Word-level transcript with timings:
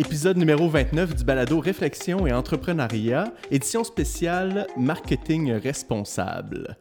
Épisode 0.00 0.38
numéro 0.38 0.66
29 0.66 1.14
du 1.14 1.24
balado 1.24 1.60
Réflexion 1.60 2.26
et 2.26 2.32
entrepreneuriat, 2.32 3.34
édition 3.50 3.84
spéciale 3.84 4.66
Marketing 4.74 5.52
responsable. 5.52 6.78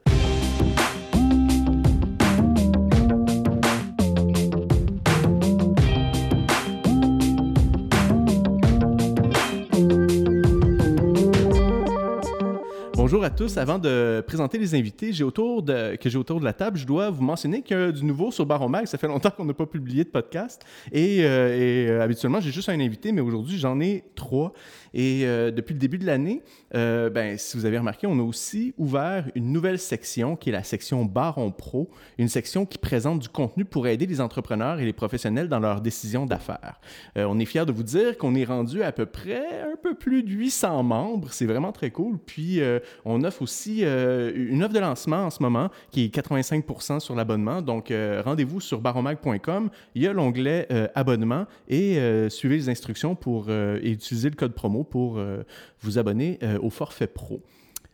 Tous. 13.30 13.58
Avant 13.58 13.80
de 13.80 14.24
présenter 14.26 14.58
les 14.58 14.76
invités 14.76 15.14
j'ai 15.14 15.24
autour 15.24 15.62
de, 15.62 15.96
que 15.96 16.10
j'ai 16.10 16.18
autour 16.18 16.40
de 16.40 16.46
la 16.46 16.54
table, 16.54 16.78
je 16.78 16.86
dois 16.86 17.10
vous 17.10 17.24
mentionner 17.24 17.64
a 17.72 17.92
du 17.92 18.04
nouveau 18.04 18.32
sur 18.32 18.46
Baromag. 18.46 18.86
Ça 18.88 18.98
fait 18.98 19.08
longtemps 19.08 19.30
qu'on 19.30 19.46
n'a 19.46 19.54
pas 19.54 19.66
publié 19.66 20.04
de 20.04 20.10
podcast. 20.10 20.64
Et, 20.92 21.20
euh, 21.22 21.28
euh, 21.28 22.02
habituellement, 22.02 22.40
j'ai 22.40 22.52
juste 22.52 22.70
un 22.70 22.80
invité, 22.80 23.12
mais 23.12 23.22
aujourd'hui, 23.22 23.58
j'en 23.58 23.80
ai 23.80 24.04
trois. 24.16 24.54
Et 24.94 25.22
euh, 25.26 25.52
depuis 25.52 25.74
le 25.74 25.80
début 25.80 25.98
de 25.98 26.06
l'année, 26.06 26.42
ben, 26.74 27.38
si 27.38 27.58
vous 27.58 27.66
avez 27.66 27.78
remarqué, 27.78 28.08
on 28.08 28.20
a 28.20 28.24
aussi 28.24 28.74
ouvert 28.78 29.30
une 29.36 29.52
nouvelle 29.52 29.80
section 29.80 30.36
qui 30.36 30.50
est 30.50 30.54
la 30.54 30.64
section 30.64 31.06
Baron 31.06 31.52
Pro, 31.52 31.90
une 32.18 32.30
section 32.30 32.66
qui 32.66 32.78
présente 32.78 33.20
du 33.20 33.30
contenu 33.30 33.66
pour 33.66 33.88
aider 33.88 34.06
les 34.06 34.22
entrepreneurs 34.22 34.80
et 34.80 34.86
les 34.86 34.94
professionnels 34.94 35.50
dans 35.50 35.60
leurs 35.60 35.82
décisions 35.82 36.26
d'affaires. 36.26 36.80
On 37.16 37.40
est 37.40 37.46
fiers 37.46 37.66
de 37.66 37.72
vous 37.72 37.84
dire 37.84 38.18
qu'on 38.18 38.36
est 38.36 38.46
rendu 38.46 38.84
à 38.84 38.92
peu 38.92 39.06
près 39.06 39.62
un 39.62 39.76
peu 39.82 39.96
plus 39.96 40.24
de 40.24 40.32
800 40.32 40.84
membres. 40.84 41.32
C'est 41.32 41.46
vraiment 41.46 41.72
très 41.72 41.92
cool. 41.92 42.18
Puis, 42.18 42.62
on 43.06 43.19
offre 43.24 43.42
aussi 43.42 43.84
une 43.84 44.64
offre 44.64 44.74
de 44.74 44.80
lancement 44.80 45.26
en 45.26 45.30
ce 45.30 45.42
moment 45.42 45.70
qui 45.92 46.06
est 46.06 46.16
85% 46.16 47.00
sur 47.00 47.16
l'abonnement. 47.16 47.62
Donc, 47.62 47.94
rendez-vous 48.24 48.62
sur 48.62 48.82
baromag.com. 48.82 49.70
Il 49.96 50.02
y 50.02 50.08
a 50.08 50.14
l'onglet 50.14 50.68
abonnement 50.96 51.46
et 51.68 52.00
suivez 52.30 52.56
les 52.56 52.70
instructions 52.70 53.16
pour 53.16 53.50
utiliser 53.50 54.30
le 54.30 54.36
code 54.36 54.54
promo 54.54 54.84
pour 54.84 55.18
euh, 55.18 55.44
vous 55.82 55.98
abonner 55.98 56.40
euh, 56.44 56.60
au 56.62 56.70
forfait 56.70 57.08
pro. 57.08 57.42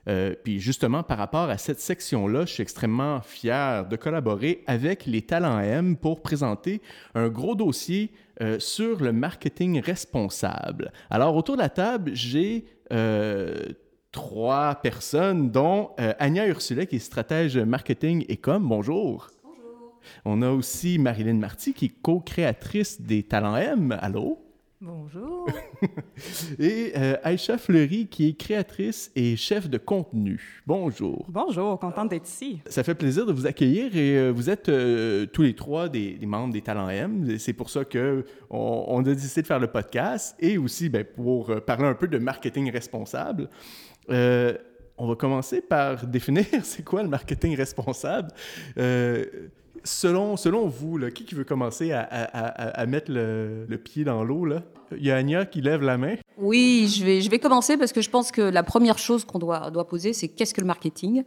Euh, 0.08 0.36
puis 0.44 0.60
justement, 0.60 1.02
par 1.02 1.18
rapport 1.18 1.50
à 1.50 1.58
cette 1.58 1.80
section-là, 1.80 2.46
je 2.46 2.54
suis 2.54 2.62
extrêmement 2.62 3.22
fier 3.22 3.88
de 3.88 3.96
collaborer 3.96 4.64
avec 4.68 5.06
les 5.06 5.24
Talents 5.24 5.60
M 5.60 5.98
pour 5.98 6.22
présenter 6.22 6.82
un 7.16 7.30
gros 7.30 7.56
dossier 7.56 8.12
sur 8.60 9.02
le 9.02 9.14
marketing 9.14 9.80
responsable. 9.80 10.92
Alors, 11.10 11.38
autour 11.38 11.56
de 11.56 11.62
la 11.62 11.70
table, 11.70 12.12
j'ai 12.14 12.66
trois 14.16 14.76
personnes, 14.76 15.52
dont 15.52 15.90
Anya 16.20 16.48
Ursulet, 16.48 16.88
qui 16.88 16.96
est 16.96 17.00
stratège 17.00 17.58
marketing 17.58 18.24
et 18.30 18.38
com. 18.38 18.66
Bonjour. 18.66 19.28
Bonjour. 19.44 20.00
On 20.24 20.42
a 20.42 20.52
aussi 20.52 20.98
Marilyn 20.98 21.34
Marty, 21.34 21.74
qui 21.74 21.86
est 21.88 22.02
co-créatrice 22.02 23.02
des 23.02 23.24
Talents 23.24 23.58
M. 23.58 23.94
Allô? 24.00 24.45
Bonjour. 24.82 25.48
et 26.60 26.92
euh, 26.98 27.16
Aïcha 27.24 27.58
Fleury, 27.58 28.08
qui 28.08 28.28
est 28.28 28.34
créatrice 28.34 29.10
et 29.16 29.38
chef 29.38 29.70
de 29.70 29.78
contenu. 29.78 30.62
Bonjour. 30.68 31.26
Bonjour, 31.30 31.80
contente 31.80 32.10
d'être 32.10 32.28
ici. 32.28 32.60
Ça 32.68 32.84
fait 32.84 32.94
plaisir 32.94 33.26
de 33.26 33.32
vous 33.32 33.48
accueillir 33.48 33.96
et 33.96 34.18
euh, 34.18 34.32
vous 34.32 34.50
êtes 34.50 34.68
euh, 34.68 35.28
tous 35.28 35.44
les 35.44 35.56
trois 35.56 35.88
des, 35.88 36.20
membres 36.24 36.54
des 36.54 36.62
Talents 36.62 36.90
M. 36.90 37.38
C'est 37.40 37.54
pour 37.54 37.70
ça 37.70 37.86
qu'on 37.86 38.24
on 38.50 39.00
a 39.00 39.04
décidé 39.04 39.44
de 39.44 39.48
faire 39.48 39.60
le 39.60 39.68
podcast 39.68 40.36
et 40.40 40.58
aussi 40.58 40.90
ben, 40.90 41.06
pour 41.06 41.56
parler 41.62 41.86
un 41.86 41.96
peu 41.96 42.10
de 42.10 42.18
marketing 42.18 42.70
responsable. 42.70 43.50
on 44.10 45.08
va 45.08 45.16
commencer 45.16 45.62
par 45.62 46.06
définir 46.06 46.46
c'est 46.64 46.84
quoi 46.84 47.02
le 47.02 47.10
marketing 47.10 47.56
responsable 47.56 48.28
selon, 49.86 50.68
vous, 50.68 50.98
là, 50.98 51.12
qui, 51.12 51.34
veut 51.36 51.44
commencer 51.44 51.92
à, 51.94 52.86
mettre 52.88 53.12
le, 53.12 53.78
pied 53.78 54.04
dans 54.04 54.24
l'eau? 54.24 54.48
Il 54.92 55.04
y 55.06 55.12
a 55.12 55.46
qui 55.46 55.62
lève 55.62 55.82
la 55.82 55.98
main. 55.98 56.16
Oui, 56.38 56.94
je 56.94 57.06
vais, 57.06 57.22
je 57.22 57.30
vais 57.30 57.40
commencer 57.40 57.78
parce 57.78 57.94
que 57.94 58.02
je 58.02 58.10
pense 58.10 58.32
que 58.32 58.42
la 58.42 58.64
première 58.64 58.98
chose 58.98 59.24
qu'on 59.24 59.40
doit, 59.40 59.72
doit 59.72 59.88
poser, 59.88 60.14
c'est 60.14 60.28
qu'est-ce 60.28 60.54
que 60.54 60.62
le 60.62 60.68
marketing? 60.68 61.24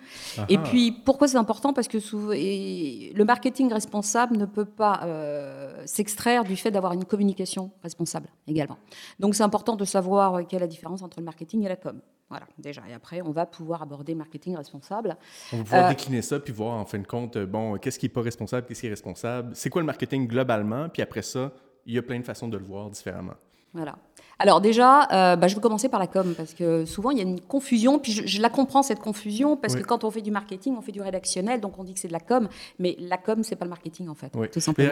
Et 0.49 0.59
puis, 0.59 0.93
pourquoi 0.93 1.29
c'est 1.29 1.37
important? 1.37 1.73
Parce 1.73 1.89
que 1.89 1.99
le 1.99 3.25
marketing 3.25 3.73
responsable 3.73 4.37
ne 4.37 4.47
peut 4.47 4.65
pas 4.65 5.01
euh, 5.05 5.83
s'extraire 5.87 6.45
du 6.45 6.57
fait 6.57 6.71
d'avoir 6.71 6.93
une 6.93 7.05
communication 7.05 7.71
responsable 7.83 8.29
également. 8.47 8.79
Donc, 9.19 9.35
c'est 9.35 9.43
important 9.43 9.77
de 9.77 9.85
savoir 9.85 10.47
quelle 10.47 10.59
est 10.59 10.61
la 10.61 10.67
différence 10.67 11.03
entre 11.03 11.19
le 11.19 11.25
marketing 11.25 11.65
et 11.65 11.69
la 11.69 11.77
com. 11.77 12.01
Voilà, 12.31 12.47
déjà. 12.59 12.83
Et 12.91 12.93
après, 12.93 13.23
on 13.23 13.31
va 13.31 13.47
pouvoir 13.47 13.81
aborder 13.81 14.15
marketing 14.15 14.57
responsable. 14.57 15.17
On 15.53 15.63
va 15.63 15.87
euh, 15.87 15.89
décliner 15.89 16.21
ça, 16.21 16.39
puis 16.39 16.53
voir 16.53 16.77
en 16.77 16.85
fin 16.85 16.99
de 16.99 17.07
compte, 17.07 17.39
bon, 17.39 17.79
qu'est-ce 17.79 17.99
qui 17.99 18.07
n'est 18.07 18.13
pas 18.13 18.21
responsable, 18.21 18.67
qu'est-ce 18.67 18.81
qui 18.83 18.87
est 18.87 18.91
responsable, 18.91 19.53
c'est 19.55 19.71
quoi 19.71 19.81
le 19.81 19.87
marketing 19.87 20.29
globalement, 20.29 20.91
puis 20.91 21.01
après 21.01 21.23
ça, 21.23 21.53
il 21.87 21.95
y 21.95 21.99
a 21.99 22.03
plein 22.03 22.19
de 22.19 22.25
façons 22.25 22.49
de 22.49 22.59
le 22.59 22.65
voir 22.65 22.91
différemment. 22.91 23.35
Voilà. 23.73 23.97
Alors 24.41 24.61
déjà, 24.61 25.03
euh, 25.13 25.37
bah, 25.37 25.49
je 25.49 25.57
vais 25.57 25.61
commencer 25.61 25.89
par 25.89 25.99
la 25.99 26.07
com, 26.07 26.35
parce 26.37 26.55
que 26.55 26.85
souvent 26.85 27.11
il 27.11 27.19
y 27.19 27.21
a 27.21 27.25
une 27.25 27.41
confusion, 27.41 27.99
puis 27.99 28.13
je, 28.13 28.41
la 28.41 28.51
comprends 28.51 28.85
cette 28.85 29.01
confusion, 29.01 29.57
parce 29.57 29.75
que 29.75 29.83
quand 29.83 30.05
on 30.05 30.11
fait 30.13 30.23
du 30.23 30.31
marketing, 30.31 30.77
on 30.79 30.83
fait 30.83 30.93
du 30.93 31.03
rédactionnel, 31.03 31.61
donc 31.61 31.79
on 31.79 31.85
dit 31.85 31.93
que 31.93 31.99
c'est 31.99 32.09
de 32.09 32.13
la 32.13 32.21
com, 32.21 32.49
mais 32.79 32.97
la 33.01 33.17
com, 33.17 33.43
c'est 33.43 33.57
pas 33.57 33.65
le 33.65 33.71
marketing 33.71 34.09
en 34.09 34.15
fait, 34.15 34.31
tout 34.53 34.61
simplement. 34.61 34.91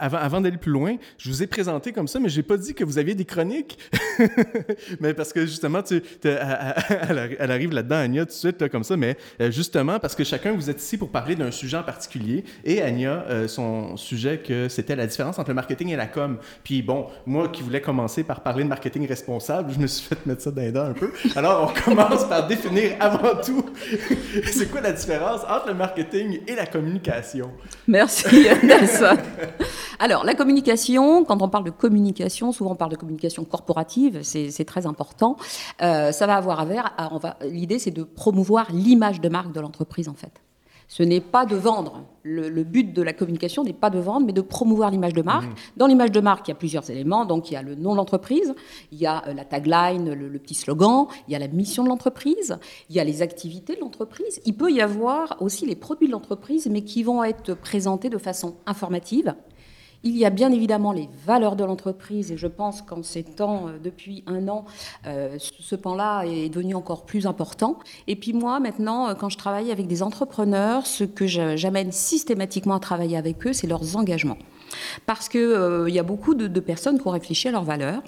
avant, 0.00 0.18
avant 0.18 0.40
d'aller 0.40 0.56
plus 0.56 0.72
loin, 0.72 0.96
je 1.16 1.28
vous 1.28 1.42
ai 1.42 1.46
présenté 1.46 1.92
comme 1.92 2.08
ça, 2.08 2.18
mais 2.18 2.28
j'ai 2.28 2.42
pas 2.42 2.56
dit 2.56 2.74
que 2.74 2.82
vous 2.82 2.98
aviez 2.98 3.14
des 3.14 3.24
chroniques, 3.24 3.78
mais 5.00 5.14
parce 5.14 5.32
que 5.32 5.46
justement, 5.46 5.82
tu, 5.82 6.02
elle, 6.24 7.50
arrive 7.50 7.72
là-dedans, 7.72 7.96
Anya, 7.96 8.26
tout 8.26 8.32
de 8.32 8.36
suite, 8.36 8.68
comme 8.68 8.84
ça, 8.84 8.96
mais 8.96 9.16
euh, 9.40 9.52
justement, 9.52 10.00
parce 10.00 10.16
que 10.16 10.24
chacun, 10.24 10.52
vous 10.54 10.70
êtes 10.70 10.82
ici 10.82 10.98
pour 10.98 11.10
parler 11.10 11.36
d'un 11.36 11.52
sujet 11.52 11.76
en 11.76 11.84
particulier, 11.84 12.44
et 12.64 12.82
Anya, 12.82 13.24
euh, 13.28 13.46
son 13.46 13.96
sujet, 13.96 14.38
que 14.38 14.68
c'était 14.68 14.96
la 14.96 15.06
différence 15.06 15.38
entre 15.38 15.50
le 15.50 15.54
marketing 15.54 15.90
et 15.90 15.96
la 15.96 16.06
com. 16.06 16.38
Puis 16.64 16.82
bon, 16.82 17.06
moi 17.26 17.48
qui 17.48 17.62
voulais 17.62 17.80
commencer 17.80 18.24
par 18.24 18.40
parler 18.40 18.64
de 18.64 18.71
marketing 18.72 19.06
responsable, 19.06 19.70
je 19.74 19.78
me 19.78 19.86
suis 19.86 20.06
fait 20.08 20.24
mettre 20.24 20.40
ça 20.40 20.50
les 20.56 20.72
dents 20.72 20.86
un 20.86 20.94
peu. 20.94 21.12
Alors, 21.36 21.70
on 21.70 21.80
commence 21.84 22.24
par 22.24 22.46
définir 22.46 22.96
avant 23.00 23.34
tout, 23.44 23.66
c'est 24.50 24.70
quoi 24.70 24.80
la 24.80 24.92
différence 24.92 25.42
entre 25.42 25.68
le 25.68 25.74
marketing 25.74 26.40
et 26.46 26.54
la 26.54 26.64
communication? 26.64 27.50
Merci, 27.86 28.48
Nelson. 28.62 29.18
Alors, 29.98 30.24
la 30.24 30.34
communication, 30.34 31.24
quand 31.26 31.42
on 31.42 31.50
parle 31.50 31.64
de 31.64 31.70
communication, 31.70 32.50
souvent 32.50 32.72
on 32.72 32.76
parle 32.76 32.92
de 32.92 32.96
communication 32.96 33.44
corporative, 33.44 34.22
c'est 34.22 34.64
très 34.64 34.86
important. 34.86 35.36
Euh, 35.82 36.10
ça 36.10 36.26
va 36.26 36.36
avoir 36.36 36.60
à 36.60 36.64
voir, 36.64 37.36
l'idée 37.42 37.78
c'est 37.78 37.90
de 37.90 38.04
promouvoir 38.04 38.72
l'image 38.72 39.20
de 39.20 39.28
marque 39.28 39.52
de 39.52 39.60
l'entreprise 39.60 40.08
en 40.08 40.14
fait. 40.14 40.32
Ce 40.92 41.02
n'est 41.02 41.22
pas 41.22 41.46
de 41.46 41.56
vendre. 41.56 42.04
Le, 42.22 42.64
but 42.64 42.92
de 42.92 43.00
la 43.00 43.14
communication 43.14 43.64
n'est 43.64 43.72
pas 43.72 43.88
de 43.88 43.98
vendre, 43.98 44.26
mais 44.26 44.34
de 44.34 44.42
promouvoir 44.42 44.90
l'image 44.90 45.14
de 45.14 45.22
marque. 45.22 45.48
Mmh. 45.48 45.78
Dans 45.78 45.86
l'image 45.86 46.12
de 46.12 46.20
marque, 46.20 46.48
il 46.48 46.50
y 46.50 46.52
a 46.52 46.54
plusieurs 46.54 46.90
éléments. 46.90 47.24
Donc, 47.24 47.50
il 47.50 47.54
y 47.54 47.56
a 47.56 47.62
le 47.62 47.76
nom 47.76 47.92
de 47.92 47.96
l'entreprise, 47.96 48.54
il 48.92 48.98
y 48.98 49.06
a 49.06 49.26
euh, 49.26 49.32
la 49.32 49.46
tagline, 49.46 50.12
le, 50.12 50.38
petit 50.38 50.52
slogan, 50.52 51.06
il 51.26 51.32
y 51.32 51.34
a 51.34 51.38
la 51.38 51.48
mission 51.48 51.82
de 51.82 51.88
l'entreprise, 51.88 52.58
il 52.90 52.96
y 52.96 53.00
a 53.00 53.04
les 53.04 53.22
activités 53.22 53.74
de 53.74 53.80
l'entreprise. 53.80 54.42
Il 54.44 54.54
peut 54.54 54.70
y 54.70 54.82
avoir 54.82 55.40
aussi 55.40 55.64
les 55.64 55.76
produits 55.76 56.08
de 56.08 56.12
l'entreprise, 56.12 56.68
mais 56.70 56.82
qui 56.82 57.02
vont 57.02 57.24
être 57.24 57.54
présentés 57.54 58.10
de 58.10 58.18
façon 58.18 58.56
informative 58.66 59.34
il 60.04 60.16
y 60.16 60.24
a 60.24 60.30
bien 60.30 60.50
évidemment 60.52 60.92
les 60.92 61.08
valeurs 61.26 61.56
de 61.56 61.64
l'entreprise 61.64 62.32
et 62.32 62.36
je 62.36 62.46
pense 62.46 62.82
qu'en 62.82 63.02
ces 63.02 63.22
temps, 63.22 63.68
euh, 63.68 63.78
depuis 63.82 64.24
un 64.26 64.48
an, 64.48 64.64
euh, 65.06 65.36
ce 65.38 65.76
pan-là 65.76 66.24
est 66.24 66.48
devenu 66.48 66.74
encore 66.74 67.04
plus 67.04 67.26
important. 67.26 67.78
Et 68.06 68.16
puis 68.16 68.32
moi, 68.32 68.60
maintenant, 68.60 69.08
euh, 69.08 69.14
quand 69.14 69.28
je 69.28 69.38
travaille 69.38 69.70
avec 69.70 69.86
des 69.86 70.02
entrepreneurs, 70.02 70.86
ce 70.86 71.04
que 71.04 71.26
j'amène 71.26 71.92
systématiquement 71.92 72.74
à 72.74 72.80
travailler 72.80 73.16
avec 73.16 73.46
eux, 73.46 73.52
c'est 73.52 73.66
leurs 73.66 73.96
engagements. 73.96 74.38
Parce 75.06 75.28
qu'il 75.28 75.88
y 75.88 75.98
a 75.98 76.02
beaucoup 76.02 76.34
de, 76.34 76.46
de 76.46 76.60
personnes 76.60 76.98
qui 77.00 77.06
ont 77.06 77.12
réfléchi 77.12 77.48
à 77.48 77.52
leurs 77.52 77.64
valeurs. 77.64 78.02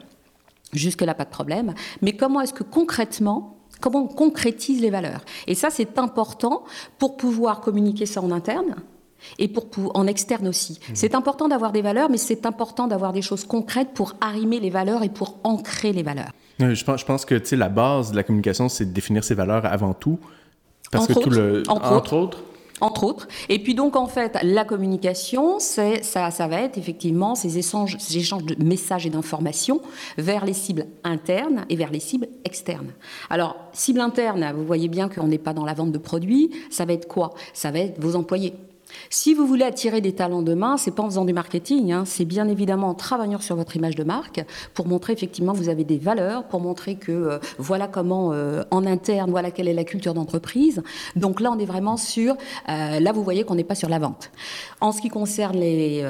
Jusque-là, 0.73 1.15
pas 1.15 1.25
de 1.25 1.31
problème. 1.31 1.75
Mais 2.03 2.17
comment 2.17 2.41
est-ce 2.41 2.55
que 2.55 2.65
concrètement, 2.65 3.59
comment 3.81 4.01
on 4.05 4.09
concrétise 4.09 4.81
les 4.81 4.91
valeurs? 4.91 5.25
Et 5.47 5.55
ça, 5.55 5.71
c'est 5.71 5.99
important 5.99 6.65
pour 6.99 7.17
pouvoir 7.17 7.61
communiquer 7.61 8.07
ça 8.07 8.21
en 8.21 8.33
interne, 8.33 8.75
et 9.39 9.49
pour, 9.49 9.67
en 9.95 10.07
externe 10.07 10.49
aussi. 10.49 10.75
Mmh. 10.75 10.93
C'est 10.95 11.15
important 11.15 11.49
d'avoir 11.49 11.73
des 11.73 11.83
valeurs, 11.83 12.11
mais 12.11 12.19
c'est 12.19 12.47
important 12.47 12.87
d'avoir 12.87 13.13
des 13.13 13.23
choses 13.23 13.45
concrètes 13.45 13.91
pour 13.95 14.15
arrimer 14.21 14.61
les 14.61 14.71
valeurs 14.71 15.03
et 15.03 15.09
pour 15.09 15.39
ancrer 15.45 15.93
les 15.93 16.03
valeurs. 16.03 16.31
Je 16.59 16.85
pense, 16.85 17.01
je 17.01 17.05
pense 17.05 17.25
que 17.25 17.55
la 17.55 17.69
base 17.69 18.13
de 18.13 18.17
la 18.17 18.23
communication, 18.23 18.69
c'est 18.69 18.85
de 18.85 18.93
définir 18.93 19.25
ses 19.25 19.35
valeurs 19.35 19.67
avant 19.67 19.93
tout. 19.93 20.19
Parce 20.91 21.05
entre 21.05 21.15
que 21.15 21.19
autres, 21.19 21.29
tout 21.29 21.35
le, 21.35 21.63
entre, 21.69 21.93
autres, 21.93 22.39
entre 22.81 23.05
autres. 23.05 23.29
Et 23.49 23.59
puis 23.59 23.75
donc, 23.75 23.97
en 23.97 24.07
fait, 24.07 24.39
la 24.43 24.65
communication, 24.65 25.59
ça, 25.59 26.01
ça 26.03 26.47
va 26.47 26.61
être 26.61 26.79
effectivement 26.79 27.35
ces 27.35 27.59
échanges, 27.59 27.97
ces 27.99 28.19
échanges 28.19 28.45
de 28.45 28.63
messages 28.63 29.07
et 29.07 29.11
d'informations 29.11 29.81
vers 30.19 30.45
les 30.45 30.53
cibles 30.53 30.87
internes 31.03 31.65
et 31.69 31.77
vers 31.77 31.91
les 31.91 32.01
cibles 32.01 32.29
externes. 32.45 32.93
Alors, 33.31 33.57
cible 33.73 34.01
interne, 34.01 34.53
vous 34.57 34.65
voyez 34.65 34.89
bien 34.89 35.09
qu'on 35.09 35.29
n'est 35.29 35.39
pas 35.39 35.55
dans 35.55 35.65
la 35.65 35.75
vente 35.75 35.93
de 35.93 35.99
produits. 35.99 36.51
Ça 36.71 36.85
va 36.85 36.93
être 36.93 37.09
quoi? 37.09 37.35
Ça 37.53 37.71
va 37.71 37.81
être 37.81 38.01
vos 38.01 38.17
employés. 38.17 38.55
Si 39.17 39.33
vous 39.33 39.47
voulez 39.47 39.65
attirer 39.65 40.01
des 40.01 40.13
talents 40.13 40.43
demain, 40.43 40.77
c'est 40.77 40.91
pas 40.91 41.05
en 41.05 41.07
faisant 41.07 41.25
du 41.25 41.33
marketing, 41.33 41.93
hein. 41.93 42.03
c'est 42.05 42.25
bien 42.25 42.49
évidemment 42.49 42.89
en 42.89 42.95
travaillant 42.95 43.39
sur 43.39 43.55
votre 43.55 43.77
image 43.77 43.95
de 43.95 44.03
marque 44.03 44.45
pour 44.75 44.89
montrer 44.89 45.13
effectivement 45.13 45.53
que 45.53 45.59
vous 45.59 45.69
avez 45.69 45.85
des 45.85 45.99
valeurs, 45.99 46.49
pour 46.49 46.59
montrer 46.59 46.97
que 46.97 47.13
euh, 47.13 47.39
voilà 47.59 47.87
comment 47.87 48.33
euh, 48.33 48.65
en 48.73 48.85
interne, 48.85 49.31
voilà 49.31 49.53
quelle 49.53 49.69
est 49.69 49.73
la 49.73 49.85
culture 49.85 50.15
d'entreprise. 50.15 50.83
Donc 51.15 51.41
là, 51.41 51.53
on 51.53 51.61
est 51.61 51.65
vraiment 51.65 51.97
sur, 51.97 52.35
euh, 52.69 52.99
là 52.99 53.13
vous 53.13 53.23
voyez 53.23 53.45
qu'on 53.45 53.55
n'est 53.55 53.63
pas 53.63 53.77
sur 53.77 53.89
la 53.89 54.01
vente. 54.01 54.33
En 54.81 54.91
ce 54.91 55.01
qui 55.01 55.11
concerne 55.11 55.57
les, 55.57 56.05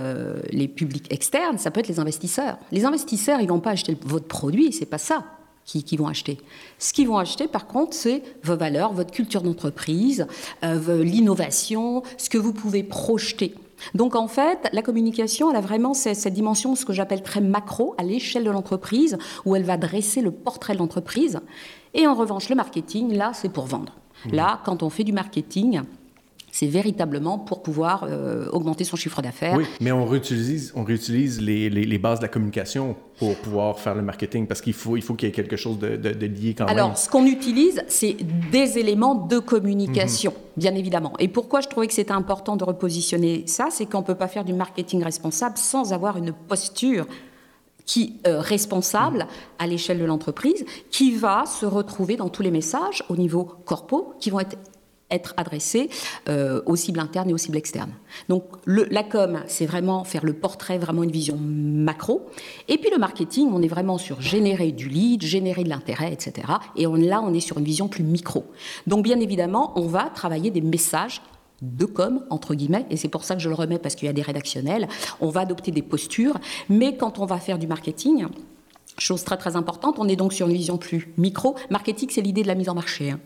les 0.51 0.67
publics 0.67 1.13
externes, 1.13 1.59
ça 1.59 1.71
peut 1.71 1.81
être 1.81 1.89
les 1.89 2.01
investisseurs. 2.01 2.57
Les 2.73 2.87
investisseurs, 2.87 3.43
ils 3.43 3.49
vont 3.49 3.61
pas 3.61 3.73
acheter 3.73 3.99
votre 4.07 4.29
produit, 4.29 4.73
c'est 4.73 4.87
pas 4.87 4.97
ça 4.97 5.25
qui, 5.65 5.97
vont 5.97 6.07
acheter. 6.07 6.39
Ce 6.79 6.93
qu'ils 6.93 7.09
vont 7.09 7.19
acheter, 7.19 7.49
par 7.49 7.67
contre, 7.67 7.95
c'est 7.95 8.23
vos 8.43 8.57
valeurs, 8.57 8.93
votre 8.93 9.11
culture 9.11 9.43
d'entreprise, 9.43 10.27
euh, 10.63 11.03
l'innovation, 11.03 12.03
ce 12.19 12.29
que 12.29 12.39
vous 12.39 12.53
pouvez 12.53 12.83
projeter. 12.83 13.55
Donc 13.95 14.15
en 14.15 14.29
fait, 14.29 14.69
la 14.73 14.83
communication, 14.83 15.51
elle 15.51 15.57
a 15.57 15.61
vraiment 15.61 15.95
cette, 15.95 16.27
dimension, 16.33 16.75
ce 16.75 16.85
que 16.85 16.93
j'appelle 16.93 17.23
très 17.23 17.41
macro, 17.41 17.95
à 17.99 18.03
l'échelle 18.03 18.45
de 18.45 18.51
l'entreprise, 18.51 19.19
où 19.45 19.57
elle 19.57 19.65
va 19.65 19.77
dresser 19.77 20.21
le 20.21 20.31
portrait 20.31 20.75
de 20.75 20.79
l'entreprise. 20.79 21.41
Et 21.93 22.07
en 22.07 22.15
revanche, 22.15 22.49
le 22.49 22.57
marketing, 22.57 23.15
là, 23.15 23.33
c'est 23.35 23.49
pour 23.49 23.67
vendre. 23.67 23.95
Mmh. 24.27 24.35
Là, 24.35 24.61
quand 24.65 24.83
on 24.83 24.91
fait 24.91 25.05
du 25.05 25.13
marketing, 25.13 25.83
c'est 26.55 26.69
véritablement 26.69 27.37
pour 27.37 27.65
pouvoir 27.65 28.07
euh, 28.09 28.49
augmenter 28.53 28.85
son 28.85 28.95
chiffre 28.95 29.21
d'affaires. 29.21 29.57
Oui, 29.57 29.65
mais 29.81 29.91
on 29.91 30.07
réutilise, 30.07 30.73
on 30.77 30.85
réutilise 30.85 31.41
les, 31.41 31.69
les, 31.69 31.99
bases 31.99 32.21
de 32.21 32.23
la 32.23 32.29
communication 32.29 32.95
pour 33.19 33.35
pouvoir 33.39 33.81
faire 33.81 33.97
le 33.97 34.03
marketing 34.03 34.47
parce 34.47 34.61
qu'il 34.61 34.73
faut, 34.73 34.97
il 34.97 35.03
faut 35.03 35.15
qu'il 35.15 35.29
y 35.29 35.33
ait 35.33 35.35
quelque 35.35 35.57
chose 35.57 35.81
de, 35.81 35.97
de, 35.97 36.27
lié 36.27 36.55
quand 36.57 36.67
même. 36.67 36.79
Alors, 36.79 36.97
ce 36.97 37.11
qu'on 37.11 37.27
utilise, 37.27 37.83
c'est 37.89 38.17
des 38.53 38.79
éléments 38.79 39.17
de 39.17 39.41
communication, 39.41 40.31
mhm. 40.31 40.53
bien 40.57 40.77
évidemment. 40.77 41.15
Et 41.19 41.27
pourquoi 41.27 41.61
je 41.61 41.67
trouvais 41.67 41.89
que 41.89 41.93
c'était 41.93 42.13
important 42.13 42.55
de 42.55 42.63
repositionner 42.63 43.43
ça, 43.49 43.67
c'est 43.73 43.87
qu'on 43.87 44.03
ne 44.03 44.07
peut 44.07 44.15
pas 44.15 44.29
faire 44.29 44.45
du 44.45 44.53
marketing 44.53 45.03
responsable 45.03 45.59
sans 45.59 45.93
avoir 45.93 46.19
une 46.19 46.33
posture 46.33 47.05
qui 47.85 48.21
euh, 48.29 48.41
responsable 48.41 49.19
mhm. 49.19 49.27
à 49.59 49.67
l'échelle 49.67 49.99
de 49.99 50.05
l'entreprise, 50.05 50.65
qui 50.93 51.17
va 51.17 51.47
se 51.47 51.67
retrouver 51.67 52.15
dans 52.15 52.29
tous 52.29 52.43
les 52.43 52.53
messages 52.53 53.03
au 53.09 53.17
niveau 53.17 53.43
corpo, 53.65 54.15
qui 54.21 54.31
vont 54.31 54.39
être 54.39 54.57
être 55.15 55.35
adressé 55.37 55.89
euh, 56.29 56.61
aux 56.67 56.77
cibles 56.77 57.01
internes 57.01 57.31
et 57.31 57.35
aux 57.35 57.39
cibles 57.39 57.57
externes. 57.57 57.93
Donc 58.29 58.45
la 58.67 59.03
com, 59.03 59.41
c'est 59.47 59.67
vraiment 59.67 60.05
faire 60.05 60.25
le 60.25 60.33
portrait, 60.33 60.79
vraiment 60.79 61.03
une 61.03 61.11
vision 61.11 61.37
macro. 61.37 62.27
Et 62.69 62.79
puis 62.79 62.91
le 62.91 62.99
marketing, 62.99 63.51
on 63.53 63.63
est 63.63 63.69
vraiment 63.69 63.99
sur 63.99 64.21
générer 64.21 64.73
du 64.73 64.89
lead, 64.89 65.23
générer 65.23 65.65
de 65.65 65.69
l'intérêt, 65.69 66.13
etc. 66.13 66.47
Et 66.77 66.87
là, 66.87 67.23
on 67.23 67.33
est 67.33 67.41
sur 67.41 67.59
une 67.59 67.65
vision 67.65 67.89
plus 67.89 68.05
micro. 68.05 68.45
Donc 68.87 69.05
bien 69.05 69.21
évidemment, 69.21 69.73
on 69.77 69.87
va 69.87 70.11
travailler 70.15 70.51
des 70.51 70.61
messages 70.61 71.23
de 71.63 71.85
com, 71.85 72.25
entre 72.31 72.55
guillemets, 72.55 72.87
et 72.91 72.97
c'est 72.97 73.09
pour 73.09 73.25
ça 73.25 73.35
que 73.35 73.41
je 73.41 73.49
le 73.49 73.55
remets 73.55 73.79
parce 73.79 73.95
qu'il 73.95 74.07
y 74.07 74.09
a 74.09 74.13
des 74.13 74.23
rédactionnels, 74.23 74.89
on 75.21 75.29
va 75.29 75.43
adopter 75.43 75.71
des 75.71 75.83
postures, 75.83 76.39
mais 76.69 76.97
quand 76.97 77.19
on 77.19 77.27
va 77.27 77.39
faire 77.39 77.59
du 77.59 77.67
marketing, 77.67 78.27
Chose 78.99 79.25
très 79.25 79.37
très 79.37 79.57
importante, 79.57 79.97
on 79.99 80.09
est 80.09 80.17
donc 80.17 80.33
sur 80.33 80.47
une 80.49 80.55
vision 80.55 80.79
plus 80.79 81.13
micro. 81.17 81.57
Marketing, 81.71 82.09
c'est 82.11 82.21
l'idée 82.21 82.43
de 82.43 82.49
la 82.49 82.55
mise 82.55 82.69
en 82.69 82.75
marché. 82.75 83.11
Hein. 83.11 83.21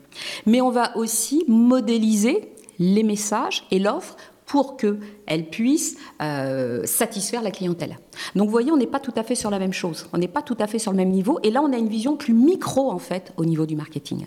Mais 0.45 0.61
on 0.61 0.71
va 0.71 0.97
aussi 0.97 1.43
modéliser 1.47 2.51
les 2.79 3.03
messages 3.03 3.65
et 3.69 3.77
l'offre 3.77 4.15
pour 4.49 4.77
qu'elle 4.77 5.45
puisse 5.51 5.95
euh, 6.23 6.83
satisfaire 6.85 7.43
la 7.43 7.51
clientèle. 7.51 7.99
Donc 8.33 8.45
vous 8.45 8.51
voyez, 8.51 8.71
on 8.71 8.77
n'est 8.77 8.87
pas 8.87 8.99
tout 8.99 9.13
à 9.15 9.21
fait 9.21 9.35
sur 9.35 9.51
la 9.51 9.59
même 9.59 9.73
chose, 9.73 10.07
on 10.11 10.17
n'est 10.17 10.27
pas 10.27 10.41
tout 10.41 10.57
à 10.59 10.65
fait 10.65 10.79
sur 10.79 10.91
le 10.91 10.97
même 10.97 11.11
niveau, 11.11 11.39
et 11.43 11.51
là 11.51 11.61
on 11.61 11.71
a 11.71 11.77
une 11.77 11.87
vision 11.87 12.17
plus 12.17 12.33
micro 12.33 12.89
en 12.89 12.97
fait 12.97 13.31
au 13.37 13.45
niveau 13.45 13.67
du 13.67 13.75
marketing. 13.75 14.25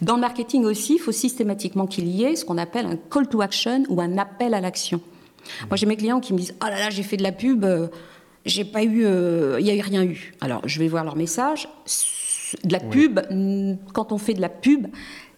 Dans 0.00 0.14
le 0.14 0.20
marketing 0.20 0.64
aussi, 0.64 0.94
il 0.94 0.98
faut 1.00 1.10
systématiquement 1.10 1.88
qu'il 1.88 2.06
y 2.06 2.22
ait 2.22 2.36
ce 2.36 2.44
qu'on 2.44 2.56
appelle 2.56 2.86
un 2.86 2.96
call 2.96 3.26
to 3.26 3.40
action 3.40 3.82
ou 3.88 4.00
un 4.00 4.16
appel 4.16 4.54
à 4.54 4.60
l'action. 4.60 5.00
Moi 5.68 5.76
j'ai 5.76 5.86
mes 5.86 5.96
clients 5.96 6.20
qui 6.20 6.34
me 6.34 6.38
disent, 6.38 6.54
oh 6.62 6.66
là 6.66 6.78
là, 6.78 6.90
j'ai 6.90 7.02
fait 7.02 7.16
de 7.16 7.24
la 7.24 7.32
pub. 7.32 7.64
Euh, 7.64 7.88
j'ai 8.44 8.64
pas 8.64 8.82
eu, 8.82 9.04
euh, 9.04 9.58
il 9.60 9.66
y 9.66 9.70
a 9.70 9.74
eu 9.74 9.80
rien 9.80 10.04
eu. 10.04 10.34
Alors, 10.40 10.60
je 10.66 10.78
vais 10.78 10.88
voir 10.88 11.04
leur 11.04 11.16
message. 11.16 11.68
De 12.62 12.72
la 12.72 12.78
pub, 12.78 13.20
quand 13.92 14.12
on 14.12 14.18
fait 14.18 14.34
de 14.34 14.40
la 14.40 14.48
pub, 14.48 14.86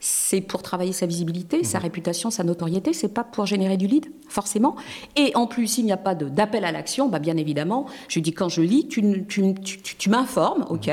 c'est 0.01 0.41
pour 0.41 0.63
travailler 0.63 0.93
sa 0.93 1.07
visibilité, 1.07 1.65
sa 1.65 1.79
mhm. 1.79 1.85
réputation, 1.85 2.31
sa 2.31 2.45
notoriété, 2.45 2.93
c'est 2.93 3.09
pas 3.09 3.25
pour 3.25 3.47
générer 3.47 3.77
du 3.77 3.87
lead, 3.87 4.07
forcément. 4.29 4.77
Et 5.17 5.33
en 5.35 5.47
plus, 5.47 5.67
s'il 5.67 5.85
n'y 5.85 5.93
a 5.93 5.97
pas 5.97 6.15
d'appel 6.15 6.65
à 6.65 6.73
l'action, 6.73 7.09
bah 7.09 7.19
bien 7.19 7.37
évidemment, 7.37 7.87
je 8.09 8.21
dis 8.21 8.33
quand 8.33 8.49
je 8.49 8.61
lis, 8.61 8.87
tu, 8.89 9.25
tu, 9.27 9.55
tu, 9.81 10.11
m'informes, 10.11 10.67
ok, 10.69 10.91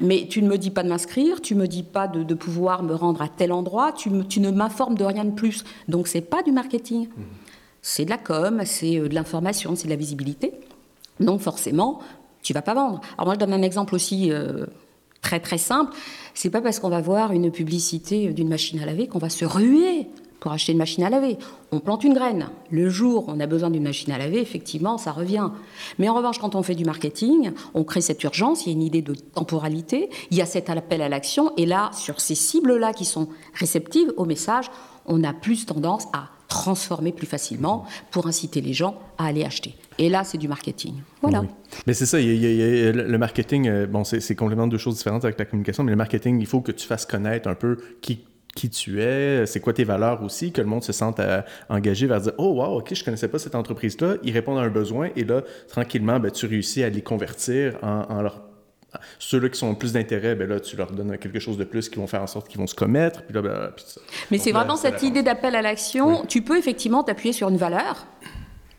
mais 0.00 0.26
tu 0.28 0.42
ne 0.42 0.48
me 0.48 0.56
dis 0.56 0.70
pas 0.70 0.82
de 0.82 0.88
m'inscrire, 0.88 1.40
tu 1.40 1.54
me 1.54 1.66
dis 1.66 1.82
pas 1.82 2.08
de, 2.08 2.22
de, 2.22 2.34
pouvoir 2.34 2.82
me 2.82 2.94
rendre 2.94 3.22
à 3.22 3.28
tel 3.28 3.52
endroit, 3.52 3.92
tu, 3.92 4.10
tu 4.28 4.40
ne 4.40 4.50
m'informes 4.50 4.96
de 4.96 5.04
rien 5.04 5.24
de 5.24 5.32
plus. 5.32 5.64
Donc 5.88 6.06
c'est 6.08 6.20
pas 6.20 6.42
du 6.42 6.52
marketing, 6.52 7.08
mhm. 7.08 7.24
c'est 7.82 8.04
de 8.04 8.10
la 8.10 8.18
com, 8.18 8.62
c'est 8.64 8.98
euh, 8.98 9.08
de 9.08 9.14
l'information, 9.14 9.74
c'est 9.74 9.86
de 9.86 9.90
la 9.90 9.96
visibilité. 9.96 10.52
Donc 11.20 11.40
forcément, 11.40 12.00
tu 12.42 12.52
vas 12.52 12.62
pas 12.62 12.74
vendre. 12.74 13.00
Alors 13.16 13.26
moi, 13.26 13.34
je 13.34 13.38
donne 13.40 13.52
un 13.52 13.62
exemple 13.62 13.94
aussi 13.94 14.30
euh, 14.30 14.66
très 15.22 15.40
très 15.40 15.58
simple. 15.58 15.94
C'est 16.34 16.50
pas 16.50 16.60
parce 16.60 16.78
qu'on 16.78 16.88
va 16.88 17.00
voir 17.00 17.32
une 17.32 17.50
publicité 17.50 18.32
d'une 18.32 18.48
machine 18.48 18.80
à 18.80 18.86
laver 18.86 19.08
qu'on 19.08 19.18
va 19.18 19.28
se 19.28 19.44
ruer 19.44 20.06
pour 20.40 20.52
acheter 20.52 20.72
une 20.72 20.78
machine 20.78 21.02
à 21.02 21.10
laver. 21.10 21.36
On 21.72 21.80
plante 21.80 22.04
une 22.04 22.14
graine. 22.14 22.48
Le 22.70 22.88
jour 22.88 23.28
où 23.28 23.32
on 23.32 23.40
a 23.40 23.46
besoin 23.46 23.70
d'une 23.70 23.82
machine 23.82 24.12
à 24.12 24.18
laver, 24.18 24.40
effectivement, 24.40 24.96
ça 24.96 25.10
revient. 25.10 25.50
Mais 25.98 26.08
en 26.08 26.14
revanche, 26.14 26.38
quand 26.38 26.54
on 26.54 26.62
fait 26.62 26.76
du 26.76 26.84
marketing, 26.84 27.50
on 27.74 27.84
crée 27.84 28.00
cette 28.00 28.22
urgence, 28.22 28.64
il 28.64 28.68
y 28.68 28.72
a 28.72 28.76
une 28.76 28.82
idée 28.82 29.02
de 29.02 29.14
temporalité, 29.14 30.10
il 30.30 30.36
y 30.36 30.40
a 30.40 30.46
cet 30.46 30.70
appel 30.70 31.02
à 31.02 31.08
l'action, 31.08 31.52
et 31.56 31.66
là, 31.66 31.90
sur 31.92 32.20
ces 32.20 32.36
cibles-là 32.36 32.92
qui 32.92 33.04
sont 33.04 33.28
réceptives 33.54 34.12
au 34.16 34.24
message, 34.24 34.70
on 35.06 35.24
a 35.24 35.32
plus 35.32 35.66
tendance 35.66 36.06
à 36.12 36.28
transformer 36.48 37.12
plus 37.12 37.26
facilement 37.26 37.84
pour 38.10 38.26
inciter 38.26 38.60
les 38.60 38.72
gens 38.72 38.98
à 39.18 39.26
aller 39.26 39.44
acheter. 39.44 39.74
Et 39.98 40.08
là, 40.08 40.24
c'est 40.24 40.38
du 40.38 40.48
marketing. 40.48 40.94
Voilà. 41.20 41.44
Mais 41.86 41.92
c'est 41.94 42.06
ça, 42.06 42.18
le 42.18 43.16
marketing, 43.16 43.68
euh, 43.68 43.86
bon, 43.86 44.02
c'est 44.04 44.34
complètement 44.34 44.66
deux 44.66 44.78
choses 44.78 44.96
différentes 44.96 45.24
avec 45.24 45.38
la 45.38 45.44
communication, 45.44 45.84
mais 45.84 45.90
le 45.90 45.96
marketing, 45.96 46.40
il 46.40 46.46
faut 46.46 46.60
que 46.60 46.72
tu 46.72 46.86
fasses 46.86 47.06
connaître 47.06 47.48
un 47.48 47.54
peu 47.54 47.76
qui 48.00 48.24
qui 48.54 48.70
tu 48.70 49.00
es, 49.00 49.46
c'est 49.46 49.60
quoi 49.60 49.72
tes 49.72 49.84
valeurs 49.84 50.24
aussi, 50.24 50.50
que 50.50 50.60
le 50.60 50.66
monde 50.66 50.82
se 50.82 50.92
sente 50.92 51.20
euh, 51.20 51.42
engagé 51.68 52.08
vers 52.08 52.20
dire 52.20 52.32
Oh, 52.38 52.54
wow, 52.54 52.78
ok, 52.78 52.92
je 52.92 53.04
connaissais 53.04 53.28
pas 53.28 53.38
cette 53.38 53.54
entreprise-là. 53.54 54.16
Ils 54.24 54.32
répondent 54.32 54.58
à 54.58 54.62
un 54.62 54.70
besoin 54.70 55.10
et 55.14 55.22
là, 55.22 55.42
tranquillement, 55.68 56.18
ben, 56.18 56.32
tu 56.32 56.46
réussis 56.46 56.82
à 56.82 56.88
les 56.88 57.02
convertir 57.02 57.78
en 57.82 58.20
leur 58.20 58.47
ceux-là 59.18 59.48
qui 59.48 59.58
sont 59.58 59.74
plus 59.74 59.92
d'intérêt, 59.92 60.34
ben 60.34 60.48
là, 60.48 60.60
tu 60.60 60.76
leur 60.76 60.90
donnes 60.90 61.16
quelque 61.18 61.38
chose 61.38 61.58
de 61.58 61.64
plus 61.64 61.88
qui 61.88 61.96
vont 61.96 62.06
faire 62.06 62.22
en 62.22 62.26
sorte 62.26 62.48
qu'ils 62.48 62.58
vont 62.58 62.66
se 62.66 62.74
commettre. 62.74 63.22
Puis 63.22 63.34
là, 63.34 63.42
ben, 63.42 63.70
Mais 64.30 64.38
c'est 64.38 64.52
vraiment 64.52 64.76
cette 64.76 65.02
idée 65.02 65.22
d'appel 65.22 65.54
à 65.54 65.62
l'action. 65.62 66.24
Tu 66.26 66.42
peux 66.42 66.58
effectivement 66.58 67.02
t'appuyer 67.02 67.32
sur 67.32 67.48
une 67.48 67.58
valeur 67.58 68.06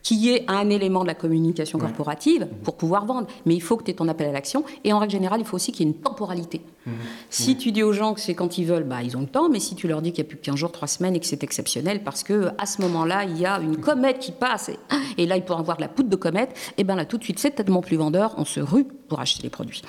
qui 0.03 0.29
est 0.29 0.45
un 0.47 0.69
élément 0.69 1.01
de 1.01 1.07
la 1.07 1.13
communication 1.13 1.79
corporative 1.79 2.47
pour 2.63 2.77
pouvoir 2.77 3.05
vendre. 3.05 3.27
Mais 3.45 3.55
il 3.55 3.61
faut 3.61 3.77
que 3.77 3.83
tu 3.83 3.91
aies 3.91 3.95
ton 3.95 4.07
appel 4.07 4.29
à 4.29 4.31
l'action. 4.31 4.63
Et 4.83 4.93
en 4.93 4.99
règle 4.99 5.11
générale, 5.11 5.41
il 5.41 5.45
faut 5.45 5.55
aussi 5.55 5.71
qu'il 5.71 5.85
y 5.85 5.89
ait 5.89 5.93
une 5.93 5.99
temporalité. 5.99 6.61
Mhm. 6.85 6.93
Si 7.29 7.57
tu 7.57 7.71
dis 7.71 7.83
aux 7.83 7.93
gens 7.93 8.13
que 8.13 8.21
c'est 8.21 8.33
quand 8.33 8.57
ils 8.57 8.65
veulent, 8.65 8.83
bah, 8.83 9.03
ils 9.03 9.17
ont 9.17 9.21
le 9.21 9.27
temps. 9.27 9.49
Mais 9.49 9.59
si 9.59 9.75
tu 9.75 9.87
leur 9.87 10.01
dis 10.01 10.11
qu'il 10.11 10.23
y 10.23 10.27
a 10.27 10.29
plus 10.29 10.37
15 10.37 10.55
jours, 10.55 10.71
3 10.71 10.87
semaines 10.87 11.15
et 11.15 11.19
que 11.19 11.25
c'est 11.25 11.43
exceptionnel 11.43 12.03
parce 12.03 12.23
que 12.23 12.49
à 12.57 12.65
ce 12.65 12.81
moment-là, 12.81 13.25
il 13.25 13.37
y 13.37 13.45
a 13.45 13.59
une 13.59 13.77
comète 13.77 14.19
qui 14.19 14.31
passe 14.31 14.69
et, 14.69 14.77
et 15.17 15.25
là, 15.25 15.37
il 15.37 15.43
pourra 15.43 15.59
avoir 15.59 15.77
de 15.77 15.81
la 15.81 15.89
poudre 15.89 16.09
de 16.09 16.15
comète, 16.15 16.51
et 16.51 16.81
eh 16.81 16.83
bien 16.83 16.95
là, 16.95 17.05
tout 17.05 17.17
de 17.17 17.23
suite, 17.23 17.39
c'est 17.39 17.51
tellement 17.51 17.81
plus 17.81 17.97
vendeur. 17.97 18.33
On 18.37 18.45
se 18.45 18.59
rue 18.59 18.85
pour 18.85 19.19
acheter 19.19 19.43
les 19.43 19.49
produits. 19.49 19.81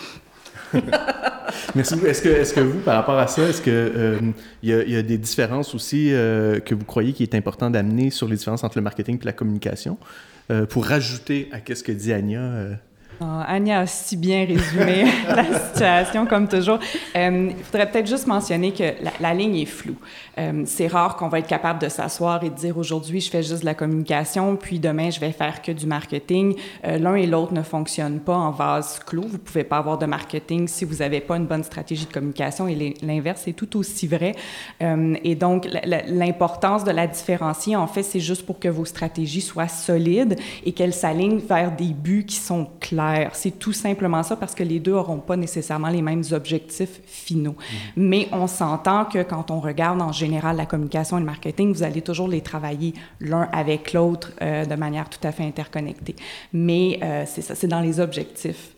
Merci 1.75 1.95
beaucoup. 1.95 2.07
Est-ce 2.07 2.23
que, 2.23 2.29
est 2.29 2.55
que 2.55 2.61
vous, 2.61 2.79
par 2.81 2.97
rapport 2.97 3.19
à 3.19 3.27
ça, 3.27 3.43
est-ce 3.43 3.63
qu'il 3.63 3.73
euh, 3.73 4.21
y, 4.63 4.73
a 4.73 5.03
des 5.03 5.19
différences 5.19 5.75
aussi 5.75 6.13
euh, 6.13 6.61
que 6.61 6.75
vous 6.75 6.85
croyez 6.85 7.13
qu'il 7.13 7.25
est 7.25 7.35
important 7.35 7.71
d'amener 7.71 8.11
sur 8.11 8.29
les 8.29 8.37
différences 8.37 8.65
entre 8.65 8.79
le 8.79 8.83
marketing 8.83 9.19
et 9.21 9.25
la 9.25 9.33
communication 9.33 9.99
euh, 10.51 10.67
pour 10.67 10.87
rajouter 10.87 11.49
à 11.53 11.75
ce 11.75 11.83
que 11.83 11.93
dit 11.93 12.13
Anya 12.13 12.79
ah, 13.23 13.45
Anya 13.49 13.81
a 13.81 13.87
si 13.87 14.17
bien 14.17 14.47
résumé 14.47 15.05
la 15.29 15.69
situation, 15.69 16.25
comme 16.25 16.49
toujours. 16.49 16.79
Euh, 17.15 17.51
il 17.51 17.65
faudrait 17.65 17.91
peut-être 17.91 18.07
juste 18.07 18.27
mentionner 18.27 18.73
que 18.73 18.95
la, 19.21 19.35
ligne 19.35 19.57
est 19.57 19.67
floue. 19.67 19.99
Euh, 20.39 20.63
c'est 20.65 20.87
rare 20.87 21.17
qu'on 21.17 21.29
va 21.29 21.41
être 21.41 21.47
capable 21.47 21.83
de 21.83 21.91
s'asseoir 21.91 22.43
et 22.45 22.49
de 22.49 22.55
dire 22.55 22.79
aujourd'hui, 22.79 23.21
je 23.21 23.31
fais 23.31 23.43
juste 23.43 23.61
de 23.61 23.67
la 23.67 23.75
communication, 23.75 24.57
puis 24.57 24.79
demain, 24.81 25.11
je 25.11 25.21
vais 25.21 25.33
faire 25.33 25.61
que 25.61 25.71
du 25.71 25.85
marketing. 25.85 26.57
Euh, 26.87 26.97
l'un 26.97 27.15
et 27.15 27.27
l'autre 27.27 27.53
ne 27.53 27.61
fonctionnent 27.61 28.21
pas 28.21 28.35
en 28.35 28.53
vase 28.53 29.01
clos. 29.01 29.27
Vous 29.29 29.39
pouvez 29.39 29.65
pas 29.65 29.77
avoir 29.77 29.99
de 29.99 30.07
marketing 30.07 30.67
si 30.67 30.87
vous 30.87 30.97
n'avez 30.97 31.21
pas 31.21 31.37
une 31.37 31.47
bonne 31.47 31.65
stratégie 31.65 32.07
de 32.07 32.13
communication, 32.13 32.69
et 32.69 32.97
l'inverse 33.03 33.47
est 33.47 33.53
tout 33.53 33.77
aussi 33.77 34.07
vrai. 34.07 34.35
et 34.81 35.35
donc, 35.35 35.69
l'importance 36.09 36.85
de 36.85 36.91
la 36.91 37.07
différencier, 37.07 37.77
en 37.77 37.87
fait, 37.87 38.03
c'est 38.03 38.21
juste 38.21 38.47
pour 38.47 38.59
que 38.59 38.69
vos 38.69 38.87
stratégies 38.87 39.43
soient 39.43 39.69
solides 39.69 40.37
et 40.65 40.73
qu'elles 40.73 40.95
s'alignent 40.95 41.41
vers 41.41 41.73
des 41.73 41.93
buts 41.93 42.25
qui 42.27 42.37
sont 42.37 42.67
clairs 42.81 43.10
c'est 43.33 43.59
tout 43.59 43.73
simplement 43.73 44.23
ça 44.23 44.37
parce 44.37 44.55
que 44.55 44.63
les 44.63 44.81
deux 44.81 44.93
n'auront 44.93 45.19
pas 45.19 45.37
nécessairement 45.37 45.89
les 45.89 46.03
mêmes 46.03 46.23
objectifs 46.33 47.01
finaux. 47.07 47.57
Mhm. 47.97 48.09
Mais 48.09 48.29
on 48.33 48.47
s'entend 48.47 49.05
que 49.05 49.23
quand 49.23 49.51
on 49.51 49.61
regarde 49.61 50.01
en 50.03 50.13
général 50.13 50.57
la 50.57 50.67
communication 50.67 51.19
et 51.19 51.21
le 51.21 51.27
marketing, 51.27 51.73
vous 51.73 51.83
allez 51.83 52.03
toujours 52.03 52.29
les 52.29 52.41
travailler 52.41 52.95
l'un 53.21 53.49
avec 53.53 53.93
l'autre 53.93 54.33
euh, 54.43 54.65
de 54.65 54.75
manière 54.75 55.09
tout 55.09 55.27
à 55.27 55.33
fait 55.33 55.45
interconnectée. 55.45 56.17
Mais 56.53 56.99
euh, 57.03 57.25
c'est 57.27 57.43
ça, 57.43 57.55
c'est 57.55 57.69
dans 57.69 57.81
les 57.81 58.01
objectifs. 58.01 58.75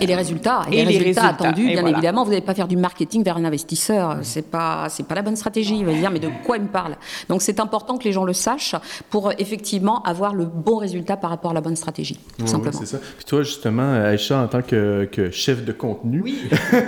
Et 0.00 0.06
les 0.06 0.14
résultats, 0.14 0.62
et, 0.70 0.84
les, 0.84 0.98
résultats, 0.98 1.26
attendus, 1.26 1.66
bien 1.66 1.86
évidemment. 1.86 2.24
Vous 2.24 2.30
n'allez 2.30 2.42
pas 2.42 2.54
faire 2.54 2.68
du 2.68 2.76
marketing 2.76 3.22
vers 3.22 3.36
un 3.36 3.44
investisseur. 3.44 4.18
C'est 4.22 4.50
pas, 4.50 4.88
c'est 4.88 5.06
pas 5.06 5.14
la 5.14 5.22
bonne 5.22 5.36
stratégie. 5.36 5.78
Il 5.78 5.84
va 5.84 5.92
dire, 5.92 6.10
mais 6.10 6.18
de 6.18 6.28
quoi 6.44 6.56
il 6.56 6.64
me 6.64 6.68
parle? 6.68 6.96
Donc 7.28 7.42
c'est 7.42 7.60
important 7.60 7.98
que 7.98 8.04
les 8.04 8.12
gens 8.12 8.24
le 8.24 8.32
sachent 8.32 8.76
pour 9.10 9.32
effectivement 9.38 10.02
avoir 10.02 10.34
le 10.34 10.46
bon 10.46 10.76
résultat 10.76 11.16
par 11.16 11.30
rapport 11.30 11.50
à 11.50 11.54
la 11.54 11.60
bonne 11.60 11.76
stratégie, 11.76 12.18
tout 12.38 12.46
simplement. 12.46 12.78
c'est 12.78 12.86
ça. 12.86 12.98
Puis 12.98 13.24
toi, 13.24 13.42
justement, 13.42 13.92
Aïcha, 13.92 14.40
en 14.40 14.48
tant 14.48 14.62
que, 14.62 15.08
que 15.10 15.30
chef 15.30 15.64
de 15.64 15.72
contenu, 15.72 16.22
oui. 16.22 16.38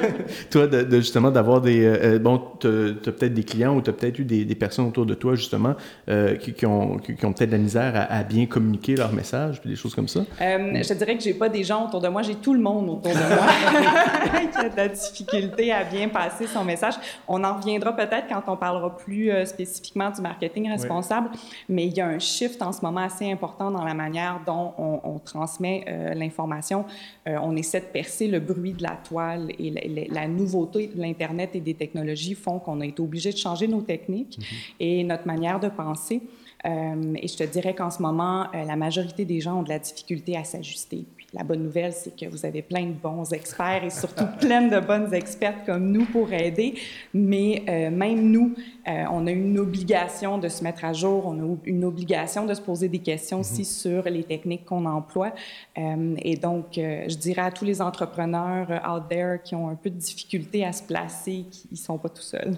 toi, 0.50 0.66
de, 0.66 0.96
justement, 0.96 1.30
d'avoir 1.30 1.60
des. 1.60 1.84
Euh, 1.84 2.18
bon, 2.18 2.40
tu 2.60 2.66
as, 2.66 3.12
peut-être 3.12 3.34
des 3.34 3.44
clients 3.44 3.76
ou 3.76 3.82
tu 3.82 3.90
as 3.90 3.92
peut-être 3.92 4.18
eu 4.18 4.24
des, 4.24 4.44
des, 4.44 4.54
personnes 4.54 4.86
autour 4.86 5.06
de 5.06 5.14
toi, 5.14 5.34
justement, 5.34 5.74
euh, 6.08 6.36
qui, 6.36 6.52
qui, 6.52 6.66
ont, 6.66 6.98
qui, 6.98 7.24
ont 7.24 7.32
peut-être 7.32 7.50
de 7.50 7.56
la 7.56 7.62
misère 7.62 7.92
à, 7.94 8.14
à, 8.14 8.22
bien 8.22 8.46
communiquer 8.46 8.96
leur 8.96 9.12
message, 9.12 9.60
puis 9.60 9.70
des 9.70 9.76
choses 9.76 9.94
comme 9.94 10.08
ça? 10.08 10.20
Euh, 10.40 10.82
je 10.82 10.94
dirais 10.94 11.16
que 11.16 11.22
j'ai 11.22 11.34
pas 11.34 11.48
des 11.48 11.64
gens 11.64 11.86
autour 11.86 12.00
de 12.00 12.08
moi, 12.08 12.22
j'ai 12.22 12.34
tout 12.34 12.54
le 12.54 12.60
monde 12.60 12.77
autour 12.82 13.12
de 13.12 13.34
moi 13.34 14.48
qui 14.52 14.58
a 14.58 14.68
de 14.68 14.76
la 14.76 14.88
difficulté 14.88 15.72
à 15.72 15.84
bien 15.84 16.08
passer 16.08 16.46
son 16.46 16.64
message. 16.64 16.94
On 17.26 17.42
en 17.44 17.56
reviendra 17.56 17.94
peut-être 17.94 18.26
quand 18.28 18.42
on 18.52 18.56
parlera 18.56 18.96
plus 18.96 19.30
euh, 19.30 19.44
spécifiquement 19.44 20.10
du 20.10 20.20
marketing 20.20 20.70
responsable, 20.70 21.30
mais 21.68 21.86
il 21.86 21.96
y 21.96 22.00
a 22.00 22.06
un 22.06 22.18
shift 22.18 22.60
en 22.62 22.72
ce 22.72 22.82
moment 22.82 23.00
assez 23.00 23.30
important 23.30 23.70
dans 23.70 23.84
la 23.84 23.94
manière 23.94 24.40
dont 24.46 24.72
on, 24.78 25.00
on 25.04 25.18
transmet 25.18 25.84
euh, 25.88 26.14
l'information. 26.14 26.84
Euh, 27.26 27.36
on 27.42 27.56
essaie 27.56 27.80
de 27.80 27.86
percer 27.86 28.28
le 28.28 28.40
bruit 28.40 28.72
de 28.72 28.82
la 28.82 28.96
toile 29.08 29.50
et 29.58 29.70
la, 29.70 30.20
la 30.22 30.28
nouveauté 30.28 30.90
de 30.94 31.00
l'Internet 31.00 31.50
et 31.54 31.60
des 31.60 31.74
technologies 31.74 32.34
font 32.34 32.58
qu'on 32.58 32.80
a 32.80 32.86
été 32.86 33.00
obligé 33.00 33.32
de 33.32 33.38
changer 33.38 33.68
nos 33.68 33.82
techniques 33.82 34.38
mm-hmm. 34.38 34.74
et 34.80 35.04
notre 35.04 35.26
manière 35.26 35.60
de 35.60 35.68
penser. 35.68 36.22
Euh, 36.66 37.14
et 37.16 37.28
je 37.28 37.36
te 37.36 37.44
dirais 37.44 37.74
qu'en 37.74 37.90
ce 37.90 38.02
moment, 38.02 38.46
euh, 38.54 38.64
la 38.64 38.76
majorité 38.76 39.24
des 39.24 39.40
gens 39.40 39.60
ont 39.60 39.62
de 39.62 39.68
la 39.68 39.78
difficulté 39.78 40.36
à 40.36 40.44
s'ajuster. 40.44 41.04
La 41.34 41.44
bonne 41.44 41.62
nouvelle, 41.62 41.92
c'est 41.92 42.16
que 42.16 42.24
vous 42.24 42.46
avez 42.46 42.62
plein 42.62 42.86
de 42.86 42.94
bons 42.94 43.34
experts 43.34 43.84
et 43.84 43.90
surtout 43.90 44.24
plein 44.40 44.62
de 44.62 44.80
bonnes 44.80 45.12
expertes 45.12 45.66
comme 45.66 45.92
nous 45.92 46.06
pour 46.06 46.32
aider. 46.32 46.74
Mais 47.12 47.64
euh, 47.68 47.90
même 47.90 48.30
nous, 48.30 48.54
euh, 48.88 49.04
on 49.10 49.26
a 49.26 49.30
une 49.30 49.58
obligation 49.58 50.38
de 50.38 50.48
se 50.48 50.64
mettre 50.64 50.86
à 50.86 50.94
jour, 50.94 51.26
on 51.26 51.38
a 51.38 51.56
une 51.66 51.84
obligation 51.84 52.46
de 52.46 52.54
se 52.54 52.62
poser 52.62 52.88
des 52.88 53.00
questions 53.00 53.40
aussi 53.40 53.60
mhm. 53.60 53.64
sur 53.64 54.02
les 54.04 54.24
techniques 54.24 54.64
qu'on 54.64 54.86
emploie. 54.86 55.34
Euh, 55.76 56.14
et 56.22 56.36
donc, 56.36 56.66
je 56.76 57.16
dirais 57.16 57.42
à 57.42 57.50
tous 57.50 57.66
les 57.66 57.82
entrepreneurs 57.82 58.70
out 58.88 59.02
there 59.10 59.36
qui 59.44 59.54
ont 59.54 59.68
un 59.68 59.74
peu 59.74 59.90
de 59.90 59.96
difficulté 59.96 60.64
à 60.64 60.72
se 60.72 60.82
placer, 60.82 61.44
qu'ils 61.50 61.72
ne 61.72 61.76
sont 61.76 61.98
pas 61.98 62.08
tout 62.08 62.22
seuls. 62.22 62.56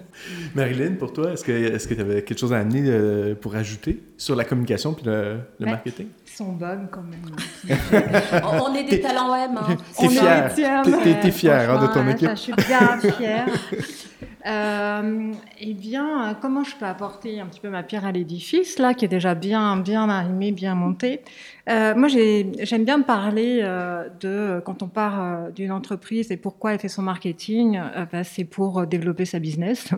Marilyn, 0.55 0.95
pour 0.95 1.11
toi, 1.11 1.33
est-ce 1.33 1.43
que 1.43 1.51
est-ce 1.51 1.89
que 1.89 1.93
tu 1.93 2.01
avais 2.01 2.23
quelque 2.23 2.39
chose 2.39 2.53
à 2.53 2.59
amener 2.59 3.35
pour 3.35 3.53
ajouter 3.53 4.01
sur 4.15 4.37
la 4.37 4.45
communication 4.45 4.93
puis 4.93 5.05
le, 5.05 5.39
le 5.59 5.65
ben, 5.65 5.71
marketing? 5.71 6.07
Son 6.25 6.53
bug 6.53 6.87
quand 6.89 7.03
même. 7.03 7.35
on 8.60 8.60
est 8.73 8.83
des 8.83 9.01
talents 9.01 9.35
M. 9.35 9.57
Hein. 9.57 9.77
T'es 9.97 10.09
fière. 10.09 10.53
T'es 10.53 11.31
fière 11.31 11.71
hein, 11.71 11.81
de 11.81 11.87
ton 11.87 12.07
équipe. 12.07 12.29
je 12.29 12.35
suis 12.35 12.53
bien 12.53 12.99
fière. 12.99 13.45
Euh, 14.45 15.33
eh 15.59 15.73
bien, 15.73 16.37
comment 16.41 16.63
je 16.63 16.75
peux 16.75 16.85
apporter 16.85 17.39
un 17.39 17.45
petit 17.45 17.59
peu 17.59 17.69
ma 17.69 17.83
pierre 17.83 18.05
à 18.05 18.11
l'édifice, 18.11 18.79
là, 18.79 18.93
qui 18.93 19.05
est 19.05 19.09
déjà 19.09 19.35
bien, 19.35 19.77
bien 19.77 20.07
bien 20.51 20.75
monté 20.75 21.21
euh, 21.69 21.93
Moi, 21.95 22.07
j'aime 22.07 22.85
bien 22.85 23.01
parler 23.01 23.59
euh, 23.61 24.07
de, 24.19 24.61
quand 24.65 24.83
on 24.83 24.87
part 24.87 25.21
euh, 25.21 25.49
d'une 25.51 25.71
entreprise 25.71 26.31
et 26.31 26.37
pourquoi 26.37 26.73
elle 26.73 26.79
fait 26.79 26.87
son 26.87 27.01
marketing, 27.03 27.79
bah, 28.11 28.23
c'est 28.23 28.43
pour 28.43 28.87
développer 28.87 29.25
sa 29.25 29.39
business, 29.39 29.89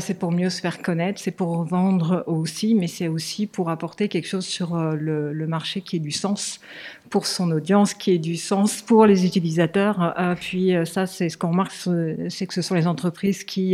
c'est 0.00 0.18
pour 0.18 0.32
mieux 0.32 0.50
se 0.50 0.60
faire 0.60 0.82
connaître, 0.82 1.20
c'est 1.20 1.30
pour 1.30 1.64
vendre 1.64 2.24
aussi, 2.26 2.74
mais 2.74 2.86
c'est 2.86 3.08
aussi 3.08 3.46
pour 3.46 3.70
apporter 3.70 4.08
quelque 4.08 4.28
chose 4.28 4.46
sur 4.46 4.76
le, 4.76 5.32
le, 5.32 5.46
marché 5.46 5.80
qui 5.80 5.96
ait 5.96 6.00
du 6.00 6.12
sens 6.12 6.60
pour 7.08 7.26
son 7.26 7.50
audience, 7.50 7.94
qui 7.94 8.12
ait 8.12 8.18
du 8.18 8.36
sens 8.36 8.82
pour 8.82 9.06
les 9.06 9.26
utilisateurs. 9.26 10.14
puis 10.40 10.74
ça, 10.84 11.06
c'est 11.06 11.28
ce 11.28 11.36
qu'on 11.36 11.50
remarque, 11.50 11.72
c'est 12.28 12.46
que 12.46 12.54
ce 12.54 12.62
sont 12.62 12.74
les 12.74 12.86
entreprises 12.86 13.44
qui 13.44 13.69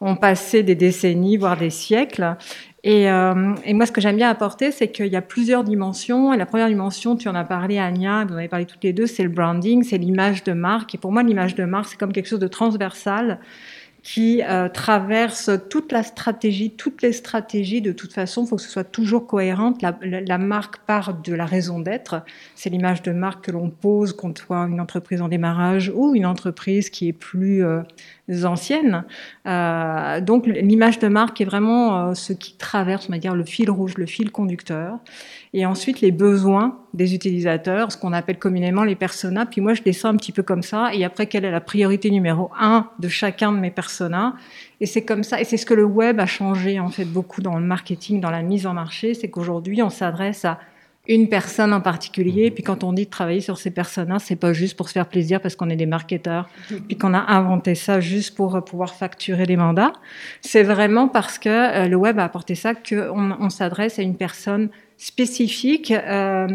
ont 0.00 0.16
passé 0.16 0.62
des 0.62 0.74
décennies, 0.74 1.36
voire 1.36 1.56
des 1.56 1.70
siècles. 1.70 2.36
Et, 2.84 3.08
euh, 3.08 3.54
et 3.64 3.74
moi, 3.74 3.86
ce 3.86 3.92
que 3.92 4.00
j'aime 4.00 4.16
bien 4.16 4.28
apporter, 4.28 4.72
c'est 4.72 4.88
qu'il 4.88 5.06
y 5.06 5.16
a 5.16 5.22
plusieurs 5.22 5.62
dimensions. 5.62 6.34
Et 6.34 6.36
la 6.36 6.46
première 6.46 6.68
dimension, 6.68 7.16
tu 7.16 7.28
en 7.28 7.34
as 7.34 7.44
parlé, 7.44 7.78
Anya, 7.78 8.24
vous 8.24 8.34
en 8.34 8.38
avez 8.38 8.48
parlé 8.48 8.66
toutes 8.66 8.82
les 8.82 8.92
deux, 8.92 9.06
c'est 9.06 9.22
le 9.22 9.28
branding, 9.28 9.84
c'est 9.84 9.98
l'image 9.98 10.42
de 10.42 10.52
marque. 10.52 10.94
Et 10.94 10.98
pour 10.98 11.12
moi, 11.12 11.22
l'image 11.22 11.54
de 11.54 11.64
marque, 11.64 11.90
c'est 11.90 11.96
comme 11.96 12.12
quelque 12.12 12.28
chose 12.28 12.40
de 12.40 12.48
transversal 12.48 13.38
qui 14.02 14.42
euh, 14.42 14.68
traverse 14.68 15.50
toute 15.70 15.92
la 15.92 16.02
stratégie, 16.02 16.70
toutes 16.70 17.02
les 17.02 17.12
stratégies. 17.12 17.80
De 17.80 17.92
toute 17.92 18.12
façon, 18.12 18.44
il 18.44 18.48
faut 18.48 18.56
que 18.56 18.62
ce 18.62 18.68
soit 18.68 18.84
toujours 18.84 19.28
cohérente. 19.28 19.80
La, 19.80 20.38
marque 20.38 20.78
part 20.78 21.14
de 21.22 21.34
la 21.34 21.46
raison 21.46 21.78
d'être. 21.78 22.24
C'est 22.56 22.68
l'image 22.68 23.02
de 23.02 23.12
marque 23.12 23.44
que 23.44 23.52
l'on 23.52 23.70
pose, 23.70 24.12
qu'on 24.12 24.34
soit 24.34 24.66
une 24.66 24.80
entreprise 24.80 25.22
en 25.22 25.28
démarrage 25.28 25.92
ou 25.94 26.16
une 26.16 26.26
entreprise 26.26 26.90
qui 26.90 27.08
est 27.08 27.12
plus 27.12 27.64
euh, 27.64 27.82
ancienne. 28.44 29.04
Euh, 29.46 30.20
donc 30.20 30.46
l'image 30.46 30.98
de 30.98 31.08
marque 31.08 31.40
est 31.40 31.44
vraiment 31.44 32.08
euh, 32.08 32.14
ce 32.14 32.32
qui 32.32 32.56
traverse, 32.56 33.06
on 33.08 33.12
va 33.12 33.18
dire, 33.18 33.34
le 33.34 33.44
fil 33.44 33.70
rouge, 33.70 33.94
le 33.96 34.06
fil 34.06 34.30
conducteur. 34.30 34.98
Et 35.54 35.66
ensuite 35.66 36.00
les 36.00 36.12
besoins 36.12 36.78
des 36.94 37.14
utilisateurs, 37.14 37.92
ce 37.92 37.98
qu'on 37.98 38.12
appelle 38.12 38.38
communément 38.38 38.84
les 38.84 38.94
personas. 38.94 39.46
Puis 39.46 39.60
moi 39.60 39.74
je 39.74 39.82
descends 39.82 40.08
un 40.08 40.16
petit 40.16 40.32
peu 40.32 40.42
comme 40.42 40.62
ça. 40.62 40.94
Et 40.94 41.04
après 41.04 41.26
quelle 41.26 41.44
est 41.44 41.50
la 41.50 41.60
priorité 41.60 42.10
numéro 42.10 42.50
un 42.58 42.88
de 42.98 43.08
chacun 43.08 43.52
de 43.52 43.58
mes 43.58 43.70
personas? 43.70 44.34
Et 44.80 44.86
c'est 44.86 45.04
comme 45.04 45.22
ça. 45.22 45.40
Et 45.40 45.44
c'est 45.44 45.56
ce 45.56 45.66
que 45.66 45.74
le 45.74 45.84
web 45.84 46.20
a 46.20 46.26
changé 46.26 46.80
en 46.80 46.88
fait 46.88 47.04
beaucoup 47.04 47.42
dans 47.42 47.58
le 47.58 47.64
marketing, 47.64 48.20
dans 48.20 48.30
la 48.30 48.42
mise 48.42 48.66
en 48.66 48.74
marché, 48.74 49.14
c'est 49.14 49.28
qu'aujourd'hui 49.28 49.82
on 49.82 49.90
s'adresse 49.90 50.44
à 50.44 50.58
une 51.08 51.28
personne 51.28 51.72
en 51.72 51.80
particulier. 51.80 52.50
Puis 52.50 52.62
quand 52.62 52.84
on 52.84 52.92
dit 52.92 53.06
de 53.06 53.10
travailler 53.10 53.40
sur 53.40 53.58
ces 53.58 53.70
personnes-là, 53.70 54.18
c'est 54.20 54.36
pas 54.36 54.52
juste 54.52 54.76
pour 54.76 54.88
se 54.88 54.92
faire 54.92 55.08
plaisir 55.08 55.40
parce 55.40 55.56
qu'on 55.56 55.68
est 55.68 55.76
des 55.76 55.86
marketeurs, 55.86 56.48
puis 56.68 56.96
qu'on 56.96 57.12
a 57.12 57.32
inventé 57.32 57.74
ça 57.74 58.00
juste 58.00 58.36
pour 58.36 58.54
euh, 58.54 58.60
pouvoir 58.60 58.94
facturer 58.94 59.44
les 59.46 59.56
mandats. 59.56 59.92
C'est 60.40 60.62
vraiment 60.62 61.08
parce 61.08 61.38
que 61.38 61.48
euh, 61.48 61.88
le 61.88 61.96
web 61.96 62.18
a 62.18 62.24
apporté 62.24 62.54
ça 62.54 62.74
qu'on 62.74 63.32
on, 63.32 63.50
s'adresse 63.50 63.98
à 63.98 64.02
une 64.02 64.16
personne 64.16 64.70
spécifique, 64.96 65.90
euh, 65.90 66.46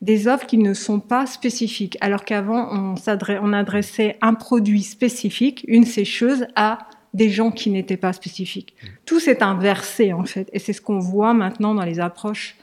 des 0.00 0.26
offres 0.26 0.46
qui 0.46 0.58
ne 0.58 0.74
sont 0.74 0.98
pas 0.98 1.26
spécifiques. 1.26 1.96
Alors 2.00 2.24
qu'avant, 2.24 2.68
on, 2.72 2.94
on 2.96 3.52
adressait 3.52 4.16
un 4.20 4.34
produit 4.34 4.82
spécifique, 4.82 5.64
une 5.68 5.84
sécheuse, 5.84 6.46
à 6.56 6.78
des 7.14 7.30
gens 7.30 7.50
qui 7.50 7.70
n'étaient 7.70 7.98
pas 7.98 8.12
spécifiques. 8.12 8.74
Tout 9.04 9.20
s'est 9.20 9.42
inversé 9.42 10.12
en 10.12 10.24
fait, 10.24 10.48
et 10.52 10.58
c'est 10.58 10.72
ce 10.72 10.80
qu'on 10.80 10.98
voit 10.98 11.34
maintenant 11.34 11.74
dans 11.74 11.84
les 11.84 12.00
approches 12.00 12.56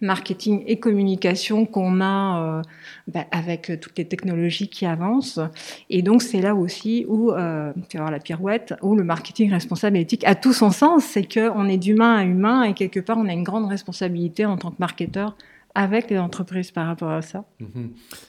marketing 0.00 0.62
et 0.66 0.78
communication 0.78 1.64
qu'on 1.64 2.00
a 2.00 2.58
euh, 2.58 2.62
bah, 3.08 3.24
avec 3.30 3.80
toutes 3.80 3.96
les 3.96 4.04
technologies 4.04 4.68
qui 4.68 4.84
avancent. 4.84 5.40
Et 5.88 6.02
donc 6.02 6.22
c'est 6.22 6.40
là 6.40 6.54
aussi 6.54 7.06
où, 7.08 7.32
euh, 7.32 7.72
tu 7.88 7.96
vas 7.96 8.04
voir 8.04 8.12
la 8.12 8.20
pirouette, 8.20 8.74
où 8.82 8.94
le 8.94 9.04
marketing 9.04 9.50
responsable 9.50 9.96
et 9.96 10.00
éthique 10.00 10.24
a 10.24 10.34
tout 10.34 10.52
son 10.52 10.70
sens, 10.70 11.04
c'est 11.04 11.24
qu'on 11.24 11.68
est 11.68 11.78
d'humain 11.78 12.16
à 12.16 12.24
humain 12.24 12.62
et 12.62 12.74
quelque 12.74 13.00
part 13.00 13.18
on 13.18 13.28
a 13.28 13.32
une 13.32 13.44
grande 13.44 13.68
responsabilité 13.68 14.44
en 14.44 14.56
tant 14.56 14.70
que 14.70 14.76
marketeur 14.78 15.36
avec 15.76 16.08
les 16.08 16.18
entreprises 16.18 16.70
par 16.70 16.86
rapport 16.86 17.10
à 17.10 17.20
ça. 17.20 17.44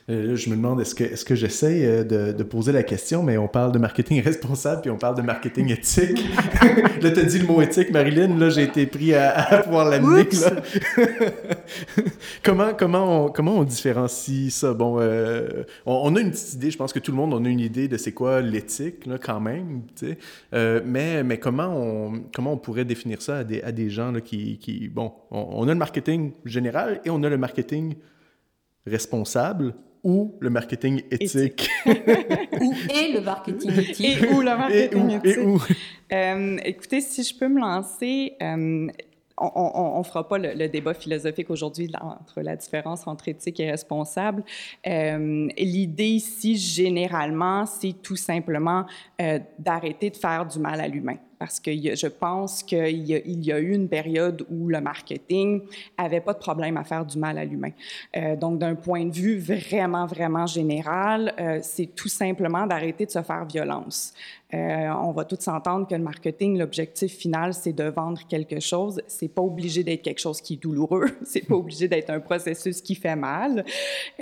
Euh, 0.10 0.36
je 0.36 0.50
me 0.50 0.58
demande, 0.58 0.82
est-ce 0.82 0.94
que, 0.94 1.06
est-ce 1.06 1.24
que 1.24 1.34
j'essaie 1.34 1.86
euh, 1.86 2.04
de, 2.04 2.34
de, 2.34 2.44
poser 2.44 2.74
la 2.74 2.84
question, 2.84 3.24
mais 3.24 3.38
on 3.38 3.48
parle 3.48 3.72
de 3.72 3.80
marketing 3.80 4.22
responsable, 4.26 4.82
puis 4.82 4.92
on 4.92 4.98
parle 4.98 5.16
de 5.16 5.22
marketing 5.22 5.72
éthique. 5.72 6.26
là, 7.02 7.10
tu 7.10 7.20
as 7.20 7.24
dit 7.24 7.40
le 7.40 7.48
mot 7.48 7.62
éthique, 7.62 7.90
Marilyn, 7.92 8.38
là, 8.38 8.50
j'ai 8.50 8.64
été 8.64 8.86
pris 8.86 9.14
à, 9.14 9.32
à 9.32 9.60
pouvoir 9.60 9.88
l'amener. 9.90 10.28
comment, 12.44 12.74
comment, 12.78 13.26
on, 13.26 13.30
comment 13.30 13.56
on 13.56 13.64
différencie 13.64 14.54
ça? 14.54 14.74
Bon, 14.74 14.98
euh, 15.00 15.64
on, 15.86 16.14
a 16.18 16.20
une 16.20 16.32
petite 16.32 16.56
idée, 16.56 16.70
je 16.70 16.78
pense 16.78 16.92
que 16.92 17.00
tout 17.00 17.12
le 17.12 17.18
monde 17.18 17.34
on 17.34 17.46
a 17.46 17.48
une 17.48 17.62
idée 17.62 17.88
de 17.88 17.96
c'est 17.96 18.12
quoi 18.12 18.42
l'éthique, 18.42 19.06
là, 19.06 19.18
quand 19.18 19.40
même, 19.40 19.84
tu 19.96 20.08
sais. 20.08 20.18
Euh, 20.54 20.82
mais, 20.86 21.24
mais 21.24 21.38
comment, 21.38 21.70
on, 21.70 22.24
comment 22.36 22.52
on 22.52 22.58
pourrait 22.58 22.84
définir 22.84 23.22
ça 23.22 23.38
à 23.38 23.44
des, 23.46 23.62
à 23.62 23.72
des 23.72 23.90
gens 23.90 24.12
là, 24.12 24.20
qui, 24.20 24.58
qui, 24.58 24.90
bon, 24.90 25.14
on, 25.32 25.48
on 25.50 25.64
a 25.70 25.72
le 25.72 25.80
marketing 25.80 26.34
général 26.44 27.00
et 27.06 27.10
on 27.10 27.24
a 27.24 27.30
le 27.30 27.37
marketing 27.38 27.96
responsable 28.86 29.74
ou 30.04 30.36
le 30.40 30.50
marketing 30.50 31.04
éthique. 31.12 31.70
ou 31.86 32.74
et 32.94 33.14
le 33.14 33.22
marketing 33.22 33.72
éthique. 33.72 34.00
Et 34.02 34.28
ou 34.28 34.42
le 34.42 34.58
marketing 34.58 35.10
éthique. 35.12 35.78
Euh, 36.14 36.58
écoutez, 36.64 37.02
si 37.02 37.24
je 37.24 37.38
peux 37.38 37.50
me 37.50 37.60
lancer, 37.60 38.36
euh, 38.42 38.88
on 39.40 40.00
ne 40.00 40.04
fera 40.04 40.28
pas 40.28 40.38
le, 40.38 40.68
débat 40.68 40.94
philosophique 40.94 41.50
aujourd'hui 41.50 41.92
entre 42.02 42.42
la 42.42 42.56
différence 42.56 43.06
entre 43.06 43.28
éthique 43.28 43.60
et 43.60 43.70
responsable. 43.70 44.44
Euh, 44.88 45.48
L'idée 45.58 46.06
ici, 46.06 46.58
généralement, 46.58 47.66
c'est 47.66 48.02
tout 48.02 48.16
simplement 48.16 48.86
euh, 49.22 49.40
d'arrêter 49.60 50.10
de 50.10 50.16
faire 50.16 50.46
du 50.46 50.60
mal 50.60 50.82
à 50.82 50.88
l'humain. 50.88 51.18
Parce 51.40 51.60
que 51.60 51.72
je 51.72 52.08
pense 52.08 52.64
qu'il 52.64 53.06
y, 53.06 53.52
a 53.52 53.60
eu 53.60 53.74
une 53.74 53.88
période 53.88 54.46
où 54.50 54.68
le 54.68 54.82
marketing 54.82 55.62
avait 55.98 56.22
pas 56.22 56.34
de 56.34 56.40
problème 56.40 56.78
à 56.78 56.84
faire 56.84 57.06
du 57.06 57.18
mal 57.18 57.38
à 57.38 57.46
l'humain. 57.46 57.72
Euh, 58.16 58.36
donc, 58.36 58.60
d'un 58.60 58.76
point 58.76 59.06
de 59.06 59.14
vue 59.14 59.38
vraiment, 59.40 60.06
vraiment 60.06 60.48
général, 60.48 61.34
euh, 61.40 61.60
c'est 61.62 61.88
tout 61.96 62.08
simplement 62.08 62.66
d'arrêter 62.66 63.06
de 63.06 63.12
se 63.12 63.22
faire 63.22 63.46
violence. 63.46 64.14
Euh, 64.54 64.90
on 65.04 65.12
va 65.12 65.26
tous 65.26 65.42
s'entendre 65.42 65.88
que 65.88 65.96
le 65.96 66.02
marketing, 66.02 66.58
l'objectif 66.58 67.18
final, 67.18 67.54
c'est 67.54 67.74
de 67.74 67.84
vendre 67.84 68.22
quelque 68.30 68.62
chose. 68.62 69.02
C'est 69.08 69.28
pas 69.28 69.42
obligé 69.42 69.84
d'être 69.84 70.02
quelque 70.02 70.22
chose 70.22 70.40
qui 70.40 70.54
est 70.54 70.62
douloureux. 70.62 71.08
c'est 71.24 71.46
pas 71.46 71.56
obligé 71.56 71.88
d'être 71.90 72.10
un 72.10 72.22
processus 72.22 72.82
qui 72.82 72.96
fait 72.96 73.16
mal. 73.16 73.66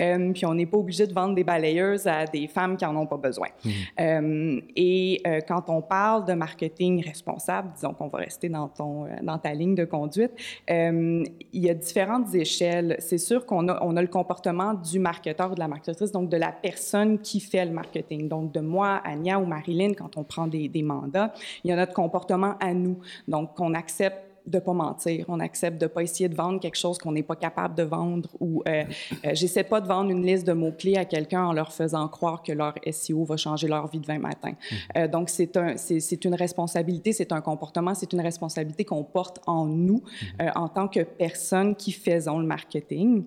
Euh, 0.00 0.32
puis 0.32 0.44
on 0.46 0.54
n'est 0.54 0.66
pas 0.66 0.78
obligé 0.78 1.06
de 1.06 1.12
vendre 1.12 1.34
des 1.34 1.44
balayeuses 1.44 2.08
à 2.08 2.24
des 2.24 2.48
femmes 2.48 2.76
qui 2.76 2.84
en 2.84 2.96
ont 2.96 3.06
pas 3.06 3.16
besoin. 3.16 3.48
Mmh. 3.64 3.70
Euh, 4.00 4.60
et 4.74 5.22
quand 5.46 5.68
on 5.68 5.80
parle 5.80 6.24
de 6.24 6.32
marketing 6.32 7.04
responsable, 7.04 7.70
disons 7.74 7.92
qu'on 7.92 8.08
va 8.08 8.18
rester 8.18 8.48
dans 8.48 8.68
ton 8.68 9.06
dans 9.22 9.38
ta 9.38 9.52
ligne 9.52 9.74
de 9.74 9.84
conduite, 9.84 10.32
il 10.68 11.26
y 11.52 11.70
a 11.70 11.74
différentes 11.74 12.34
échelles. 12.34 12.96
C'est 12.98 13.18
sûr 13.18 13.46
qu'on 13.46 13.68
a 13.68 13.78
on 13.82 13.96
a 13.96 14.02
le 14.02 14.08
comportement 14.08 14.74
du 14.74 14.98
marketeur 14.98 15.52
ou 15.52 15.54
de 15.54 15.60
la 15.60 15.68
marketrice, 15.68 16.10
donc 16.12 16.28
de 16.28 16.36
la 16.36 16.52
personne 16.52 17.18
qui 17.18 17.40
fait 17.40 17.64
le 17.64 17.72
marketing. 17.72 18.28
Donc 18.28 18.52
de 18.52 18.60
moi, 18.60 19.00
Anya 19.04 19.38
ou 19.38 19.46
Marilyn, 19.46 19.94
quand 19.94 20.15
on 20.16 20.24
prend 20.24 20.46
des, 20.46 20.68
des, 20.68 20.82
mandats, 20.82 21.32
il 21.64 21.70
y 21.70 21.72
a 21.72 21.76
notre 21.76 21.92
comportement 21.92 22.54
à 22.60 22.74
nous. 22.74 22.98
Donc, 23.28 23.54
qu'on 23.54 23.74
accepte 23.74 24.26
de 24.46 24.58
pas 24.58 24.72
mentir, 24.72 25.24
on 25.28 25.40
accepte 25.40 25.80
de 25.80 25.86
pas 25.86 26.02
essayer 26.02 26.28
de 26.28 26.34
vendre 26.34 26.60
quelque 26.60 26.76
chose 26.76 26.98
qu'on 26.98 27.12
n'est 27.12 27.22
pas 27.22 27.36
capable 27.36 27.74
de 27.74 27.82
vendre 27.82 28.28
ou 28.40 28.62
euh, 28.68 28.84
euh, 29.24 29.30
j'essaie 29.32 29.64
pas 29.64 29.80
de 29.80 29.88
vendre 29.88 30.10
une 30.10 30.24
liste 30.24 30.46
de 30.46 30.52
mots-clés 30.52 30.96
à 30.96 31.04
quelqu'un 31.04 31.44
en 31.46 31.52
leur 31.52 31.72
faisant 31.72 32.06
croire 32.08 32.42
que 32.42 32.52
leur 32.52 32.74
SEO 32.90 33.24
va 33.24 33.36
changer 33.36 33.66
leur 33.66 33.88
vie 33.88 33.98
demain 33.98 34.18
matin. 34.18 34.50
Mmh. 34.52 34.74
Euh, 34.98 35.08
donc, 35.08 35.30
c'est 35.30 35.56
un, 35.56 35.76
c'est, 35.76 36.24
une 36.24 36.34
responsabilité, 36.34 37.12
c'est 37.12 37.32
un 37.32 37.40
comportement, 37.40 37.94
c'est 37.94 38.12
une 38.12 38.20
responsabilité 38.20 38.84
qu'on 38.84 39.04
porte 39.04 39.40
en 39.46 39.66
nous 39.66 40.02
mmh. 40.02 40.42
euh, 40.42 40.50
en 40.54 40.68
tant 40.68 40.88
que 40.88 41.00
personne 41.00 41.74
qui 41.74 41.92
faisons 41.92 42.38
le 42.38 42.46
marketing. 42.46 43.24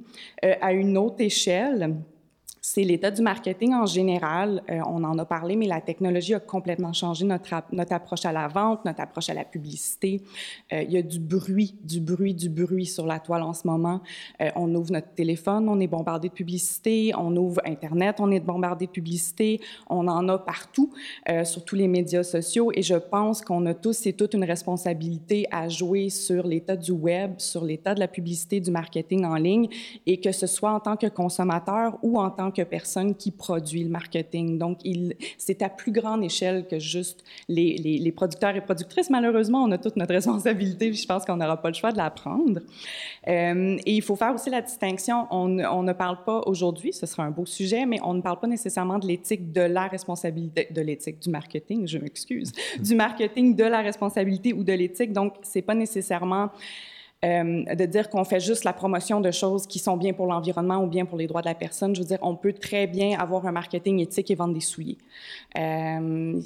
À 0.61 0.73
une 0.73 0.97
autre 0.97 1.21
échelle, 1.21 1.95
c'est 2.61 2.83
l'état 2.83 3.11
du 3.11 3.21
marketing 3.21 3.73
en 3.73 3.85
général. 3.85 4.63
Euh, 4.69 4.79
on 4.87 5.03
en 5.03 5.17
a 5.17 5.25
parlé, 5.25 5.55
mais 5.55 5.67
la 5.67 5.81
technologie 5.81 6.33
a 6.33 6.39
complètement 6.39 6.93
changé 6.93 7.25
notre, 7.25 7.49
notre 7.71 7.93
approche 7.93 8.25
à 8.25 8.31
la 8.31 8.47
vente, 8.47 8.83
notre 8.85 9.01
approche 9.01 9.29
à 9.29 9.33
la 9.33 9.45
publicité. 9.45 10.21
Euh, 10.73 10.83
il 10.83 10.91
y 10.91 10.97
a 10.97 11.01
du 11.01 11.19
bruit, 11.19 11.75
du 11.83 12.01
bruit, 12.01 12.33
du 12.33 12.49
bruit 12.49 12.85
sur 12.85 13.05
la 13.05 13.19
toile 13.19 13.43
en 13.43 13.53
ce 13.53 13.67
moment. 13.67 14.01
Euh, 14.41 14.49
on 14.55 14.73
ouvre 14.75 14.91
notre 14.91 15.13
téléphone, 15.13 15.69
on 15.69 15.79
est 15.79 15.87
bombardé 15.87 16.29
de 16.29 16.33
publicité. 16.33 17.11
On 17.17 17.35
ouvre 17.35 17.61
Internet, 17.65 18.17
on 18.19 18.31
est 18.31 18.39
bombardé 18.39 18.87
de 18.87 18.91
publicité. 18.91 19.61
On 19.89 20.07
en 20.07 20.27
a 20.29 20.37
partout, 20.37 20.91
sur 21.43 21.63
tous 21.63 21.75
les 21.75 21.87
médias 21.87 22.23
sociaux. 22.23 22.71
Et 22.73 22.81
je 22.81 22.95
pense 22.95 23.41
qu'on 23.41 23.65
a 23.65 23.73
tous 23.73 24.05
et 24.07 24.13
toutes 24.13 24.33
une 24.33 24.43
responsabilité 24.43 25.45
à 25.51 25.69
jouer 25.69 26.09
sur 26.09 26.47
l'état 26.47 26.75
du 26.75 26.91
web, 26.91 27.33
sur 27.37 27.63
l'état 27.63 27.93
de 27.93 27.99
la 27.99 28.07
publicité, 28.07 28.59
du 28.59 28.71
marketing 28.71 29.25
en 29.25 29.35
ligne, 29.35 29.67
et 30.05 30.19
que 30.19 30.31
ce 30.31 30.47
soit 30.47 30.71
en 30.71 30.79
tant 30.79 30.97
que 30.97 31.07
consommateur 31.07 31.97
ou 32.01 32.19
en 32.19 32.29
tant 32.29 32.48
que 32.51 32.61
personne 32.61 33.15
qui 33.15 33.31
produit 33.31 33.83
le 33.83 33.89
marketing. 33.89 34.57
Donc, 34.57 34.79
c'est 35.37 35.61
à 35.61 35.69
plus 35.69 35.91
grande 35.91 36.23
échelle 36.23 36.67
que 36.67 36.79
juste 36.79 37.23
les, 37.47 38.13
producteurs 38.15 38.55
et 38.55 38.61
productrices. 38.61 39.09
Malheureusement, 39.09 39.63
on 39.63 39.71
a 39.71 39.77
toute 39.77 39.95
notre 39.95 40.13
responsabilité, 40.13 40.91
je 40.93 41.05
pense 41.05 41.25
qu'on 41.25 41.37
n'aura 41.37 41.57
pas 41.61 41.69
le 41.69 41.75
choix 41.75 41.91
de 41.91 41.97
la 41.97 42.09
prendre. 42.09 42.61
Euh, 43.27 43.77
et 43.85 43.95
il 43.95 44.01
faut 44.01 44.15
faire 44.15 44.33
aussi 44.33 44.49
la 44.49 44.61
distinction, 44.61 45.27
on, 45.31 45.59
on 45.59 45.83
ne 45.83 45.93
parle 45.93 46.23
pas 46.23 46.41
aujourd'hui, 46.45 46.93
ce 46.93 47.05
sera 47.05 47.23
un 47.23 47.31
beau 47.31 47.45
sujet, 47.45 47.85
mais 47.85 47.99
on 48.03 48.13
ne 48.13 48.21
parle 48.21 48.39
pas 48.39 48.47
nécessairement 48.47 48.99
de 48.99 49.07
l'éthique 49.07 49.51
de 49.51 49.61
la 49.61 49.87
responsabilité, 49.87 50.67
de 50.71 50.81
l'éthique 50.81 51.19
du 51.19 51.29
marketing, 51.29 51.87
je 51.87 51.97
m'excuse, 51.97 52.51
du 52.79 52.95
marketing 52.95 53.55
de 53.55 53.63
la 53.63 53.81
responsabilité 53.81 54.53
ou 54.53 54.63
de 54.63 54.73
l'éthique. 54.73 55.13
Donc, 55.13 55.33
c'est 55.41 55.61
pas 55.61 55.75
nécessairement 55.75 56.49
euh, 57.25 57.75
de 57.75 57.85
dire 57.85 58.09
qu'on 58.09 58.23
fait 58.23 58.39
juste 58.39 58.63
la 58.63 58.71
promotion 58.71 59.19
de 59.19 59.29
choses 59.29 59.67
qui 59.67 59.77
sont 59.77 59.97
bien 59.97 60.13
pour 60.13 60.25
l'environnement 60.25 60.81
ou 60.81 60.87
bien 60.87 61.03
pour 61.03 61.17
les 61.17 61.27
droits 61.27 61.41
de 61.41 61.47
la 61.47 61.53
personne. 61.53 61.93
Je 61.93 61.99
veux 61.99 62.07
dire, 62.07 62.19
on 62.21 62.35
peut 62.35 62.53
très 62.53 62.87
bien 62.87 63.19
avoir 63.19 63.45
un 63.45 63.51
marketing 63.51 63.99
éthique 63.99 64.31
et 64.31 64.35
vendre 64.35 64.53
des 64.53 64.61
souliers. 64.61 64.97
Euh, 65.57 66.39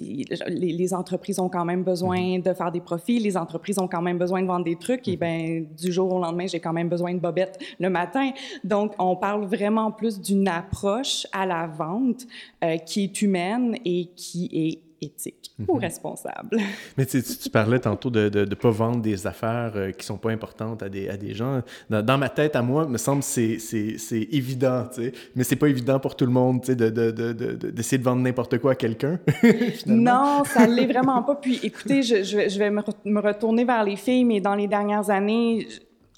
les, 0.48 0.74
les, 0.74 0.94
entreprises 0.96 1.40
ont 1.40 1.50
quand 1.50 1.66
même 1.66 1.84
besoin 1.84 2.18
mm-hmm. 2.18 2.42
de 2.42 2.54
faire 2.54 2.72
des 2.72 2.82
profits, 2.82 3.20
les 3.20 3.38
entreprises 3.38 3.78
ont 3.78 3.88
quand 3.88 4.02
même 4.02 4.18
besoin 4.18 4.42
de 4.42 4.48
vendre 4.48 4.66
des 4.66 4.76
trucs, 4.76 5.08
et 5.08 5.16
mm-hmm. 5.16 5.20
ben 5.20 5.68
du 5.80 5.92
jour 5.92 6.12
au 6.12 6.20
lendemain, 6.20 6.48
j'ai 6.48 6.60
quand 6.60 6.74
même 6.74 6.90
besoin 6.90 7.14
de 7.14 7.20
bobettes 7.20 7.60
le 7.80 7.92
matin. 7.92 8.32
Donc, 8.64 8.94
on 8.98 9.16
parle 9.16 9.46
vraiment 9.46 9.92
plus 9.92 10.20
d'une 10.20 10.48
approche 10.48 11.28
à 11.32 11.46
la 11.46 11.68
vente 11.68 12.26
euh, 12.64 12.78
qui 12.78 13.04
est 13.04 13.22
humaine 13.22 13.78
et 13.86 14.10
qui 14.16 14.50
est 14.52 14.83
éthique 15.06 15.52
mm 15.58 15.64
-hmm. 15.64 15.72
ou 15.72 15.76
responsable. 15.78 16.58
Mais 16.98 17.06
tu, 17.06 17.22
tu 17.24 17.50
parlais 17.50 17.80
tantôt 17.80 18.10
de 18.10 18.30
ne 18.30 18.56
pas 18.56 18.72
vendre 18.72 19.02
des 19.02 19.28
affaires 19.28 19.74
euh, 19.76 19.92
qui 19.92 20.06
sont 20.06 20.18
pas 20.18 20.32
importantes 20.32 20.82
à 20.84 20.90
des, 20.90 21.10
à 21.10 21.18
des 21.18 21.34
gens. 21.34 21.62
Dans, 21.90 22.04
dans, 22.10 22.18
ma 22.18 22.30
tête, 22.30 22.56
à 22.56 22.62
moi, 22.62 22.82
me 22.88 22.98
semble 22.98 23.24
c'est 23.24 23.60
c'est 23.60 24.28
évident, 24.42 24.80
tu 24.94 25.04
sais. 25.04 25.12
Mais 25.36 25.44
c'est 25.44 25.62
pas 25.64 25.70
évident 25.76 26.00
pour 26.00 26.14
tout 26.16 26.28
le 26.32 26.36
monde, 26.42 26.62
tu 26.62 26.68
sais, 26.68 26.76
d'essayer 26.76 27.12
de, 27.12 27.34
de, 27.34 27.34
de, 27.34 27.72
de, 27.72 27.98
de 27.98 28.04
vendre 28.04 28.22
n'importe 28.28 28.56
quoi 28.62 28.72
à 28.72 28.76
quelqu'un. 28.76 29.16
non, 29.86 30.44
ça 30.54 30.62
l'est 30.76 30.88
vraiment 30.96 31.22
pas. 31.28 31.36
Puis 31.36 31.60
écoutez, 31.64 32.00
je, 32.10 32.24
je 32.24 32.34
vais, 32.38 32.50
je 32.54 32.58
vais 32.60 32.72
me, 32.78 32.82
me 33.06 33.22
retourner 33.30 33.64
vers 33.66 33.84
les 33.84 33.96
filles, 33.96 34.26
mais 34.26 34.40
dans 34.42 34.56
les 34.56 34.68
dernières 34.68 35.10
années, 35.10 35.68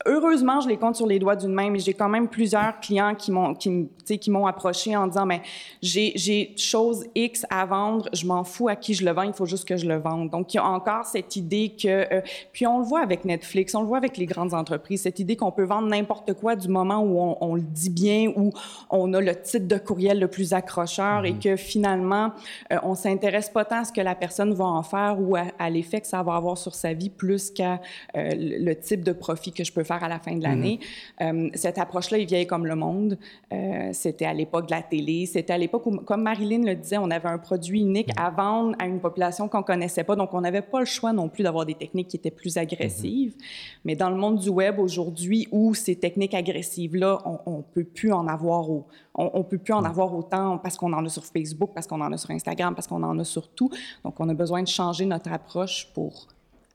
heureusement, 0.05 0.59
je 0.59 0.67
les 0.67 0.77
compte 0.77 0.95
sur 0.95 1.07
les 1.07 1.19
doigts 1.19 1.35
d'une 1.35 1.53
main, 1.53 1.69
mais 1.69 1.79
j'ai 1.79 1.93
quand 1.93 2.09
même 2.09 2.27
plusieurs 2.27 2.79
clients 2.79 3.15
qui 3.15 3.31
m'ont 3.31 3.53
qui, 3.53 3.87
qui 4.05 4.29
m'ont 4.29 4.45
approché 4.45 4.95
en 4.95 5.07
disant 5.07 5.25
mais 5.25 5.41
j'ai 5.81 6.11
j'ai 6.15 6.53
chose 6.57 7.05
X 7.15 7.45
à 7.49 7.65
vendre, 7.65 8.09
je 8.13 8.25
m'en 8.25 8.43
fous 8.43 8.67
à 8.67 8.75
qui 8.75 8.93
je 8.93 9.05
le 9.05 9.11
vends, 9.11 9.23
il 9.23 9.33
faut 9.33 9.45
juste 9.45 9.67
que 9.67 9.77
je 9.77 9.87
le 9.87 9.97
vende. 9.97 10.29
Donc 10.29 10.53
il 10.53 10.57
y 10.57 10.59
a 10.59 10.65
encore 10.65 11.05
cette 11.05 11.35
idée 11.35 11.73
que 11.81 12.13
euh, 12.13 12.21
puis 12.51 12.67
on 12.67 12.79
le 12.79 12.85
voit 12.85 13.01
avec 13.01 13.23
Netflix, 13.23 13.73
on 13.75 13.81
le 13.81 13.87
voit 13.87 13.97
avec 13.97 14.17
les 14.17 14.25
grandes 14.25 14.53
entreprises, 14.53 15.03
cette 15.03 15.19
idée 15.19 15.35
qu'on 15.37 15.51
peut 15.51 15.63
vendre 15.63 15.87
n'importe 15.87 16.33
quoi 16.33 16.55
du 16.55 16.67
moment 16.67 16.99
où 16.99 17.19
on, 17.19 17.37
on, 17.41 17.55
le 17.55 17.61
dit 17.61 17.89
bien 17.89 18.33
où 18.35 18.51
on 18.89 19.13
a 19.13 19.21
le 19.21 19.35
titre 19.35 19.67
de 19.67 19.77
courriel 19.77 20.19
le 20.19 20.27
plus 20.27 20.53
accrocheur 20.53 21.25
et 21.25 21.33
que 21.33 21.55
finalement 21.55 22.31
euh, 22.73 22.77
on 22.83 22.95
s'intéresse 22.95 23.49
pas 23.49 23.63
tant 23.63 23.79
à 23.81 23.85
ce 23.85 23.93
que 23.93 24.01
la 24.01 24.15
personne 24.15 24.53
va 24.53 24.65
en 24.65 24.83
faire 24.83 25.17
ou 25.19 25.35
à, 25.35 25.45
à 25.57 25.69
l'effet 25.69 26.01
que 26.01 26.07
ça 26.07 26.21
va 26.21 26.35
avoir 26.35 26.57
sur 26.57 26.75
sa 26.75 26.93
vie 26.93 27.09
plus 27.09 27.49
qu'à 27.49 27.79
euh, 28.17 28.31
le 28.35 28.73
type 28.73 29.03
de 29.03 29.13
profit 29.13 29.53
que 29.53 29.63
je 29.63 29.71
peux 29.71 29.84
faire 29.91 30.03
à 30.03 30.09
la 30.15 30.19
fin 30.25 30.35
de 30.39 30.43
l'année. 30.47 30.77
Mm 30.79 30.83
-hmm. 31.23 31.45
euh, 31.45 31.49
cette 31.63 31.77
approche-là 31.83 32.17
est 32.21 32.29
vieille 32.33 32.47
comme 32.53 32.65
le 32.73 32.77
monde. 32.85 33.11
Euh, 33.53 33.89
c'était 34.03 34.29
à 34.33 34.35
l'époque 34.41 34.65
de 34.69 34.73
la 34.79 34.83
télé. 34.93 35.17
C'était 35.35 35.53
à 35.53 35.57
l'époque 35.63 35.85
où, 35.87 35.91
comme 36.09 36.23
Marilyn 36.31 36.63
le 36.71 36.75
disait, 36.83 36.99
on 37.07 37.11
avait 37.17 37.31
un 37.37 37.41
produit 37.49 37.81
unique 37.89 38.11
mm 38.13 38.19
-hmm. 38.19 38.27
à 38.27 38.43
vendre 38.43 38.73
à 38.83 38.85
une 38.93 39.01
population 39.07 39.43
qu'on 39.51 39.65
connaissait 39.71 40.05
pas. 40.09 40.15
Donc, 40.21 40.29
on 40.37 40.41
n'avait 40.45 40.67
pas 40.73 40.79
le 40.85 40.89
choix 40.97 41.11
non 41.21 41.27
plus 41.33 41.43
d'avoir 41.45 41.65
des 41.71 41.77
techniques 41.83 42.09
qui 42.11 42.17
étaient 42.21 42.37
plus 42.41 42.53
agressives. 42.65 43.33
Mm 43.35 43.39
-hmm. 43.39 43.85
Mais 43.85 43.95
dans 44.03 44.11
le 44.15 44.19
monde 44.23 44.37
du 44.45 44.51
web 44.61 44.75
aujourd'hui, 44.87 45.41
où 45.57 45.63
ces 45.85 45.95
techniques 46.05 46.35
agressives-là, 46.43 47.11
on, 47.51 47.57
ne 47.59 47.65
peut 47.75 47.87
plus 47.99 48.11
en 48.19 48.25
avoir 48.37 48.63
au, 48.75 48.79
on, 49.21 49.27
on 49.39 49.43
peut 49.49 49.61
plus 49.65 49.75
en 49.81 49.85
avoir 49.91 50.09
autant 50.19 50.47
parce 50.63 50.75
qu'on 50.79 50.93
en 50.99 51.03
a 51.09 51.11
sur 51.17 51.25
Facebook, 51.35 51.71
parce 51.75 51.87
qu'on 51.89 52.01
en 52.07 52.11
a 52.15 52.17
sur 52.23 52.31
Instagram, 52.39 52.71
parce 52.77 52.87
qu'on 52.89 53.03
en 53.11 53.17
a 53.23 53.27
sur 53.35 53.45
tout. 53.57 53.69
Donc, 54.03 54.13
on 54.23 54.27
a 54.33 54.35
besoin 54.43 54.61
de 54.67 54.71
changer 54.79 55.05
notre 55.13 55.31
approche 55.39 55.77
pour 55.95 56.13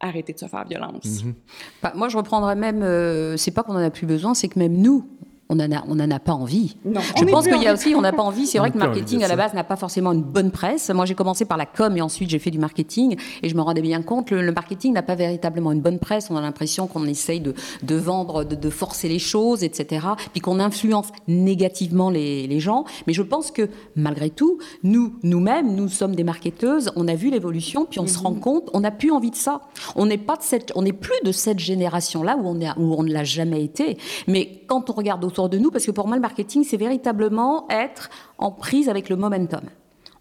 arrêter 0.00 0.32
de 0.32 0.38
se 0.38 0.46
faire 0.46 0.64
violence. 0.64 1.04
-hmm. 1.04 1.34
bah, 1.82 1.92
moi, 1.94 2.08
je 2.08 2.16
reprendrais 2.16 2.56
même, 2.56 2.82
euh, 2.82 3.36
c'est 3.36 3.50
pas 3.50 3.62
qu'on 3.62 3.74
en 3.74 3.84
a 3.84 3.90
plus 3.90 4.06
besoin, 4.06 4.34
c'est 4.34 4.48
que 4.48 4.58
même 4.58 4.76
nous, 4.76 5.06
on 5.50 5.56
n'en 5.56 5.70
a, 5.72 5.84
on 5.88 5.98
en 5.98 6.10
a 6.10 6.20
pas 6.20 6.32
envie. 6.32 6.76
Non, 6.84 7.00
je 7.18 7.24
pense 7.24 7.46
qu'il 7.46 7.60
y 7.60 7.66
a 7.66 7.74
aussi, 7.74 7.94
on 7.96 8.00
n'a 8.00 8.12
pas 8.12 8.22
envie. 8.22 8.46
C'est 8.46 8.58
vrai 8.58 8.70
que 8.70 8.78
le 8.78 8.84
marketing 8.84 9.24
à 9.24 9.28
la 9.28 9.34
base 9.34 9.52
n'a 9.52 9.64
pas 9.64 9.76
forcément 9.76 10.12
une 10.12 10.22
bonne 10.22 10.52
presse. 10.52 10.90
Moi, 10.90 11.04
j'ai 11.06 11.16
commencé 11.16 11.44
par 11.44 11.58
la 11.58 11.66
com 11.66 11.96
et 11.96 12.00
ensuite 12.00 12.30
j'ai 12.30 12.38
fait 12.38 12.52
du 12.52 12.58
marketing 12.58 13.16
et 13.42 13.48
je 13.48 13.56
me 13.56 13.60
rendais 13.60 13.82
bien 13.82 14.00
compte, 14.02 14.30
le, 14.30 14.42
le 14.42 14.52
marketing 14.52 14.92
n'a 14.92 15.02
pas 15.02 15.16
véritablement 15.16 15.72
une 15.72 15.80
bonne 15.80 15.98
presse. 15.98 16.30
On 16.30 16.36
a 16.36 16.40
l'impression 16.40 16.86
qu'on 16.86 17.04
essaye 17.04 17.40
de, 17.40 17.54
de 17.82 17.94
vendre, 17.96 18.44
de, 18.44 18.54
de, 18.54 18.70
forcer 18.70 19.08
les 19.08 19.18
choses, 19.18 19.64
etc. 19.64 20.06
Puis 20.32 20.40
qu'on 20.40 20.60
influence 20.60 21.08
négativement 21.26 22.10
les, 22.10 22.46
les, 22.46 22.60
gens. 22.60 22.84
Mais 23.08 23.12
je 23.12 23.22
pense 23.22 23.50
que 23.50 23.68
malgré 23.96 24.30
tout, 24.30 24.58
nous, 24.84 25.16
nous-mêmes, 25.24 25.74
nous 25.74 25.88
sommes 25.88 26.14
des 26.14 26.24
marketeuses. 26.24 26.92
On 26.94 27.08
a 27.08 27.16
vu 27.16 27.30
l'évolution, 27.30 27.86
puis 27.90 27.98
on 27.98 28.06
se 28.06 28.18
rend 28.18 28.34
compte, 28.34 28.70
on 28.72 28.80
n'a 28.80 28.92
plus 28.92 29.10
envie 29.10 29.30
de 29.30 29.36
ça. 29.36 29.62
On 29.96 30.06
n'est 30.06 30.18
pas 30.18 30.36
de 30.36 30.42
cette, 30.42 30.70
on 30.76 30.82
n'est 30.82 30.92
plus 30.92 31.20
de 31.24 31.32
cette 31.32 31.58
génération-là 31.58 32.36
où 32.36 32.46
on 32.46 32.60
est, 32.60 32.70
où 32.76 32.94
on 32.96 33.02
ne 33.02 33.12
l'a 33.12 33.24
jamais 33.24 33.64
été. 33.64 33.98
Mais 34.28 34.62
quand 34.68 34.88
on 34.90 34.92
regarde 34.92 35.24
autour 35.24 35.39
de 35.48 35.59
nous, 35.59 35.70
parce 35.70 35.87
que 35.87 35.90
pour 35.90 36.07
moi, 36.07 36.16
le 36.16 36.22
marketing, 36.22 36.64
c'est 36.64 36.76
véritablement 36.76 37.66
être 37.70 38.11
en 38.38 38.50
prise 38.50 38.88
avec 38.88 39.09
le 39.09 39.16
momentum. 39.16 39.62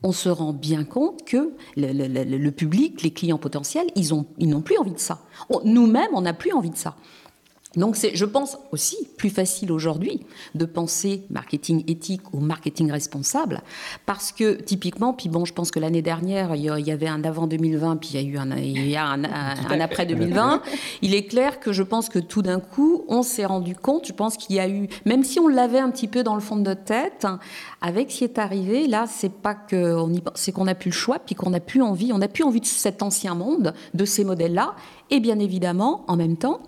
On 0.02 0.12
se 0.14 0.30
rend 0.30 0.54
bien 0.54 0.86
compte 0.86 1.26
que 1.26 1.54
le, 1.76 2.50
public, 2.52 3.02
les 3.02 3.12
clients 3.12 3.38
potentiels, 3.38 3.88
ils 3.96 4.10
n'ont 4.10 4.26
ils 4.38 4.62
plus 4.62 4.78
envie 4.78 4.94
de 4.94 5.00
ça. 5.00 5.20
Nous-mêmes, 5.66 6.12
on 6.14 6.22
n'a 6.22 6.34
plus 6.34 6.54
envie 6.54 6.70
de 6.70 6.78
ça. 6.78 6.96
Donc 7.76 7.96
c'est, 7.96 8.16
je 8.16 8.26
pense 8.26 8.58
aussi, 8.72 8.98
plus 9.16 9.30
facile 9.30 9.72
aujourd'hui 9.72 10.26
de 10.56 10.66
penser 10.66 11.24
marketing 11.30 11.84
éthique 11.86 12.34
ou 12.34 12.40
marketing 12.40 12.92
responsable, 12.92 13.62
parce 14.08 14.32
que 14.32 14.54
typiquement, 14.54 15.14
puis 15.14 15.30
bon, 15.30 15.46
je 15.46 15.54
pense 15.54 15.70
que 15.70 15.80
l'année 15.80 16.02
dernière, 16.02 16.56
il 16.56 16.64
y 16.64 16.92
avait 16.92 17.08
un 17.08 17.24
avant 17.24 17.46
2020, 17.46 17.98
puis 17.98 18.10
il 18.14 18.22
y 18.22 18.26
a 18.26 18.28
eu 18.28 18.38
un, 18.40 18.58
il 18.58 18.90
y 18.90 18.96
a 18.96 19.06
un, 19.06 19.24
un 19.24 19.80
après 19.80 20.08
2020. 20.08 20.64
Il 21.04 21.14
est 21.14 21.26
clair 21.26 21.60
que 21.60 21.72
je 21.72 21.84
pense 21.84 22.10
que 22.10 22.18
tout 22.18 22.42
d'un 22.42 22.60
coup, 22.60 23.06
on 23.08 23.22
s'est 23.22 23.46
rendu 23.46 23.76
compte, 23.76 24.08
je 24.08 24.14
pense 24.14 24.36
qu'il 24.36 24.56
y 24.56 24.60
a 24.60 24.68
eu, 24.68 24.88
même 25.06 25.24
si 25.24 25.40
on 25.40 25.48
l'avait 25.48 25.80
un 25.80 25.92
petit 25.92 26.08
peu 26.08 26.24
dans 26.24 26.36
le 26.36 26.42
fond 26.42 26.56
de 26.56 26.64
notre 26.64 26.84
tête, 26.84 27.28
avec 27.82 28.10
ce 28.12 28.18
qui 28.18 28.24
est 28.24 28.40
arrivé, 28.40 28.88
là, 28.88 29.06
c'est 29.08 29.32
pas 29.32 29.54
que 29.54 29.96
on 29.96 30.12
y, 30.12 30.24
c'est 30.34 30.52
qu'on 30.52 30.66
n'a 30.66 30.76
plus 30.76 30.90
le 30.90 30.96
choix, 30.96 31.20
puis 31.20 31.36
qu'on 31.36 31.52
n'a 31.52 31.60
plus 31.60 31.84
envie, 31.84 32.12
on 32.14 32.18
n'a 32.18 32.28
plus 32.28 32.44
envie 32.44 32.62
de 32.62 32.66
cet 32.66 33.04
ancien 33.04 33.36
monde, 33.36 33.76
de 33.94 34.06
ces 34.06 34.24
modèles-là, 34.24 34.74
et 35.12 35.20
bien 35.20 35.38
évidemment, 35.38 36.04
en 36.08 36.16
même 36.16 36.36
temps, 36.36 36.62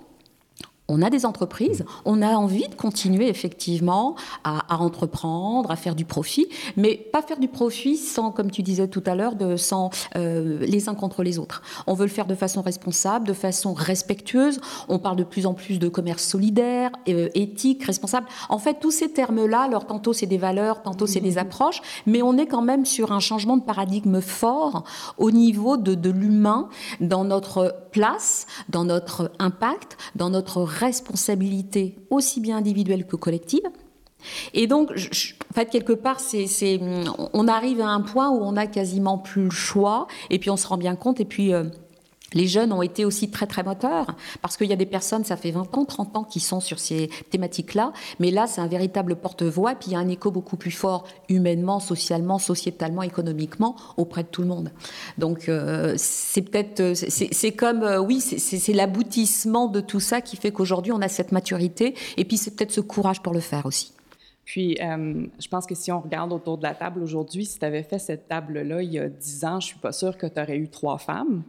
on 0.92 1.02
a 1.02 1.10
des 1.10 1.26
entreprises, 1.26 1.86
on 2.06 2.22
a 2.22 2.30
envie 2.36 2.68
de 2.68 2.76
continuer 2.76 3.30
effectivement 3.30 4.16
à, 4.44 4.82
entreprendre, 4.82 5.72
à 5.72 5.76
faire 5.76 5.96
du 5.96 6.06
profit, 6.06 6.48
mais 6.76 6.96
pas 6.96 7.22
faire 7.22 7.40
du 7.40 7.48
profit 7.48 7.96
sans, 7.96 8.32
comme 8.32 8.52
tu 8.52 8.62
disais 8.62 8.88
tout 8.88 9.04
à 9.06 9.16
l'heure, 9.16 9.34
sans 9.56 9.90
euh, 10.16 10.60
les 10.60 10.90
uns 10.90 10.96
contre 10.96 11.24
les 11.24 11.40
autres. 11.40 11.62
On 11.88 11.94
veut 11.94 12.06
le 12.06 12.12
faire 12.12 12.26
de 12.26 12.36
façon 12.36 12.62
responsable, 12.62 13.26
de 13.26 13.34
façon 13.34 13.74
respectueuse. 13.74 14.60
On 14.90 15.00
parle 15.00 15.16
de 15.16 15.24
plus 15.24 15.46
en 15.46 15.54
plus 15.54 15.80
de 15.80 15.88
commerce 15.88 16.24
solidaire, 16.24 16.92
euh, 17.08 17.30
éthique, 17.36 17.84
responsable. 17.84 18.28
En 18.50 18.60
fait, 18.60 18.80
tous 18.82 18.92
ces 18.92 19.12
termes-là, 19.12 19.62
alors 19.62 19.88
tantôt 19.88 20.12
c'est 20.12 20.26
des 20.26 20.38
valeurs, 20.38 20.82
tantôt 20.82 21.08
c'est 21.08 21.22
des 21.22 21.38
approches, 21.38 21.82
mais 22.06 22.22
on 22.22 22.38
est 22.38 22.48
quand 22.48 22.62
même 22.62 22.86
sur 22.86 23.14
un 23.14 23.20
changement 23.20 23.56
de 23.56 23.64
paradigme 23.64 24.20
fort 24.20 24.84
au 25.18 25.32
niveau 25.32 25.78
de, 25.78 25.96
de 25.96 26.10
l'humain 26.10 26.68
dans 27.00 27.24
notre 27.24 27.76
place, 27.92 28.46
dans 28.70 28.84
notre 28.84 29.32
impact, 29.40 29.98
dans 30.16 30.30
notre 30.30 30.64
responsabilité 30.82 31.96
aussi 32.10 32.42
bien 32.42 32.58
individuelle 32.58 33.06
que 33.06 33.16
collective. 33.16 33.64
Et 34.54 34.68
donc, 34.68 34.92
en 34.92 35.54
fait, 35.54 35.70
quelque 35.70 35.94
part, 35.94 36.20
c'est, 36.20 36.80
on 37.34 37.48
arrive 37.48 37.82
à 37.82 37.88
un 37.88 38.02
point 38.02 38.30
où 38.30 38.42
on 38.42 38.52
n'a 38.54 38.68
quasiment 38.68 39.18
plus 39.18 39.46
le 39.46 39.50
choix, 39.50 40.08
et 40.30 40.40
puis 40.40 40.50
on 40.50 40.58
se 40.58 40.68
rend 40.68 40.78
bien 40.78 40.96
compte, 40.96 41.20
et 41.20 41.26
puis 41.26 41.54
euh, 41.54 41.64
les 42.34 42.48
jeunes 42.48 42.72
ont 42.72 42.82
été 42.82 43.06
aussi 43.06 43.30
très 43.30 43.48
très 43.48 43.64
moteurs 43.64 44.16
parce 44.42 44.58
qu'il 44.58 44.68
y 44.68 44.74
a 44.74 44.78
des 44.78 44.86
personnes, 44.86 45.24
ça 45.24 45.36
fait 45.36 45.52
20 45.52 45.78
ans, 45.78 45.86
30 45.86 46.18
ans 46.18 46.24
qui 46.24 46.40
sont 46.40 46.60
sur 46.60 46.80
ces 46.80 47.10
thématiques-là, 47.30 47.94
mais 48.20 48.32
là 48.32 48.48
c'est 48.48 48.62
un 48.62 48.68
véritable 48.68 49.16
porte-voix, 49.16 49.76
puis 49.76 49.90
il 49.90 49.94
y 49.94 49.96
a 49.96 50.00
un 50.00 50.08
écho 50.08 50.32
beaucoup 50.32 50.58
plus 50.58 50.72
fort 50.72 51.06
humainement, 51.30 51.80
socialement, 51.80 52.40
sociétalement, 52.40 53.04
économiquement 53.04 53.76
auprès 53.98 54.24
de 54.24 54.28
tout 54.28 54.42
le 54.42 54.48
monde. 54.48 54.72
Donc 55.18 55.50
euh, 55.50 55.94
c'est 55.98 56.42
peut-être, 56.42 56.80
euh, 56.80 56.94
c'est 56.96 57.52
comme, 57.52 57.84
euh, 57.84 58.00
oui, 58.00 58.22
c'est 58.22 58.74
l'aboutissement 58.74 59.68
de 59.68 59.82
tout 59.82 60.00
ça 60.00 60.22
qui 60.22 60.38
fait 60.38 60.52
qu'aujourd'hui 60.52 60.92
on 60.92 61.02
a 61.02 61.08
cette 61.08 61.32
maturité, 61.32 61.96
et 62.18 62.26
puis 62.26 62.38
c'est 62.38 62.56
peut-être 62.56 62.72
ce 62.72 62.82
courage 62.82 63.22
pour 63.22 63.34
le 63.34 63.40
faire 63.40 63.66
aussi. 63.66 63.94
Puis, 64.44 64.76
je 64.80 65.48
pense 65.48 65.66
que 65.66 65.76
si 65.76 65.92
on 65.94 66.02
regarde 66.02 66.34
autour 66.34 66.58
de 66.58 66.64
la 66.64 66.74
table 66.74 67.02
aujourd'hui, 67.02 67.46
si 67.46 67.60
tu 67.60 67.64
avais 67.64 67.84
fait 67.84 68.00
cette 68.00 68.28
table-là 68.28 68.82
il 68.82 68.92
y 68.92 69.00
a 69.00 69.08
10 69.08 69.46
ans, 69.46 69.60
je 69.62 69.68
suis 69.68 69.80
pas 69.80 69.94
sûre 69.94 70.18
que 70.18 70.28
tu 70.28 70.42
aurais 70.42 70.58
eu 70.58 70.68
trois 70.68 70.98
femmes. 70.98 71.44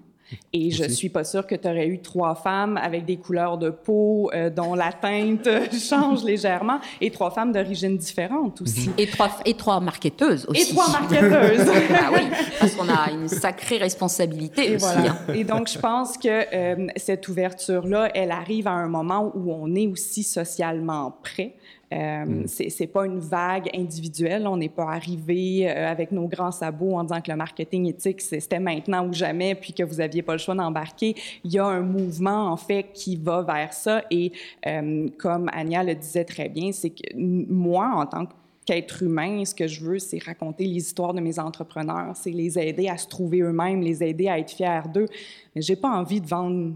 Et 0.53 0.71
je 0.71 0.85
suis 0.85 1.09
pas 1.09 1.25
sûre 1.25 1.47
que 1.47 1.55
tu 1.55 1.69
aurais 1.69 1.87
eu 1.87 2.01
trois 2.01 2.35
femmes 2.35 2.77
avec 2.77 3.05
des 3.05 3.17
couleurs 3.17 3.59
de 3.59 3.71
peau 3.71 4.31
euh, 4.35 4.51
dont 4.51 4.75
la 4.75 4.93
teinte 4.93 5.49
change 5.73 6.25
légèrement 6.25 6.79
et 7.01 7.11
trois 7.11 7.31
femmes 7.31 7.53
d'origine 7.53 7.97
différente 7.97 8.61
aussi. 8.61 8.91
Et 8.99 9.07
trois, 9.07 9.31
et 9.45 9.55
trois 9.55 9.81
marketeuses 9.81 10.47
aussi. 10.49 10.63
Et 10.63 10.75
trois 10.75 10.89
marketeuses. 10.91 11.67
ah 11.95 12.11
oui, 12.13 12.23
parce 12.61 12.75
qu'on 12.75 12.89
a 12.89 13.11
une 13.11 13.29
sacrée 13.29 13.79
responsabilité 13.79 14.73
et 14.73 14.77
aussi. 14.77 14.85
Voilà. 14.85 15.13
Hein. 15.29 15.35
Et 15.35 15.45
donc, 15.45 15.69
je 15.69 15.79
pense 15.79 16.19
que 16.19 16.29
euh, 16.29 16.87
cette 16.97 17.29
ouverture-là, 17.29 18.11
elle 18.15 18.31
arrive 18.31 18.67
à 18.67 18.73
un 18.73 18.89
moment 18.89 19.33
où 19.35 19.53
on 19.53 19.75
est 19.75 19.87
aussi 19.87 20.23
socialement 20.23 21.15
prêt 21.23 21.55
euh, 21.93 22.25
mm. 22.25 22.47
C'est 22.47 22.87
pas 22.87 23.07
une 23.07 23.19
vague 23.19 23.69
individuelle. 23.75 24.47
On 24.47 24.57
n'est 24.57 24.69
pas 24.69 24.91
arrivé 24.91 25.69
euh, 25.69 25.91
avec 25.91 26.13
nos 26.13 26.27
grands 26.27 26.51
sabots 26.51 26.95
en 26.95 27.05
disant 27.05 27.21
que 27.21 27.31
le 27.31 27.37
marketing 27.37 27.87
éthique, 27.87 28.21
c'était 28.21 28.61
maintenant 28.61 29.07
ou 29.07 29.13
jamais, 29.13 29.55
puis 29.55 29.73
que 29.73 29.83
vous 29.83 29.97
n'aviez 29.97 30.23
pas 30.23 30.33
le 30.33 30.39
choix 30.39 30.55
d'embarquer. 30.55 31.15
Il 31.45 31.53
y 31.53 31.59
a 31.59 31.67
un 31.67 31.81
mouvement, 31.83 32.51
en 32.51 32.57
fait, 32.57 32.87
qui 32.95 33.17
va 33.17 33.43
vers 33.43 33.73
ça. 33.73 34.03
Et 34.11 34.33
euh, 34.67 35.09
comme 35.19 35.49
Anya 35.53 35.85
le 35.85 35.95
disait 35.95 36.25
très 36.25 36.49
bien, 36.49 36.73
c'est 36.73 36.91
que 36.91 37.15
moi, 37.15 37.93
en 37.95 38.07
tant 38.07 38.27
qu'être 38.65 39.03
humain, 39.03 39.45
ce 39.45 39.55
que 39.55 39.67
je 39.67 39.85
veux, 39.85 39.99
c'est 39.99 40.23
raconter 40.23 40.65
les 40.65 40.77
histoires 40.77 41.15
de 41.15 41.21
mes 41.21 41.39
entrepreneurs, 41.39 42.13
c'est 42.15 42.31
les 42.31 42.59
aider 42.59 42.89
à 42.89 42.97
se 42.97 43.09
trouver 43.09 43.41
eux-mêmes, 43.41 43.81
les 43.81 44.05
aider 44.05 44.29
à 44.29 44.39
être 44.39 44.53
fiers 44.53 44.89
d'eux. 44.93 45.09
Mais 45.55 45.63
j'ai 45.63 45.77
pas 45.77 45.91
envie 45.91 46.21
de 46.21 46.27
vendre 46.27 46.75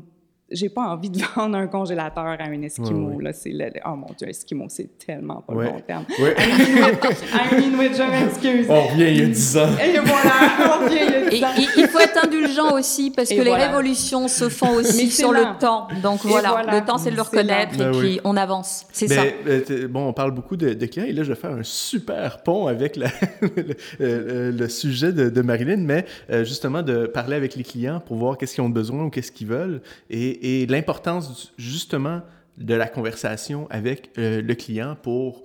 j'ai 0.51 0.69
pas 0.69 0.83
envie 0.83 1.11
de 1.11 1.19
vendre 1.37 1.57
un 1.57 1.67
congélateur 1.67 2.25
à 2.25 2.45
un 2.45 2.63
Esquimau. 2.63 3.21
Là, 3.21 3.33
c'est 3.33 3.51
le, 3.51 3.71
oh 3.85 3.97
mon 3.97 4.07
Dieu, 4.17 4.29
Esquimau, 4.29 4.67
c'est 4.69 4.99
tellement 4.99 5.43
pas 5.43 5.55
le 5.55 5.71
bon 5.71 5.81
terme. 5.81 6.05
Un 6.19 7.59
Inuit, 7.59 7.95
je 7.95 8.03
m'excuse. 8.03 8.67
On 8.69 8.87
revient 8.87 9.07
il 9.09 9.19
y 9.19 9.23
a 9.23 9.27
10 9.27 9.57
ans. 9.57 9.69
Et 9.83 9.99
voilà, 9.99 10.81
on 10.81 10.85
revient 10.85 10.99
il 11.01 11.13
y 11.13 11.17
a 11.17 11.31
10 11.31 11.45
ans. 11.45 11.49
Et, 11.57 11.81
il 11.81 11.89
faut 11.89 11.99
être 11.99 12.25
indulgent 12.25 12.75
aussi, 12.75 13.11
parce 13.11 13.29
que 13.31 13.41
les 13.41 13.55
révolutions 13.55 14.29
se 14.29 14.49
font 14.49 14.75
aussi 14.75 15.11
sur 15.11 15.33
le 15.33 15.59
temps. 15.59 15.89
Donc 16.03 16.21
voilà, 16.25 16.63
le 16.73 16.85
temps, 16.85 16.99
c'est 16.99 17.11
de 17.11 17.17
le 17.17 17.23
reconnaître, 17.23 17.75
et 17.75 17.79
ben 17.79 17.99
puis 17.99 18.21
on 18.25 18.37
avance. 18.37 18.87
C'est 18.93 19.09
ça. 19.09 19.23
Euh, 19.47 19.89
bon, 19.89 20.09
on 20.09 20.13
parle 20.13 20.31
beaucoup 20.31 20.57
de, 20.57 20.73
clients, 20.87 21.07
et 21.07 21.13
là, 21.13 21.25
je 21.25 21.31
vais 21.31 21.41
faire 21.41 21.53
un 21.53 21.63
super 21.63 22.43
pont 22.43 22.67
avec 22.67 22.97
le, 23.99 24.69
sujet 24.69 25.13
de, 25.13 25.43
Marilyn, 25.43 25.79
mais 25.79 26.05
euh, 26.31 26.45
justement 26.45 26.83
de 26.83 27.07
parler 27.07 27.37
avec 27.37 27.57
les 27.57 27.65
clients 27.65 28.01
pour 28.05 28.17
voir 28.17 28.37
qu'est-ce 28.37 28.55
qu'ils 28.55 28.65
ont 28.65 28.69
besoin 28.69 29.05
ou 29.05 29.11
qu'est-ce 29.11 29.33
qu'ils 29.33 29.47
veulent. 29.47 29.81
Et 30.11 30.36
et, 30.42 30.66
l'importance 30.66 31.53
justement 31.59 32.22
de 32.59 32.75
la 32.75 32.88
conversation 32.88 33.66
avec 33.70 34.11
euh, 34.18 34.40
le 34.40 34.55
client 34.55 34.96
pour, 35.03 35.42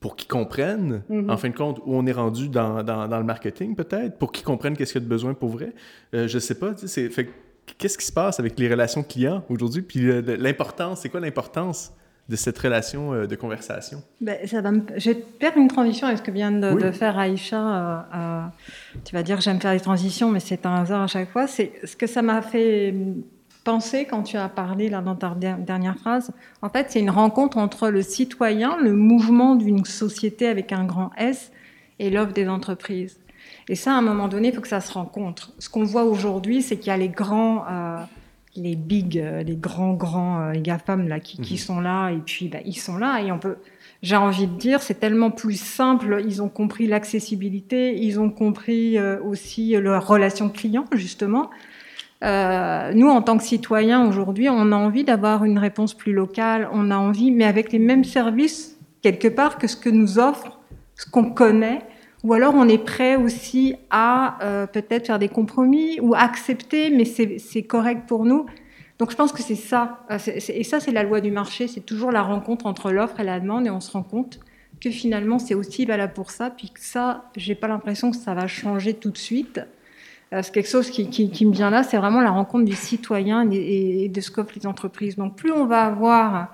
pour 0.00 0.16
qu'il 0.16 0.28
comprenne, 0.28 1.02
mm-hmm. 1.10 1.30
en 1.30 1.36
fin 1.36 1.48
de 1.48 1.56
compte, 1.56 1.80
où 1.84 1.94
on 1.94 2.06
est 2.06 2.12
rendu 2.12 2.48
dans, 2.48 2.82
dans, 2.82 3.18
le 3.18 3.24
marketing 3.24 3.74
peut-être, 3.74 4.18
pour 4.18 4.30
qu'il 4.30 4.44
comprenne 4.44 4.76
qu'est-ce 4.76 4.92
qu'il 4.92 5.00
a 5.02 5.04
de 5.04 5.08
besoin 5.08 5.34
pour 5.34 5.48
vrai. 5.48 5.72
Euh, 6.14 6.28
je 6.28 6.38
sais 6.38 6.54
pas, 6.54 6.74
c'est 6.76 7.10
qu'est-ce 7.78 7.98
qui 7.98 8.06
se 8.06 8.12
passe 8.12 8.38
avec 8.38 8.58
les 8.58 8.68
relations 8.68 9.02
clients 9.02 9.42
aujourd'hui, 9.48 9.82
puis 9.82 10.08
euh, 10.08 10.36
l'importance, 10.38 11.00
c'est 11.00 11.08
quoi 11.08 11.20
l'importance 11.20 11.92
de 12.28 12.36
cette 12.36 12.58
relation 12.58 13.14
euh, 13.14 13.26
de 13.26 13.36
conversation? 13.36 14.02
Ben, 14.20 14.36
ça 14.46 14.60
va 14.60 14.70
Je 14.96 15.10
vais 15.10 15.24
faire 15.40 15.56
une 15.56 15.68
transition 15.68 16.06
avec 16.06 16.18
ce 16.18 16.22
que 16.22 16.30
vient 16.30 16.52
de, 16.52 16.90
faire 16.90 17.18
Aïcha. 17.18 18.10
tu 19.04 19.14
vas 19.14 19.22
dire 19.22 19.40
j'aime 19.40 19.60
faire 19.60 19.72
des 19.72 19.80
transitions, 19.80 20.30
mais 20.30 20.40
c'est 20.40 20.66
un 20.66 20.82
hasard 20.82 21.02
à 21.02 21.06
chaque 21.06 21.30
fois. 21.30 21.46
C'est 21.46 21.72
ce 21.84 21.96
que 21.96 22.06
ça 22.06 22.22
m'a 22.22 22.42
fait 22.42 22.94
penser 23.66 24.04
quand 24.04 24.22
tu 24.22 24.36
as 24.36 24.48
parlé 24.48 24.88
là, 24.88 25.00
dans 25.00 25.16
ta 25.16 25.34
dernière 25.34 25.98
phrase. 25.98 26.30
En 26.62 26.70
fait, 26.70 26.86
c'est 26.90 27.00
une 27.00 27.10
rencontre 27.10 27.58
entre 27.58 27.88
le 27.88 28.00
citoyen, 28.00 28.76
le 28.80 28.92
mouvement 28.92 29.56
d'une 29.56 29.84
société 29.84 30.46
avec 30.46 30.70
un 30.70 30.84
grand 30.84 31.10
S, 31.18 31.50
et 31.98 32.10
l'offre 32.10 32.32
des 32.32 32.48
entreprises. 32.48 33.18
Et 33.68 33.74
ça, 33.74 33.92
à 33.92 33.96
un 33.96 34.02
moment 34.02 34.28
donné, 34.28 34.48
il 34.48 34.54
faut 34.54 34.60
que 34.60 34.68
ça 34.68 34.80
se 34.80 34.92
rencontre. 34.92 35.52
Ce 35.58 35.68
qu'on 35.68 35.82
voit 35.82 36.04
aujourd'hui, 36.04 36.62
c'est 36.62 36.76
qu'il 36.76 36.88
y 36.88 36.90
a 36.90 36.96
les 36.96 37.08
grands, 37.08 37.64
euh, 37.68 37.96
les 38.54 38.76
big, 38.76 39.18
euh, 39.18 39.42
les 39.42 39.56
grands, 39.56 39.94
grands, 39.94 40.42
euh, 40.42 40.52
les 40.52 40.60
GAFAM 40.60 41.08
là, 41.08 41.18
qui, 41.18 41.38
qui, 41.40 41.54
mhm. 41.54 41.58
sont 41.58 41.80
là, 41.80 42.10
et 42.10 42.18
puis 42.24 42.48
bah, 42.48 42.58
ils 42.64 42.78
sont 42.78 42.96
là, 42.96 43.20
et 43.20 43.32
on 43.32 43.38
peut. 43.40 43.56
J'ai 44.02 44.16
envie 44.16 44.46
de 44.46 44.56
dire, 44.56 44.82
c'est 44.82 45.00
tellement 45.00 45.32
plus 45.32 45.60
simple. 45.60 46.22
Ils 46.24 46.40
ont 46.40 46.48
compris 46.48 46.86
l'accessibilité, 46.86 48.00
ils 48.00 48.20
ont 48.20 48.30
compris 48.30 49.00
aussi 49.00 49.72
leur 49.72 50.06
relation 50.06 50.50
client, 50.50 50.84
justement. 50.92 51.50
Euh, 52.24 52.92
nous, 52.94 53.08
en 53.08 53.22
tant 53.22 53.36
que 53.36 53.44
citoyens, 53.44 54.06
aujourd'hui, 54.06 54.48
on 54.48 54.72
a 54.72 54.76
envie 54.76 55.04
d'avoir 55.04 55.44
une 55.44 55.58
réponse 55.58 55.94
plus 55.94 56.12
locale, 56.12 56.68
on 56.72 56.90
a 56.90 56.96
envie, 56.96 57.30
mais 57.30 57.44
avec 57.44 57.72
les 57.72 57.78
mêmes 57.78 58.04
services, 58.04 58.78
quelque 59.02 59.28
part, 59.28 59.58
que 59.58 59.66
ce 59.66 59.76
que 59.76 59.90
nous 59.90 60.18
offre, 60.18 60.58
ce 60.94 61.08
qu'on 61.10 61.30
connaît, 61.30 61.82
ou 62.24 62.32
alors 62.32 62.54
on 62.54 62.68
est 62.68 62.82
prêt 62.82 63.16
aussi 63.16 63.76
à 63.90 64.38
euh, 64.42 64.66
peut-être 64.66 65.06
faire 65.06 65.18
des 65.18 65.28
compromis 65.28 66.00
ou 66.00 66.14
accepter, 66.14 66.90
mais 66.90 67.04
c'est 67.04 67.62
correct 67.62 68.04
pour 68.08 68.24
nous. 68.24 68.46
Donc 68.98 69.10
je 69.10 69.16
pense 69.16 69.30
que 69.32 69.42
c'est 69.42 69.54
ça, 69.54 70.00
euh, 70.10 70.18
et 70.26 70.64
ça 70.64 70.80
c'est 70.80 70.90
la 70.90 71.02
loi 71.02 71.20
du 71.20 71.30
marché, 71.30 71.68
c'est 71.68 71.84
toujours 71.84 72.10
la 72.10 72.22
rencontre 72.22 72.64
entre 72.66 72.90
l'offre 72.90 73.20
et 73.20 73.24
la 73.24 73.38
demande, 73.40 73.66
et 73.66 73.70
on 73.70 73.80
se 73.80 73.92
rend 73.92 74.02
compte 74.02 74.40
que 74.80 74.90
finalement 74.90 75.38
c'est 75.38 75.54
aussi 75.54 75.84
valable 75.84 76.14
pour 76.14 76.30
ça, 76.30 76.48
puis 76.48 76.70
que 76.70 76.80
ça, 76.80 77.24
j'ai 77.36 77.54
pas 77.54 77.68
l'impression 77.68 78.10
que 78.10 78.16
ça 78.16 78.32
va 78.32 78.46
changer 78.46 78.94
tout 78.94 79.10
de 79.10 79.18
suite. 79.18 79.60
Euh, 80.36 80.40
c'est 80.42 80.52
quelque 80.52 80.68
chose 80.68 80.90
qui, 80.90 81.46
me 81.46 81.52
vient 81.52 81.70
là, 81.70 81.82
c'est 81.82 81.96
vraiment 81.96 82.20
la 82.20 82.30
rencontre 82.30 82.64
du 82.64 82.74
citoyen 82.74 83.48
et, 83.50 84.08
de 84.08 84.20
ce 84.20 84.30
qu'offrent 84.30 84.54
les 84.54 84.66
entreprises. 84.66 85.16
Donc 85.16 85.36
plus 85.36 85.52
on 85.52 85.66
va 85.66 85.84
avoir 85.84 86.48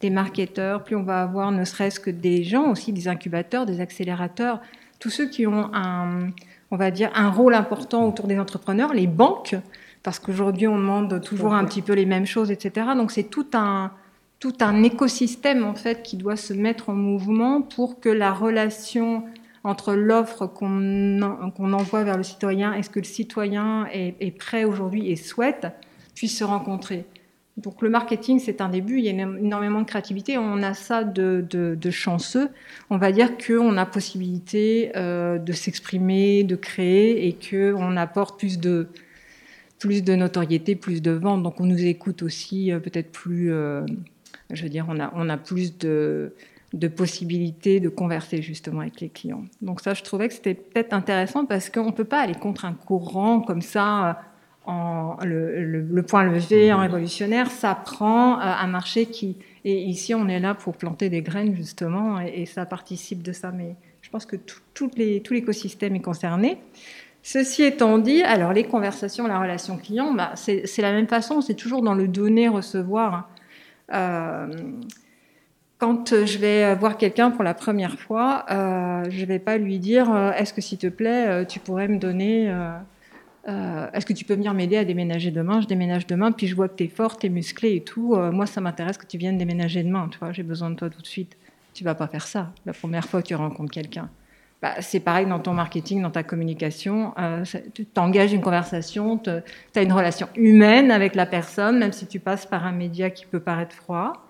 des 0.00 0.10
marketeurs, 0.10 0.84
plus 0.84 0.96
on 0.96 1.02
va 1.02 1.22
avoir 1.22 1.52
ne 1.52 1.64
serait-ce 1.64 2.00
que 2.00 2.10
des 2.10 2.44
gens 2.44 2.70
aussi, 2.70 2.92
des 2.92 3.08
incubateurs, 3.08 3.66
des 3.66 3.80
accélérateurs, 3.80 4.60
tous 4.98 5.10
ceux 5.10 5.28
qui 5.28 5.46
ont 5.46 5.70
un, 5.74 6.30
on 6.70 6.76
va 6.76 6.90
dire, 6.90 7.10
un 7.14 7.30
rôle 7.30 7.54
important 7.54 8.06
autour 8.06 8.26
des 8.26 8.38
entrepreneurs, 8.38 8.94
les 8.94 9.06
banques, 9.06 9.56
parce 10.02 10.18
qu'aujourd'hui 10.18 10.68
on 10.68 10.78
demande 10.78 11.20
toujours 11.20 11.54
un 11.54 11.64
petit 11.64 11.82
peu 11.82 11.92
les 11.92 12.06
mêmes 12.06 12.26
choses, 12.26 12.50
etc. 12.50 12.88
Donc 12.96 13.10
c'est 13.10 13.24
tout 13.24 13.46
un, 13.54 13.90
tout 14.38 14.54
un 14.60 14.82
écosystème 14.82 15.64
en 15.64 15.74
fait 15.74 16.02
qui 16.02 16.16
doit 16.16 16.36
se 16.36 16.52
mettre 16.52 16.90
en 16.90 16.94
mouvement 16.94 17.62
pour 17.62 18.00
que 18.00 18.08
la 18.08 18.32
relation 18.32 19.24
entre 19.66 19.94
l'offre 19.94 20.46
qu'on 20.46 21.72
envoie 21.72 22.04
vers 22.04 22.16
le 22.16 22.22
citoyen 22.22 22.72
et 22.74 22.82
ce 22.82 22.90
que 22.90 23.00
le 23.00 23.04
citoyen 23.04 23.86
est, 23.92 24.38
prêt 24.38 24.64
aujourd'hui 24.64 25.10
et 25.10 25.16
souhaite 25.16 25.66
puisse 26.14 26.38
se 26.38 26.44
rencontrer. 26.44 27.04
Donc 27.56 27.82
le 27.82 27.88
marketing, 27.88 28.38
c'est 28.38 28.60
un 28.60 28.68
début, 28.68 28.98
il 28.98 29.04
y 29.04 29.08
a 29.08 29.12
énormément 29.12 29.80
de 29.80 29.86
créativité, 29.86 30.38
on 30.38 30.62
a 30.62 30.74
ça 30.74 31.04
de, 31.04 31.44
de, 31.50 31.90
chanceux. 31.90 32.50
On 32.90 32.98
va 32.98 33.12
dire 33.12 33.32
qu'on 33.38 33.76
a 33.76 33.86
possibilité 33.86 34.92
euh, 34.94 35.38
de 35.38 35.52
s'exprimer, 35.52 36.44
de 36.44 36.54
créer 36.54 37.26
et 37.26 37.34
qu'on 37.34 37.96
apporte 37.96 38.38
plus 38.38 38.58
de, 38.58 38.88
plus 39.78 40.04
de 40.04 40.14
notoriété, 40.14 40.76
plus 40.76 41.02
de 41.02 41.10
ventes. 41.10 41.42
Donc 41.42 41.60
on 41.60 41.66
nous 41.66 41.84
écoute 41.84 42.22
aussi 42.22 42.70
euh, 42.70 42.78
peut-être 42.78 43.10
plus, 43.10 43.52
euh, 43.52 43.84
je 44.50 44.62
veux 44.62 44.68
dire, 44.68 44.86
on 44.88 45.00
a, 45.00 45.10
on 45.16 45.28
a 45.28 45.38
plus 45.38 45.76
de, 45.78 46.34
de 46.76 46.88
possibilités 46.88 47.80
de 47.80 47.88
converser 47.88 48.42
justement 48.42 48.80
avec 48.80 49.00
les 49.00 49.08
clients. 49.08 49.44
Donc 49.62 49.80
ça, 49.80 49.94
je 49.94 50.02
trouvais 50.02 50.28
que 50.28 50.34
c'était 50.34 50.54
peut-être 50.54 50.92
intéressant 50.92 51.46
parce 51.46 51.70
qu'on 51.70 51.86
ne 51.86 51.90
peut 51.92 52.04
pas 52.04 52.20
aller 52.20 52.34
contre 52.34 52.64
un 52.64 52.74
courant 52.74 53.40
comme 53.40 53.62
ça 53.62 54.20
en, 54.66 55.16
le, 55.22 56.02
point 56.02 56.24
levé 56.24 56.72
en 56.72 56.80
révolutionnaire, 56.80 57.50
ça 57.50 57.74
prend 57.74 58.40
euh, 58.40 58.42
un 58.42 58.66
marché 58.66 59.06
qui... 59.06 59.36
Et 59.64 59.82
ici, 59.82 60.14
on 60.14 60.28
est 60.28 60.38
là 60.38 60.54
pour 60.54 60.76
planter 60.76 61.08
des 61.08 61.22
graines, 61.22 61.54
justement, 61.56 62.20
et, 62.20 62.46
ça 62.46 62.66
participe 62.66 63.22
de 63.22 63.32
ça. 63.32 63.50
Mais 63.50 63.76
je 64.02 64.10
pense 64.10 64.26
que 64.26 64.36
tout, 64.36 64.90
les, 64.96 65.20
tout 65.22 65.34
l'écosystème 65.34 65.96
est 65.96 66.00
concerné. 66.00 66.58
Ceci 67.22 67.64
étant 67.64 67.98
dit, 67.98 68.22
alors 68.22 68.52
les 68.52 68.64
conversations, 68.64 69.26
la 69.26 69.40
relation 69.40 69.76
client, 69.76 70.14
bah, 70.14 70.32
c'est, 70.36 70.64
la 70.78 70.92
même 70.92 71.08
façon, 71.08 71.40
c'est 71.40 71.54
toujours 71.54 71.82
dans 71.82 71.94
le 71.94 72.06
donner-recevoir. 72.06 73.28
Euh, 73.92 74.46
quand 75.78 76.24
je 76.24 76.38
vais 76.38 76.74
voir 76.74 76.96
quelqu'un 76.96 77.30
pour 77.30 77.44
la 77.44 77.54
première 77.54 77.98
fois, 77.98 78.46
euh, 78.50 79.04
je 79.10 79.20
ne 79.20 79.26
vais 79.26 79.38
pas 79.38 79.58
lui 79.58 79.78
dire 79.78 80.14
Est-ce 80.36 80.52
que 80.54 80.60
s'il 80.60 80.78
te 80.78 80.86
plaît, 80.86 81.44
tu 81.46 81.60
pourrais 81.60 81.88
me 81.88 81.98
donner 81.98 82.50
euh, 83.48 83.86
est-ce 83.92 84.04
que 84.04 84.12
tu 84.12 84.24
peux 84.24 84.34
venir 84.34 84.54
m'aider 84.54 84.76
à 84.76 84.84
déménager 84.84 85.30
demain? 85.30 85.60
Je 85.60 85.66
déménage 85.66 86.06
demain, 86.06 86.32
puis 86.32 86.46
je 86.46 86.56
vois 86.56 86.68
que 86.68 86.76
tu 86.76 86.84
es 86.84 86.88
forte, 86.88 87.20
tu 87.20 87.26
es 87.26 87.30
musclée 87.30 87.76
et 87.76 87.84
tout. 87.84 88.14
Euh, 88.14 88.32
moi, 88.32 88.46
ça 88.46 88.60
m'intéresse 88.60 88.98
que 88.98 89.06
tu 89.06 89.18
viennes 89.18 89.38
déménager 89.38 89.82
demain. 89.82 90.08
Tu 90.10 90.18
vois, 90.18 90.32
j'ai 90.32 90.42
besoin 90.42 90.70
de 90.70 90.74
toi 90.74 90.90
tout 90.90 91.00
de 91.00 91.06
suite. 91.06 91.36
Tu 91.72 91.84
vas 91.84 91.94
pas 91.94 92.08
faire 92.08 92.26
ça 92.26 92.52
la 92.64 92.72
première 92.72 93.04
fois 93.04 93.22
que 93.22 93.28
tu 93.28 93.34
rencontres 93.34 93.70
quelqu'un. 93.70 94.08
Bah, 94.62 94.80
c'est 94.80 95.00
pareil 95.00 95.26
dans 95.26 95.38
ton 95.38 95.52
marketing, 95.52 96.02
dans 96.02 96.10
ta 96.10 96.22
communication. 96.22 97.12
Euh, 97.18 97.44
tu 97.74 97.84
t'engages 97.84 98.32
une 98.32 98.40
conversation, 98.40 99.18
tu 99.18 99.30
as 99.30 99.82
une 99.82 99.92
relation 99.92 100.28
humaine 100.34 100.90
avec 100.90 101.14
la 101.14 101.26
personne, 101.26 101.78
même 101.78 101.92
si 101.92 102.06
tu 102.06 102.18
passes 102.18 102.46
par 102.46 102.66
un 102.66 102.72
média 102.72 103.10
qui 103.10 103.26
peut 103.26 103.40
paraître 103.40 103.76
froid. 103.76 104.25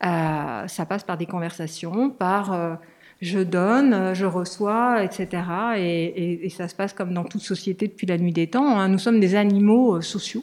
Ça 0.00 0.86
passe 0.88 1.04
par 1.04 1.16
des 1.16 1.26
conversations, 1.26 2.10
par 2.10 2.78
je 3.20 3.38
donne, 3.38 3.94
euh, 3.94 4.14
je 4.14 4.26
reçois, 4.26 5.02
etc. 5.02 5.42
Et, 5.78 6.48
ça 6.50 6.68
se 6.68 6.74
passe 6.74 6.92
comme 6.92 7.12
dans 7.14 7.24
toute 7.24 7.40
société 7.40 7.88
depuis 7.88 8.06
la 8.06 8.18
nuit 8.18 8.32
des 8.32 8.48
temps. 8.48 8.78
Hein. 8.78 8.88
Nous 8.88 8.98
sommes 8.98 9.20
des 9.20 9.34
animaux 9.34 9.96
euh, 9.96 10.00
sociaux. 10.00 10.42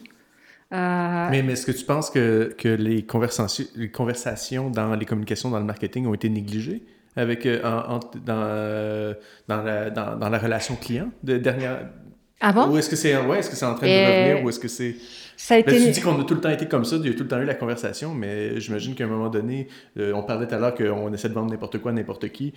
Euh, 0.74 1.28
mais, 1.30 1.40
est-ce 1.40 1.68
que 1.68 1.72
tu 1.72 1.86
penses 1.86 2.10
que, 2.10 2.56
les, 2.64 3.04
conversations, 3.04 3.66
les 3.76 4.72
dans 4.72 4.96
les 4.96 5.06
communications, 5.06 5.52
dans 5.52 5.60
le 5.60 5.66
marketing 5.66 6.08
ont 6.08 6.16
été 6.16 6.30
négligées 6.30 6.82
avec, 7.16 7.48
dans, 7.48 8.00
dans, 8.26 9.14
la, 9.48 9.92
dans, 9.92 10.30
la 10.30 10.38
relation 10.40 10.76
client 10.76 11.10
de 11.22 11.38
dernière... 11.38 11.90
Avant? 12.44 12.70
Ou 12.70 12.78
est-ce 12.78 12.90
que 12.90 12.98
c'est 12.98 13.18
ouais, 13.18 13.40
est 13.40 13.42
-ce 13.42 13.50
que 13.50 13.56
c'est 13.56 13.66
en 13.66 13.74
train 13.74 13.88
de 13.88 13.92
revenir 13.92 14.44
ou 14.44 14.50
est-ce 14.50 14.60
que 14.60 14.68
c'est... 14.68 14.98
Ça 15.38 15.56
a 15.56 15.60
été... 15.60 15.78
tu 15.78 15.92
dis 15.92 16.02
qu'on 16.02 16.20
a 16.20 16.26
tout 16.26 16.36
le 16.36 16.42
temps 16.42 16.50
été 16.50 16.68
comme 16.68 16.84
ça, 16.84 16.98
il 16.98 17.06
y 17.06 17.10
a 17.10 17.14
tout 17.14 17.24
le 17.24 17.30
temps 17.30 17.40
eu 17.40 17.46
la 17.46 17.56
conversation, 17.56 18.14
mais 18.14 18.60
j'imagine 18.60 18.96
qu'à 18.96 19.06
un 19.06 19.08
moment 19.08 19.30
donné, 19.30 19.70
euh, 19.98 20.12
on 20.14 20.24
parlait 20.24 20.46
tout 20.46 20.54
à 20.56 20.60
l'heure 20.60 20.76
qu'on 20.76 21.14
essaie 21.14 21.30
de 21.30 21.34
vendre 21.34 21.50
n'importe 21.50 21.80
quoi 21.80 21.94
n'importe 21.94 22.28
qui. 22.30 22.54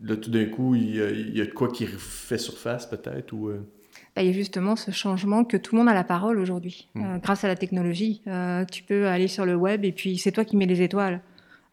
Là, 0.00 0.16
tout 0.16 0.30
d'un 0.30 0.46
coup, 0.46 0.76
il 0.76 0.94
y, 1.36 1.40
a, 1.40 1.46
de 1.46 1.50
quoi 1.50 1.68
qui 1.68 1.84
fait 1.86 2.38
surface, 2.38 2.86
peut-être 2.86 3.32
ou, 3.32 3.48
euh? 3.48 3.66
bah, 4.14 4.22
Il 4.22 4.28
y 4.28 4.30
a 4.30 4.32
justement 4.32 4.76
ce 4.76 4.92
changement 4.92 5.44
que 5.44 5.56
tout 5.56 5.74
le 5.74 5.80
monde 5.80 5.88
a 5.88 5.94
la 5.94 6.04
parole 6.04 6.38
aujourd'hui, 6.38 6.88
hmm. 6.94 7.02
euh, 7.02 7.18
grâce 7.18 7.42
à 7.42 7.48
la 7.48 7.56
technologie. 7.56 8.22
tu 8.70 8.84
peux 8.84 9.08
aller 9.08 9.26
sur 9.26 9.46
le 9.46 9.56
web 9.56 9.84
et 9.84 9.92
puis 9.92 10.16
c'est 10.16 10.30
toi 10.30 10.44
qui 10.44 10.56
mets 10.56 10.66
les 10.66 10.80
étoiles. 10.80 11.20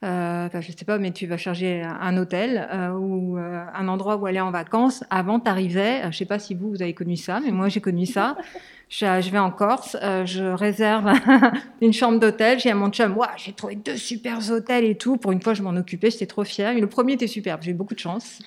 Euh, 0.03 0.47
enfin, 0.47 0.61
je 0.61 0.71
sais 0.71 0.85
pas, 0.85 0.97
mais 0.97 1.11
tu 1.11 1.27
vas 1.27 1.37
charger 1.37 1.83
un 1.83 2.17
hôtel 2.17 2.67
ou 2.97 3.37
un 3.37 3.87
endroit 3.87 4.17
où 4.17 4.25
aller 4.25 4.39
en 4.39 4.51
vacances. 4.51 5.03
Avant, 5.09 5.39
tu 5.39 5.49
arrivais, 5.49 6.11
je 6.11 6.17
sais 6.17 6.25
pas 6.25 6.39
si 6.39 6.55
vous, 6.55 6.69
vous 6.69 6.81
avez 6.81 6.93
connu 6.93 7.15
ça, 7.15 7.39
mais 7.39 7.51
moi, 7.51 7.69
j'ai 7.69 7.81
connu 7.81 8.05
ça. 8.05 8.35
Je, 8.91 9.31
vais 9.31 9.39
en 9.39 9.51
Corse, 9.51 9.95
euh, 10.03 10.25
je 10.25 10.43
réserve 10.43 11.13
une 11.81 11.93
chambre 11.93 12.19
d'hôtel. 12.19 12.59
J'ai 12.59 12.71
à 12.71 12.75
mon 12.75 12.89
chum, 12.89 13.17
j'ai 13.37 13.53
trouvé 13.53 13.75
deux 13.75 13.95
super 13.95 14.51
hôtels 14.51 14.83
et 14.83 14.95
tout. 14.95 15.15
Pour 15.15 15.31
une 15.31 15.41
fois, 15.41 15.53
je 15.53 15.63
m'en 15.63 15.69
occupais, 15.77 16.11
j'étais 16.11 16.25
trop 16.25 16.43
fière. 16.43 16.73
Mais 16.73 16.81
le 16.81 16.87
premier 16.87 17.13
était 17.13 17.27
superbe, 17.27 17.61
j'ai 17.63 17.71
eu 17.71 17.73
beaucoup 17.73 17.93
de 17.93 17.99
chance, 17.99 18.39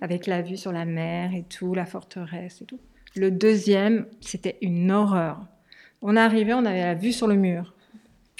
avec 0.00 0.26
la 0.26 0.40
vue 0.40 0.56
sur 0.56 0.72
la 0.72 0.86
mer 0.86 1.34
et 1.34 1.42
tout, 1.42 1.74
la 1.74 1.84
forteresse 1.84 2.62
et 2.62 2.64
tout. 2.64 2.80
Le 3.14 3.30
deuxième, 3.30 4.06
c'était 4.22 4.56
une 4.62 4.90
horreur. 4.90 5.38
On 6.00 6.16
est 6.16 6.20
arrivé, 6.20 6.54
on 6.54 6.64
avait 6.64 6.80
la 6.80 6.94
vue 6.94 7.12
sur 7.12 7.26
le 7.26 7.34
mur. 7.34 7.74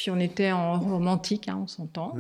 Puis 0.01 0.11
on 0.11 0.19
était 0.19 0.51
en 0.51 0.81
romantique, 0.81 1.47
hein, 1.49 1.59
on 1.63 1.67
s'entend. 1.67 2.15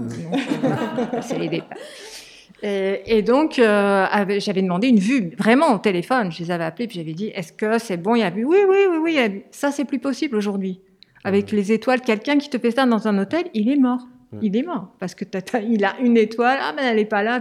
C'est 1.22 1.38
les 1.38 1.48
départs. 1.48 1.78
Et, 2.62 3.22
donc, 3.22 3.58
euh, 3.58 4.06
j'avais 4.38 4.60
demandé 4.60 4.88
une 4.88 4.98
vue, 4.98 5.34
vraiment 5.38 5.74
au 5.74 5.78
téléphone. 5.78 6.30
Je 6.30 6.40
les 6.40 6.50
avais 6.50 6.64
appelés, 6.64 6.88
puis 6.88 6.98
j'avais 6.98 7.14
dit, 7.14 7.28
est-ce 7.28 7.54
que 7.54 7.78
c'est 7.78 7.96
bon 7.96 8.16
Il 8.16 8.18
y 8.18 8.22
a 8.22 8.28
vu, 8.28 8.44
oui, 8.44 8.58
oui, 8.68 8.76
oui, 8.90 8.98
oui. 9.02 9.44
Ça, 9.50 9.70
c'est 9.70 9.86
plus 9.86 9.98
possible 9.98 10.36
aujourd'hui. 10.36 10.82
Avec 11.24 11.52
les 11.52 11.72
étoiles, 11.72 12.02
quelqu'un 12.02 12.36
qui 12.36 12.50
te 12.50 12.58
fait 12.58 12.70
ça 12.70 12.84
dans 12.84 13.08
un 13.08 13.16
hôtel, 13.16 13.44
il 13.54 13.70
est 13.70 13.78
mort. 13.78 14.06
Il 14.42 14.54
est 14.58 14.62
mort 14.62 14.88
parce 14.98 15.14
que 15.14 15.24
il 15.66 15.82
a 15.82 15.98
une 16.00 16.18
étoile. 16.18 16.58
Ah, 16.60 16.74
mais 16.76 16.82
elle 16.82 16.96
n'est 16.96 17.06
pas 17.06 17.22
là. 17.22 17.40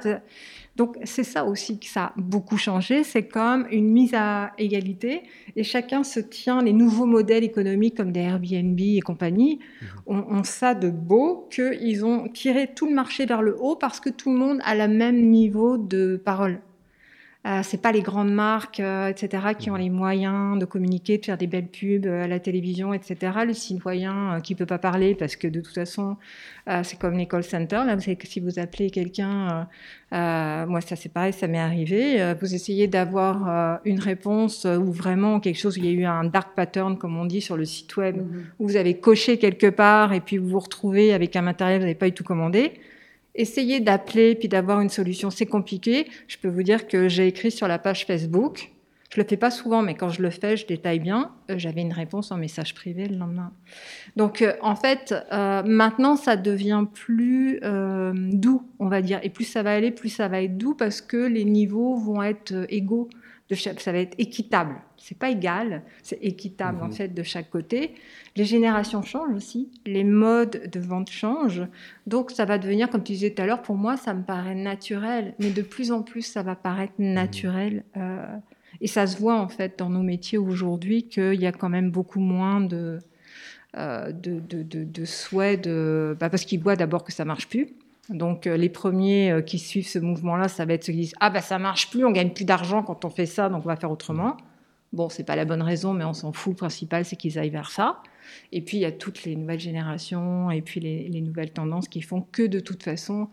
Donc 0.79 0.97
c'est 1.03 1.25
ça 1.25 1.43
aussi 1.43 1.77
que 1.77 1.87
ça 1.87 2.05
a 2.05 2.13
beaucoup 2.15 2.55
changé, 2.55 3.03
c'est 3.03 3.27
comme 3.27 3.67
une 3.69 3.89
mise 3.89 4.13
à 4.13 4.53
égalité 4.57 5.23
et 5.57 5.63
chacun 5.65 6.05
se 6.05 6.21
tient 6.21 6.61
les 6.61 6.71
nouveaux 6.71 7.05
modèles 7.05 7.43
économiques 7.43 7.97
comme 7.97 8.13
des 8.13 8.21
Airbnb 8.21 8.79
et 8.79 9.01
compagnie 9.01 9.59
mmh. 9.81 9.85
ont, 10.07 10.43
ça 10.45 10.75
de 10.75 10.89
beau 10.89 11.49
qu'ils 11.51 12.05
ont 12.05 12.29
tiré 12.29 12.69
tout 12.73 12.87
le 12.87 12.95
marché 12.95 13.25
vers 13.25 13.41
le 13.41 13.57
haut 13.59 13.75
parce 13.75 13.99
que 13.99 14.09
tout 14.09 14.31
le 14.31 14.37
monde 14.37 14.59
a 14.63 14.73
le 14.73 14.87
même 14.87 15.29
niveau 15.29 15.77
de 15.77 16.15
parole. 16.15 16.61
Euh, 17.47 17.61
c'est 17.63 17.81
pas 17.81 17.93
les 17.93 18.01
grandes 18.01 18.33
marques, 18.33 18.81
euh, 18.81 19.07
etc., 19.07 19.53
qui 19.57 19.71
ont 19.71 19.75
les 19.75 19.89
moyens 19.89 20.59
de 20.59 20.65
communiquer, 20.65 21.17
de 21.17 21.25
faire 21.25 21.37
des 21.37 21.47
belles 21.47 21.69
pubs 21.69 22.05
euh, 22.05 22.25
à 22.25 22.27
la 22.27 22.37
télévision, 22.37 22.93
etc. 22.93 23.31
Le 23.47 23.53
citoyen 23.53 24.35
euh, 24.35 24.39
qui 24.41 24.55
peut 24.55 24.65
pas 24.65 24.77
parler 24.77 25.15
parce 25.15 25.37
que 25.37 25.47
de 25.47 25.61
toute 25.61 25.73
façon, 25.73 26.17
c'est 26.83 26.99
comme 26.99 27.17
les 27.17 27.27
call 27.27 27.43
centers. 27.43 27.85
Là, 27.85 27.95
vous 27.95 28.01
savez 28.01 28.15
que 28.15 28.27
si 28.27 28.39
vous 28.39 28.59
appelez 28.59 28.91
quelqu'un, 28.91 29.67
moi 30.11 30.81
ça 30.81 30.95
c'est 30.95 31.11
pareil, 31.11 31.33
ça 31.33 31.47
m'est 31.47 31.57
arrivé. 31.57 32.35
vous 32.39 32.53
essayez 32.53 32.85
d'avoir 32.85 33.79
une 33.85 33.99
réponse 33.99 34.65
ou 34.65 34.91
vraiment 34.91 35.39
quelque 35.39 35.57
chose 35.57 35.77
où 35.77 35.79
il 35.79 35.85
y 35.85 35.89
a 35.89 35.91
eu 35.91 36.05
un 36.05 36.25
dark 36.25 36.55
pattern, 36.55 36.95
comme 36.95 37.17
on 37.17 37.25
dit 37.25 37.41
sur 37.41 37.57
le 37.57 37.65
site 37.65 37.97
web, 37.97 38.17
mm-hmm. 38.17 38.43
où 38.59 38.67
vous 38.67 38.75
avez 38.75 38.99
coché 38.99 39.39
quelque 39.39 39.65
part 39.65 40.13
et 40.13 40.21
puis 40.21 40.37
vous 40.37 40.49
vous 40.49 40.59
retrouvez 40.59 41.11
avec 41.11 41.35
un 41.35 41.41
matériel 41.41 41.77
que 41.77 41.81
vous 41.81 41.87
n'avez 41.87 41.97
pas 41.97 42.05
du 42.05 42.13
tout 42.13 42.23
commandé 42.23 42.73
essayer 43.39 43.79
d'appeler 43.79 44.35
puis 44.35 44.47
d'avoir 44.47 44.81
une 44.81 44.89
solution, 44.89 45.29
c'est 45.29 45.45
compliqué. 45.45 46.07
Je 46.27 46.37
peux 46.37 46.49
vous 46.49 46.63
dire 46.63 46.87
que 46.87 47.07
j'ai 47.07 47.27
écrit 47.27 47.51
sur 47.51 47.67
la 47.67 47.79
page 47.79 48.05
Facebook. 48.05 48.71
Je 49.11 49.19
le 49.19 49.25
fais 49.27 49.37
pas 49.37 49.49
souvent, 49.49 49.81
mais 49.81 49.95
quand 49.95 50.09
je 50.09 50.21
le 50.21 50.29
fais, 50.29 50.55
je 50.55 50.67
détaille 50.67 50.99
bien. 50.99 51.31
Euh, 51.49 51.55
j'avais 51.57 51.81
une 51.81 51.93
réponse 51.93 52.31
en 52.31 52.37
message 52.37 52.75
privé 52.75 53.07
le 53.07 53.15
lendemain. 53.15 53.51
Donc, 54.15 54.43
euh, 54.43 54.53
en 54.61 54.75
fait, 54.75 55.15
euh, 55.31 55.63
maintenant, 55.63 56.15
ça 56.15 56.35
devient 56.35 56.85
plus 56.93 57.59
doux, 58.13 58.61
on 58.77 58.87
va 58.87 59.01
dire. 59.01 59.19
Et 59.23 59.29
plus 59.29 59.45
ça 59.45 59.63
va 59.63 59.73
aller, 59.73 59.89
plus 59.89 60.09
ça 60.09 60.27
va 60.27 60.43
être 60.43 60.57
doux 60.57 60.75
parce 60.75 61.01
que 61.01 61.17
les 61.17 61.45
niveaux 61.45 61.95
vont 61.95 62.21
être 62.21 62.53
égaux 62.69 63.09
ça 63.55 63.91
va 63.91 63.99
être 63.99 64.15
équitable. 64.17 64.75
C'est 64.97 65.17
pas 65.17 65.29
égal, 65.29 65.83
c'est 66.03 66.19
équitable 66.21 66.83
en 66.83 66.87
mhm. 66.87 66.93
fait 66.93 67.07
de 67.09 67.23
chaque 67.23 67.49
côté. 67.49 67.95
Les 68.35 68.45
générations 68.45 69.01
changent 69.01 69.35
aussi, 69.35 69.69
les 69.85 70.03
modes 70.03 70.69
de 70.71 70.79
vente 70.79 71.09
changent, 71.09 71.65
donc 72.05 72.31
ça 72.31 72.45
va 72.45 72.57
devenir, 72.57 72.89
comme 72.89 73.03
tu 73.03 73.13
disais 73.13 73.31
tout 73.31 73.41
à 73.41 73.45
l'heure, 73.45 73.61
pour 73.61 73.75
moi 73.75 73.97
ça 73.97 74.13
me 74.13 74.23
paraît 74.23 74.55
naturel, 74.55 75.33
mais 75.39 75.49
de 75.49 75.61
plus 75.61 75.91
en 75.91 76.03
plus 76.03 76.21
ça 76.21 76.43
va 76.43 76.55
paraître 76.55 76.93
mhm. 76.99 77.13
naturel. 77.13 77.83
Euh, 77.97 78.25
et 78.81 78.87
ça 78.87 79.07
se 79.07 79.17
voit 79.17 79.39
en 79.39 79.47
fait 79.47 79.79
dans 79.79 79.89
nos 79.89 80.03
métiers 80.03 80.37
aujourd'hui 80.37 81.03
qu'il 81.03 81.41
y 81.41 81.47
a 81.47 81.51
quand 81.51 81.69
même 81.69 81.91
beaucoup 81.91 82.19
moins 82.19 82.61
de, 82.61 82.99
euh, 83.77 84.11
de, 84.11 84.39
de, 84.39 84.63
de, 84.63 85.05
souhaits, 85.05 85.63
de, 85.63 86.15
bah 86.19 86.29
parce 86.29 86.45
qu'ils 86.45 86.61
voient 86.61 86.75
d'abord 86.75 87.03
que 87.03 87.11
ça 87.11 87.25
marche 87.25 87.47
plus. 87.47 87.69
Donc 88.09 88.47
euh, 88.47 88.57
les 88.57 88.69
premiers 88.69 89.31
euh, 89.31 89.41
qui 89.41 89.59
suivent 89.59 89.87
ce 89.87 89.99
mouvement-là, 89.99 90.47
ça 90.47 90.65
va 90.65 90.73
être 90.73 90.83
ceux 90.83 90.93
qui 90.93 90.99
disent 90.99 91.15
ah 91.19 91.29
bah 91.29 91.41
ça 91.41 91.59
marche 91.59 91.89
plus, 91.89 92.05
on 92.05 92.11
gagne 92.11 92.31
plus 92.31 92.45
d'argent 92.45 92.81
quand 92.81 93.05
on 93.05 93.09
fait 93.09 93.27
ça, 93.27 93.49
donc 93.49 93.65
on 93.65 93.67
va 93.67 93.75
faire 93.75 93.91
autrement. 93.91 94.37
Bon, 94.91 95.09
c'est 95.09 95.23
pas 95.23 95.35
la 95.35 95.45
bonne 95.45 95.61
raison, 95.61 95.93
mais 95.93 96.03
on 96.03 96.13
s'en 96.13 96.33
fout. 96.33 96.53
Le 96.53 96.57
principal, 96.57 97.05
c'est 97.05 97.15
qu'ils 97.15 97.37
aillent 97.37 97.51
vers 97.51 97.69
ça. 97.69 98.01
Et 98.51 98.61
puis 98.61 98.77
il 98.77 98.81
y 98.81 98.85
a 98.85 98.91
toutes 98.91 99.23
les 99.23 99.35
nouvelles 99.35 99.59
générations 99.59 100.51
et 100.51 100.61
puis 100.61 100.79
les, 100.79 101.21
nouvelles 101.21 101.51
tendances 101.51 101.87
qui 101.87 102.01
font 102.01 102.25
que 102.31 102.43
de 102.43 102.59
toute 102.59 102.83
façon, 102.83 103.27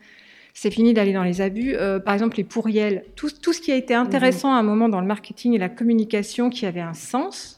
c'est 0.55 0.71
fini 0.71 0.95
d'aller 0.95 1.13
dans 1.13 1.23
les 1.23 1.41
abus. 1.41 1.75
Euh, 1.75 1.99
par 1.99 2.15
exemple, 2.15 2.37
les 2.37 2.45
pourriels, 2.45 3.05
tout, 3.15 3.31
tout, 3.31 3.53
ce 3.53 3.61
qui 3.61 3.73
a 3.73 3.77
été 3.77 3.95
intéressant 3.95 4.53
à 4.55 4.59
un 4.59 4.63
moment 4.63 4.89
dans 4.89 5.01
le 5.01 5.07
marketing 5.07 5.55
et 5.55 5.59
la 5.59 5.69
communication 5.69 6.51
qui 6.51 6.67
avait 6.67 6.81
un 6.81 6.95
sens, 6.95 7.56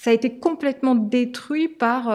ça 0.00 0.10
a 0.10 0.12
été 0.14 0.38
complètement 0.38 0.94
détruit 0.94 1.68
par 1.68 2.08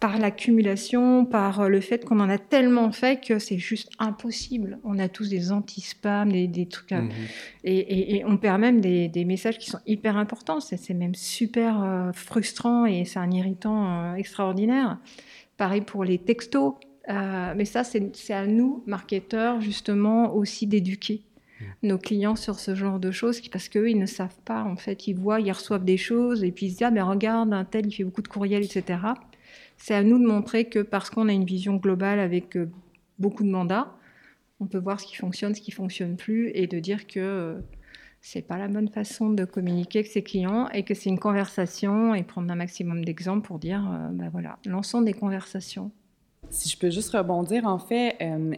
par 0.00 0.18
l'accumulation, 0.18 1.26
par 1.26 1.60
euh, 1.60 1.68
le 1.68 1.80
fait 1.80 2.04
qu'on 2.06 2.20
en 2.20 2.30
a 2.30 2.38
tellement 2.38 2.90
fait 2.90 3.20
que 3.20 3.38
c'est 3.38 3.58
juste 3.58 3.90
impossible. 3.98 4.78
On 4.82 4.98
a 4.98 5.08
tous 5.08 5.28
des 5.28 5.52
anti-spams, 5.52 6.32
des, 6.32 6.66
trucs. 6.66 6.92
Mhm. 6.92 7.10
Et, 7.64 8.24
on 8.26 8.38
perd 8.38 8.60
même 8.60 8.80
des, 8.80 9.24
messages 9.26 9.58
qui 9.58 9.68
sont 9.70 9.80
hyper 9.86 10.16
importants. 10.16 10.58
C'est 10.60 10.94
même 10.94 11.14
super 11.14 11.82
euh, 11.82 12.12
frustrant 12.12 12.86
et 12.86 13.04
c'est 13.04 13.18
un 13.18 13.30
irritant 13.30 14.12
euh, 14.12 14.14
extraordinaire. 14.14 14.98
Pareil 15.58 15.82
pour 15.82 16.02
les 16.02 16.18
textos. 16.18 16.74
Euh, 17.08 17.54
mais 17.56 17.64
ça, 17.64 17.84
c'est 17.84 18.32
à 18.32 18.46
nous, 18.46 18.82
marketeurs, 18.86 19.60
justement, 19.60 20.34
aussi 20.34 20.66
d'éduquer. 20.66 21.22
Nos 21.82 21.98
clients 21.98 22.36
sur 22.36 22.58
ce 22.58 22.74
genre 22.74 22.98
de 22.98 23.10
choses 23.10 23.40
parce 23.48 23.68
qu'eux, 23.68 23.90
ils 23.90 23.98
ne 23.98 24.06
savent 24.06 24.38
pas. 24.44 24.62
En 24.64 24.76
fait, 24.76 25.06
ils 25.06 25.14
voient, 25.14 25.40
ils 25.40 25.52
reçoivent 25.52 25.84
des 25.84 25.96
choses 25.96 26.44
et 26.44 26.52
puis 26.52 26.66
ils 26.66 26.70
se 26.70 26.76
disent 26.76 26.86
Ah, 26.86 26.90
mais 26.90 27.02
regarde, 27.02 27.52
un 27.52 27.64
tel, 27.64 27.86
il 27.86 27.92
fait 27.92 28.04
beaucoup 28.04 28.22
de 28.22 28.28
courriels, 28.28 28.64
etc. 28.64 29.00
C'est 29.76 29.94
à 29.94 30.02
nous 30.02 30.18
de 30.18 30.26
montrer 30.26 30.66
que 30.66 30.80
parce 30.80 31.10
qu'on 31.10 31.28
a 31.28 31.32
une 31.32 31.44
vision 31.44 31.76
globale 31.76 32.18
avec 32.18 32.56
euh, 32.56 32.70
beaucoup 33.18 33.44
de 33.44 33.50
mandats, 33.50 33.94
on 34.60 34.66
peut 34.66 34.78
voir 34.78 35.00
ce 35.00 35.06
qui 35.06 35.16
fonctionne, 35.16 35.54
ce 35.54 35.60
qui 35.60 35.70
fonctionne 35.70 36.16
plus 36.16 36.50
et 36.54 36.66
de 36.66 36.78
dire 36.78 37.06
que 37.06 37.20
euh, 37.20 37.60
c'est 38.20 38.42
pas 38.42 38.58
la 38.58 38.68
bonne 38.68 38.88
façon 38.88 39.30
de 39.30 39.46
communiquer 39.46 40.00
avec 40.00 40.10
ses 40.10 40.22
clients 40.22 40.68
et 40.68 40.82
que 40.82 40.92
c'est 40.92 41.08
une 41.08 41.18
conversation 41.18 42.14
et 42.14 42.22
prendre 42.22 42.52
un 42.52 42.56
maximum 42.56 43.02
d'exemples 43.02 43.46
pour 43.46 43.58
dire 43.58 43.82
ben 44.12 44.28
voilà, 44.28 44.58
lançons 44.66 45.00
des 45.00 45.14
conversations. 45.14 45.90
Si 46.50 46.68
je 46.68 46.78
peux 46.78 46.90
juste 46.90 47.10
rebondir, 47.10 47.66
en 47.66 47.78
fait, 47.78 48.16
euh, 48.20 48.54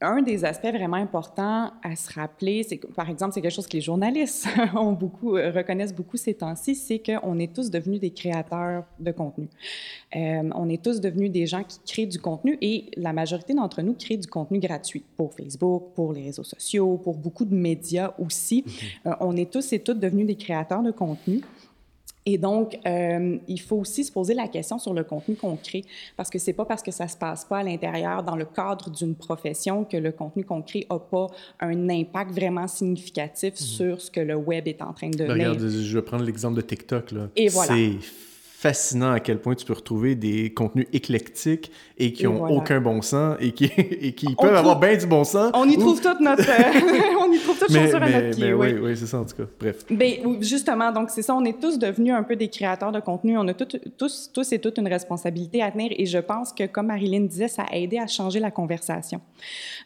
un 0.00 0.22
des 0.22 0.44
aspects 0.44 0.72
vraiment 0.72 0.96
importants 0.96 1.72
à 1.82 1.94
se 1.94 2.12
rappeler, 2.12 2.62
c'est 2.62 2.78
que, 2.78 2.86
par 2.86 3.10
exemple, 3.10 3.34
c'est 3.34 3.42
quelque 3.42 3.54
chose 3.54 3.66
que 3.66 3.76
les 3.76 3.82
journalistes 3.82 4.48
ont 4.74 4.92
beaucoup, 4.92 5.36
euh, 5.36 5.50
reconnaissent 5.50 5.94
beaucoup 5.94 6.16
ces 6.16 6.34
temps-ci, 6.34 6.74
c'est 6.74 6.98
qu'on 6.98 7.38
est 7.38 7.54
tous 7.54 7.70
devenus 7.70 8.00
des 8.00 8.10
créateurs 8.10 8.84
de 8.98 9.12
contenu. 9.12 9.48
Euh, 10.16 10.48
on 10.54 10.68
est 10.68 10.82
tous 10.82 11.00
devenus 11.00 11.30
des 11.30 11.46
gens 11.46 11.64
qui 11.64 11.78
créent 11.86 12.06
du 12.06 12.18
contenu 12.18 12.56
et 12.60 12.90
la 12.96 13.12
majorité 13.12 13.52
d'entre 13.52 13.82
nous 13.82 13.94
créent 13.94 14.16
du 14.16 14.28
contenu 14.28 14.58
gratuit 14.58 15.04
pour 15.16 15.34
Facebook, 15.34 15.92
pour 15.94 16.12
les 16.12 16.22
réseaux 16.22 16.44
sociaux, 16.44 16.96
pour 16.96 17.16
beaucoup 17.16 17.44
de 17.44 17.54
médias 17.54 18.14
aussi. 18.18 18.64
Mm-hmm. 18.66 19.16
on 19.20 19.36
est 19.36 19.50
tous 19.50 19.72
et 19.72 19.80
toutes 19.80 20.00
devenus 20.00 20.26
des 20.26 20.36
créateurs 20.36 20.82
de 20.82 20.90
contenu. 20.90 21.42
Et 22.26 22.36
donc, 22.38 22.78
euh, 22.86 23.38
il 23.48 23.60
faut 23.60 23.76
aussi 23.76 24.04
se 24.04 24.12
poser 24.12 24.34
la 24.34 24.46
question 24.48 24.78
sur 24.78 24.92
le 24.92 25.04
contenu 25.04 25.36
qu'on 25.36 25.56
crée, 25.56 25.84
parce 26.16 26.28
que 26.28 26.38
c'est 26.38 26.52
pas 26.52 26.64
parce 26.64 26.82
que 26.82 26.90
ça 26.90 27.08
se 27.08 27.16
passe 27.16 27.44
pas 27.44 27.58
à 27.58 27.62
l'intérieur, 27.62 28.22
dans 28.22 28.36
le 28.36 28.44
cadre 28.44 28.90
d'une 28.90 29.14
profession, 29.14 29.84
que 29.84 29.96
le 29.96 30.12
contenu 30.12 30.44
qu'on 30.44 30.62
crée 30.62 30.86
n'a 30.90 30.98
pas 30.98 31.28
un 31.60 31.88
impact 31.88 32.32
vraiment 32.32 32.68
significatif 32.68 33.54
mhm. 33.54 33.66
sur 33.66 34.00
ce 34.00 34.10
que 34.10 34.20
le 34.20 34.36
web 34.36 34.68
est 34.68 34.82
en 34.82 34.92
train 34.92 35.10
de 35.10 35.16
ben, 35.16 35.32
Regarde, 35.32 35.66
je 35.66 35.98
vais 35.98 36.02
prendre 36.02 36.24
l'exemple 36.24 36.56
de 36.56 36.62
TikTok. 36.62 37.12
Là. 37.12 37.28
Et 37.36 37.48
voilà 37.48 37.74
fascinant 38.60 39.12
à 39.12 39.20
quel 39.20 39.38
point 39.38 39.54
tu 39.54 39.64
peux 39.64 39.72
retrouver 39.72 40.14
des 40.14 40.52
contenus 40.52 40.86
éclectiques 40.92 41.72
et 41.96 42.12
qui 42.12 42.24
n'ont 42.24 42.46
aucun 42.46 42.78
bon 42.78 43.00
sens 43.00 43.38
et 43.40 43.52
qui, 43.52 43.64
et 43.76 44.12
qui 44.12 44.34
peuvent 44.34 44.54
avoir 44.54 44.78
bien 44.78 44.94
du 44.98 45.06
bon 45.06 45.24
sens. 45.24 45.50
On 45.54 45.66
y 45.66 45.78
trouve 45.78 45.98
toute 45.98 46.20
notre... 46.20 46.42
on 47.26 47.32
y 47.32 47.38
trouve 47.38 47.58
toute 47.58 47.70
mais, 47.70 47.94
à 47.94 48.00
notre 48.00 48.36
pied, 48.36 48.52
oui. 48.52 48.74
Oui, 48.74 48.96
c'est 48.98 49.06
ça 49.06 49.20
en 49.20 49.24
tout 49.24 49.34
cas. 49.34 49.44
Bref. 49.58 49.86
Ben, 49.88 50.42
justement, 50.42 50.92
donc 50.92 51.08
c'est 51.08 51.22
ça, 51.22 51.34
on 51.34 51.44
est 51.46 51.58
tous 51.58 51.78
devenus 51.78 52.12
un 52.12 52.22
peu 52.22 52.36
des 52.36 52.48
créateurs 52.48 52.92
de 52.92 53.00
contenu. 53.00 53.38
On 53.38 53.48
a 53.48 53.54
tout, 53.54 53.78
tous, 53.96 54.30
tous 54.30 54.52
et 54.52 54.58
toutes 54.58 54.76
une 54.76 54.88
responsabilité 54.88 55.62
à 55.62 55.70
tenir 55.70 55.92
et 55.96 56.04
je 56.04 56.18
pense 56.18 56.52
que, 56.52 56.66
comme 56.66 56.88
Marilyn 56.88 57.22
disait, 57.22 57.48
ça 57.48 57.62
a 57.62 57.76
aidé 57.76 57.96
à 57.96 58.06
changer 58.06 58.40
la 58.40 58.50
conversation. 58.50 59.22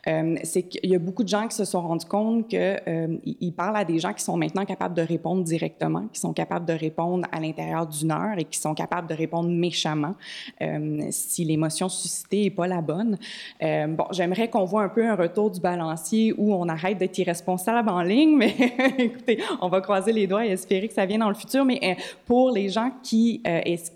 Euh, 0.08 0.34
c'est 0.42 0.64
qu'il 0.64 0.90
y 0.90 0.96
a 0.96 0.98
beaucoup 0.98 1.22
de 1.22 1.28
gens 1.28 1.46
qui 1.46 1.54
se 1.54 1.64
sont 1.64 1.80
rendus 1.80 2.06
compte 2.06 2.48
qu'ils 2.48 2.80
euh, 2.88 3.50
parlent 3.56 3.76
à 3.76 3.84
des 3.84 4.00
gens 4.00 4.12
qui 4.12 4.24
sont 4.24 4.36
maintenant 4.36 4.64
capables 4.64 4.96
de 4.96 5.02
répondre 5.02 5.44
directement, 5.44 6.08
qui 6.12 6.18
sont 6.18 6.32
capables 6.32 6.66
de 6.66 6.72
répondre 6.72 7.28
à 7.30 7.38
l'intérieur 7.38 7.86
d'une 7.86 8.10
heure 8.10 8.36
et 8.36 8.44
qui 8.44 8.63
sont 8.64 8.74
capables 8.74 9.08
de 9.08 9.14
répondre 9.14 9.48
méchamment 9.48 10.14
euh, 10.62 11.06
si 11.10 11.44
l'émotion 11.44 11.88
suscitée 11.88 12.44
n'est 12.44 12.50
pas 12.50 12.66
la 12.66 12.80
bonne. 12.80 13.18
Euh, 13.62 13.86
bon, 13.86 14.06
j'aimerais 14.10 14.48
qu'on 14.48 14.64
voit 14.64 14.82
un 14.82 14.88
peu 14.88 15.06
un 15.06 15.14
retour 15.14 15.50
du 15.50 15.60
balancier 15.60 16.34
où 16.36 16.54
on 16.54 16.68
arrête 16.68 16.98
d'être 16.98 17.16
irresponsable 17.18 17.88
en 17.88 18.02
ligne, 18.02 18.36
mais 18.36 18.54
écoutez, 18.98 19.38
on 19.60 19.68
va 19.68 19.80
croiser 19.80 20.12
les 20.12 20.26
doigts 20.26 20.46
et 20.46 20.50
espérer 20.50 20.88
que 20.88 20.94
ça 20.94 21.06
vienne 21.06 21.20
dans 21.20 21.28
le 21.28 21.34
futur. 21.34 21.64
Mais 21.64 21.78
euh, 21.82 21.94
pour 22.24 22.50
les 22.50 22.68
gens 22.68 22.90
qui, 23.02 23.42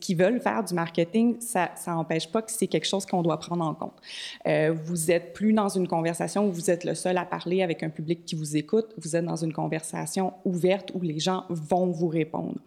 qui 0.00 0.14
veulent 0.14 0.40
faire 0.40 0.62
du 0.62 0.74
marketing, 0.74 1.36
ça 1.40 1.70
n'empêche 1.86 2.28
pas 2.28 2.42
que 2.42 2.50
c'est 2.50 2.66
quelque 2.66 2.86
chose 2.86 3.06
qu'on 3.06 3.22
doit 3.22 3.38
prendre 3.38 3.64
en 3.64 3.74
compte. 3.74 3.98
vous 4.84 5.10
êtes 5.10 5.32
plus 5.32 5.52
dans 5.52 5.68
une 5.68 5.88
conversation 5.88 6.46
où 6.46 6.52
vous 6.52 6.70
êtes 6.70 6.84
le 6.84 6.94
seul 6.94 7.16
à 7.16 7.24
parler 7.24 7.62
avec 7.62 7.82
un 7.82 7.88
public 7.88 8.24
qui 8.24 8.34
vous 8.34 8.56
écoute. 8.56 8.86
Vous 8.98 9.16
êtes 9.16 9.24
dans 9.24 9.36
une 9.36 9.52
conversation 9.52 10.34
ouverte 10.44 10.90
où 10.94 11.00
les 11.00 11.18
gens 11.18 11.44
vont 11.48 11.86
vous 11.86 12.08
répondre. 12.08 12.58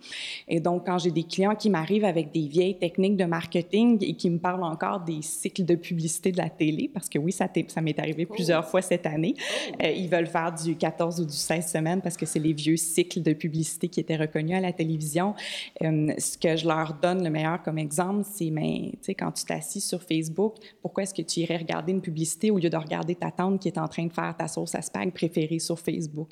Et 0.48 0.60
donc, 0.60 0.86
quand 0.86 0.98
j'ai 0.98 1.12
des 1.12 1.24
clients 1.24 1.56
qui 1.56 1.70
m'arrivent 1.70 1.91
avec 2.00 2.32
des 2.32 2.48
vieilles 2.48 2.78
techniques 2.78 3.18
de 3.18 3.26
marketing 3.26 3.98
et 4.02 4.14
qui 4.14 4.30
me 4.30 4.40
parlent 4.40 4.64
encore 4.64 5.02
des 5.02 5.22
cycles 5.22 5.66
de 5.66 5.76
publicité 5.76 6.32
de 6.32 6.38
la 6.38 6.50
télé, 6.50 6.90
parce 6.94 7.10
que 7.10 7.20
oui, 7.20 7.32
ça, 7.32 7.48
ça 7.68 7.82
m'est 7.82 8.00
arrivé 8.00 8.26
oh. 8.30 8.34
plusieurs 8.34 8.66
fois 8.66 8.82
cette 8.82 9.06
année. 9.06 9.36
Oh. 9.38 9.76
Euh, 9.84 9.92
ils 9.92 10.10
veulent 10.10 10.28
faire 10.28 10.54
du 10.54 10.76
14 10.76 11.20
ou 11.20 11.26
du 11.26 11.34
16 11.34 11.68
semaines 11.68 12.02
parce 12.02 12.18
que 12.18 12.26
c'est 12.26 12.40
les 12.40 12.54
vieux 12.54 12.78
cycles 12.78 13.22
de 13.22 13.34
publicité 13.34 13.90
qui 13.90 14.00
étaient 14.00 14.16
reconnus 14.16 14.58
à 14.58 14.62
la 14.62 14.72
télévision. 14.72 15.36
Euh, 15.84 16.14
ce 16.18 16.38
que 16.38 16.56
je 16.56 16.68
leur 16.68 16.94
donne 17.02 17.24
le 17.24 17.30
meilleur 17.30 17.62
comme 17.62 17.78
exemple, 17.78 18.28
c'est, 18.32 18.50
mais, 18.50 18.92
tu 18.94 18.98
sais, 19.02 19.16
quand 19.16 19.32
tu 19.32 19.46
t'assis 19.46 19.82
sur 19.82 20.02
Facebook, 20.02 20.56
pourquoi 20.82 21.04
est-ce 21.04 21.14
que 21.14 21.22
tu 21.22 21.42
irais 21.42 21.58
regarder 21.58 21.92
une 21.92 22.02
publicité 22.02 22.52
au 22.52 22.58
lieu 22.58 22.70
de 22.70 22.78
regarder 22.78 23.16
ta 23.16 23.32
tante 23.32 23.62
qui 23.62 23.68
est 23.68 23.78
en 23.78 23.88
train 23.88 24.06
de 24.06 24.14
faire 24.14 24.36
ta 24.38 24.48
sauce 24.48 24.76
à 24.76 24.82
spag 24.82 25.12
préférée 25.12 25.60
sur 25.60 25.80
Facebook? 25.80 26.30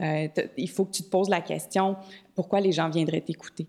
Euh, 0.00 0.28
il 0.56 0.70
faut 0.70 0.84
que 0.84 0.92
tu 0.92 1.02
te 1.02 1.10
poses 1.10 1.28
la 1.28 1.40
question, 1.40 1.96
pourquoi 2.34 2.60
les 2.60 2.72
gens 2.72 2.88
viendraient 2.88 3.20
t'écouter? 3.20 3.66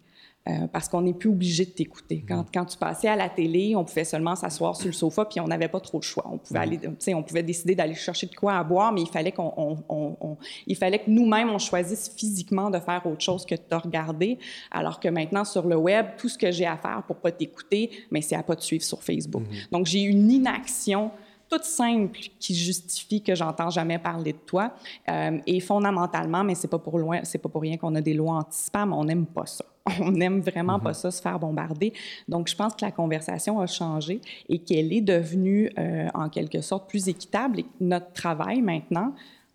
Euh, 0.49 0.67
parce 0.67 0.89
qu'on 0.89 1.01
n'est 1.01 1.13
plus 1.13 1.29
obligé 1.29 1.63
de 1.63 1.69
t'écouter. 1.69 2.25
Quand, 2.27 2.41
mm-hmm. 2.41 2.47
quand, 2.53 2.65
tu 2.65 2.77
passais 2.77 3.07
à 3.07 3.15
la 3.15 3.29
télé, 3.29 3.77
on 3.77 3.85
pouvait 3.85 4.03
seulement 4.03 4.35
s'asseoir 4.35 4.75
sur 4.75 4.87
le 4.87 4.91
sofa, 4.91 5.23
puis 5.23 5.39
on 5.39 5.47
n'avait 5.47 5.69
pas 5.69 5.79
trop 5.79 5.99
de 5.99 6.03
choix. 6.03 6.25
On 6.29 6.37
pouvait, 6.37 6.59
mm-hmm. 6.59 6.95
aller, 7.07 7.13
on 7.15 7.23
pouvait 7.23 7.43
décider 7.43 7.75
d'aller 7.75 7.93
chercher 7.93 8.27
de 8.27 8.35
quoi 8.35 8.57
à 8.57 8.63
boire, 8.65 8.91
mais 8.91 9.03
il 9.03 9.07
fallait, 9.07 9.31
qu'on, 9.31 9.77
on, 9.87 10.37
il 10.67 10.75
fallait 10.75 10.99
que 10.99 11.09
nous-mêmes, 11.09 11.49
on 11.49 11.59
choisisse 11.59 12.13
physiquement 12.17 12.69
de 12.69 12.79
faire 12.79 13.05
autre 13.05 13.21
chose 13.21 13.45
que 13.45 13.55
de 13.55 13.61
te 13.61 13.75
regarder, 13.75 14.37
alors 14.69 14.99
que 14.99 15.07
maintenant, 15.07 15.45
sur 15.45 15.65
le 15.65 15.77
web, 15.77 16.07
tout 16.17 16.27
ce 16.27 16.37
que 16.37 16.51
j'ai 16.51 16.65
à 16.65 16.75
faire 16.75 17.03
pour 17.07 17.15
pas 17.15 17.31
t'écouter, 17.31 17.91
mais 18.11 18.19
c'est 18.19 18.35
à 18.35 18.43
pas 18.43 18.57
te 18.57 18.63
suivre 18.63 18.83
sur 18.83 19.01
Facebook. 19.01 19.43
Mm-hmm. 19.43 19.71
Donc, 19.71 19.85
j'ai 19.85 20.01
une 20.01 20.29
inaction 20.29 21.11
toute 21.49 21.63
simple 21.63 22.19
qui 22.39 22.55
justifie 22.55 23.21
que 23.21 23.35
j'entends 23.35 23.69
jamais 23.69 23.99
parler 23.99 24.33
de 24.33 24.37
toi. 24.37 24.73
Euh, 25.09 25.37
et 25.45 25.59
fondamentalement, 25.59 26.43
mais 26.43 26.55
c'est 26.55 26.67
pas 26.67 26.79
pour 26.79 26.97
loin, 26.99 27.19
c'est 27.23 27.37
pas 27.37 27.49
pour 27.49 27.61
rien 27.61 27.77
qu'on 27.77 27.95
a 27.95 28.01
des 28.01 28.13
lois 28.13 28.35
anti-spam, 28.35 28.93
on 28.93 29.05
n'aime 29.05 29.25
pas 29.25 29.45
ça. 29.45 29.65
On 29.99 30.11
n'aime 30.11 30.39
vraiment 30.39 30.79
pas 30.79 30.91
mhm. 30.91 30.95
ça, 30.95 31.11
se 31.11 31.21
faire 31.21 31.37
bombarder. 31.37 31.91
Donc, 32.29 32.47
je 32.47 32.55
pense 32.55 32.73
que 32.73 32.85
la 32.85 32.91
conversation 32.91 33.59
a 33.59 33.67
changé 33.67 34.21
et 34.47 34.59
qu'elle 34.59 34.93
est 34.93 35.01
devenue, 35.01 35.69
euh, 35.77 36.07
en 36.13 36.29
quelque 36.29 36.61
sorte, 36.61 36.87
plus 36.87 37.09
équitable 37.09 37.59
et 37.59 37.65
notre 37.81 38.13
travail 38.13 38.61
maintenant, 38.61 39.13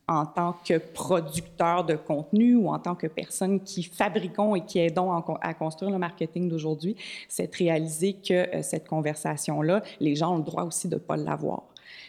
en 0.08 0.24
tant 0.24 0.56
que 0.64 0.78
producteur 0.78 1.84
de 1.84 1.94
contenu 1.94 2.56
ou 2.56 2.68
en 2.68 2.78
tant 2.78 2.94
que 2.94 3.06
personne 3.06 3.60
qui 3.60 3.82
fabriquons 3.82 4.54
et 4.54 4.64
qui 4.64 4.78
aidons 4.78 5.12
à 5.12 5.54
construire 5.54 5.90
le 5.90 5.98
marketing 5.98 6.48
d'aujourd'hui, 6.48 6.96
c'est 7.28 7.52
de 7.52 7.56
réaliser 7.56 8.14
que 8.14 8.34
euh, 8.56 8.62
cette 8.62 8.88
conversation-là, 8.88 9.82
les 10.00 10.14
gens 10.14 10.34
ont 10.34 10.38
le 10.38 10.44
droit 10.44 10.64
aussi 10.64 10.88
de 10.88 10.94
ne 10.94 11.00
pas 11.00 11.16
l'avoir. 11.16 11.64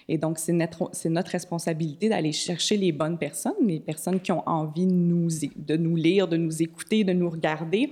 Et 0.09 0.17
donc, 0.17 0.39
c'est 0.39 0.53
notre, 0.53 0.91
notre 1.05 1.31
responsabilité 1.31 2.09
d'aller 2.09 2.31
chercher 2.31 2.77
les 2.77 2.91
bonnes 2.91 3.17
personnes, 3.17 3.53
les 3.65 3.79
personnes 3.79 4.19
qui 4.19 4.31
ont 4.31 4.47
envie 4.47 4.87
de 4.87 4.91
nous, 4.91 5.29
de 5.55 5.77
nous 5.77 5.95
lire, 5.95 6.27
de 6.27 6.35
nous 6.35 6.63
écouter, 6.63 7.03
de 7.03 7.13
nous 7.13 7.29
regarder, 7.29 7.91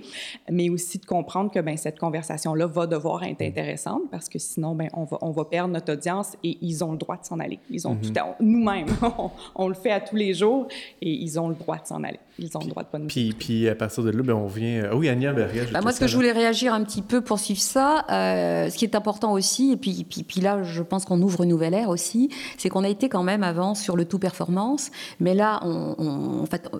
mais 0.50 0.68
aussi 0.68 0.98
de 0.98 1.06
comprendre 1.06 1.52
que 1.52 1.60
ben, 1.60 1.76
cette 1.76 1.98
conversation-là 1.98 2.66
va 2.66 2.88
devoir 2.88 3.22
être 3.22 3.40
intéressante 3.40 4.02
parce 4.10 4.28
que 4.28 4.40
sinon, 4.40 4.74
ben, 4.74 4.88
on, 4.94 5.04
va, 5.04 5.18
on 5.22 5.30
va 5.30 5.44
perdre 5.44 5.72
notre 5.72 5.92
audience 5.92 6.36
et 6.42 6.58
ils 6.60 6.82
ont 6.82 6.92
le 6.92 6.98
droit 6.98 7.16
de 7.16 7.24
s'en 7.24 7.38
aller. 7.38 7.60
Ils 7.70 7.86
ont 7.86 7.94
mm-hmm. 7.94 8.12
tout 8.12 8.44
nous-mêmes, 8.44 8.88
on, 9.54 9.68
le 9.68 9.74
fait 9.74 9.92
à 9.92 10.00
tous 10.00 10.16
les 10.16 10.34
jours 10.34 10.66
et 11.00 11.10
ils 11.10 11.38
ont 11.38 11.48
le 11.48 11.54
droit 11.54 11.78
de 11.78 11.86
s'en 11.86 12.02
aller. 12.02 12.18
Ils 12.40 12.56
ont 12.56 12.60
le 12.60 12.70
droit 12.70 12.82
de 12.82 12.88
pas 12.88 12.98
nous 12.98 13.06
puis, 13.06 13.32
puis 13.32 13.68
à 13.68 13.74
partir 13.76 14.02
de 14.02 14.10
là, 14.10 14.22
ben, 14.24 14.34
on 14.34 14.46
vient... 14.46 14.88
Ah 14.90 14.96
oui, 14.96 15.08
Anya, 15.08 15.32
ben, 15.32 15.48
bah, 15.72 15.80
Moi, 15.82 15.92
ce 15.92 16.00
que 16.00 16.08
je 16.08 16.16
voulais 16.16 16.32
réagir 16.32 16.74
un 16.74 16.82
petit 16.82 17.02
peu 17.02 17.20
pour 17.20 17.38
suivre 17.38 17.60
ça, 17.60 18.04
euh, 18.10 18.70
ce 18.70 18.76
qui 18.76 18.84
est 18.84 18.96
important 18.96 19.32
aussi, 19.32 19.72
et 19.72 19.76
puis, 19.76 20.04
puis, 20.08 20.24
puis 20.24 20.40
là, 20.40 20.64
je 20.64 20.82
pense 20.82 21.04
qu'on 21.04 21.20
ouvre 21.22 21.44
une 21.44 21.50
nouvelle 21.50 21.74
ère 21.74 21.90
aussi, 21.90 22.07
c'est 22.56 22.68
qu'on 22.68 22.84
a 22.84 22.88
été 22.88 23.08
quand 23.08 23.22
même 23.22 23.42
avant 23.42 23.74
sur 23.74 23.96
le 23.96 24.04
tout 24.04 24.18
performance, 24.18 24.90
mais 25.20 25.34
là, 25.34 25.60
en 25.64 26.46
fait, 26.46 26.70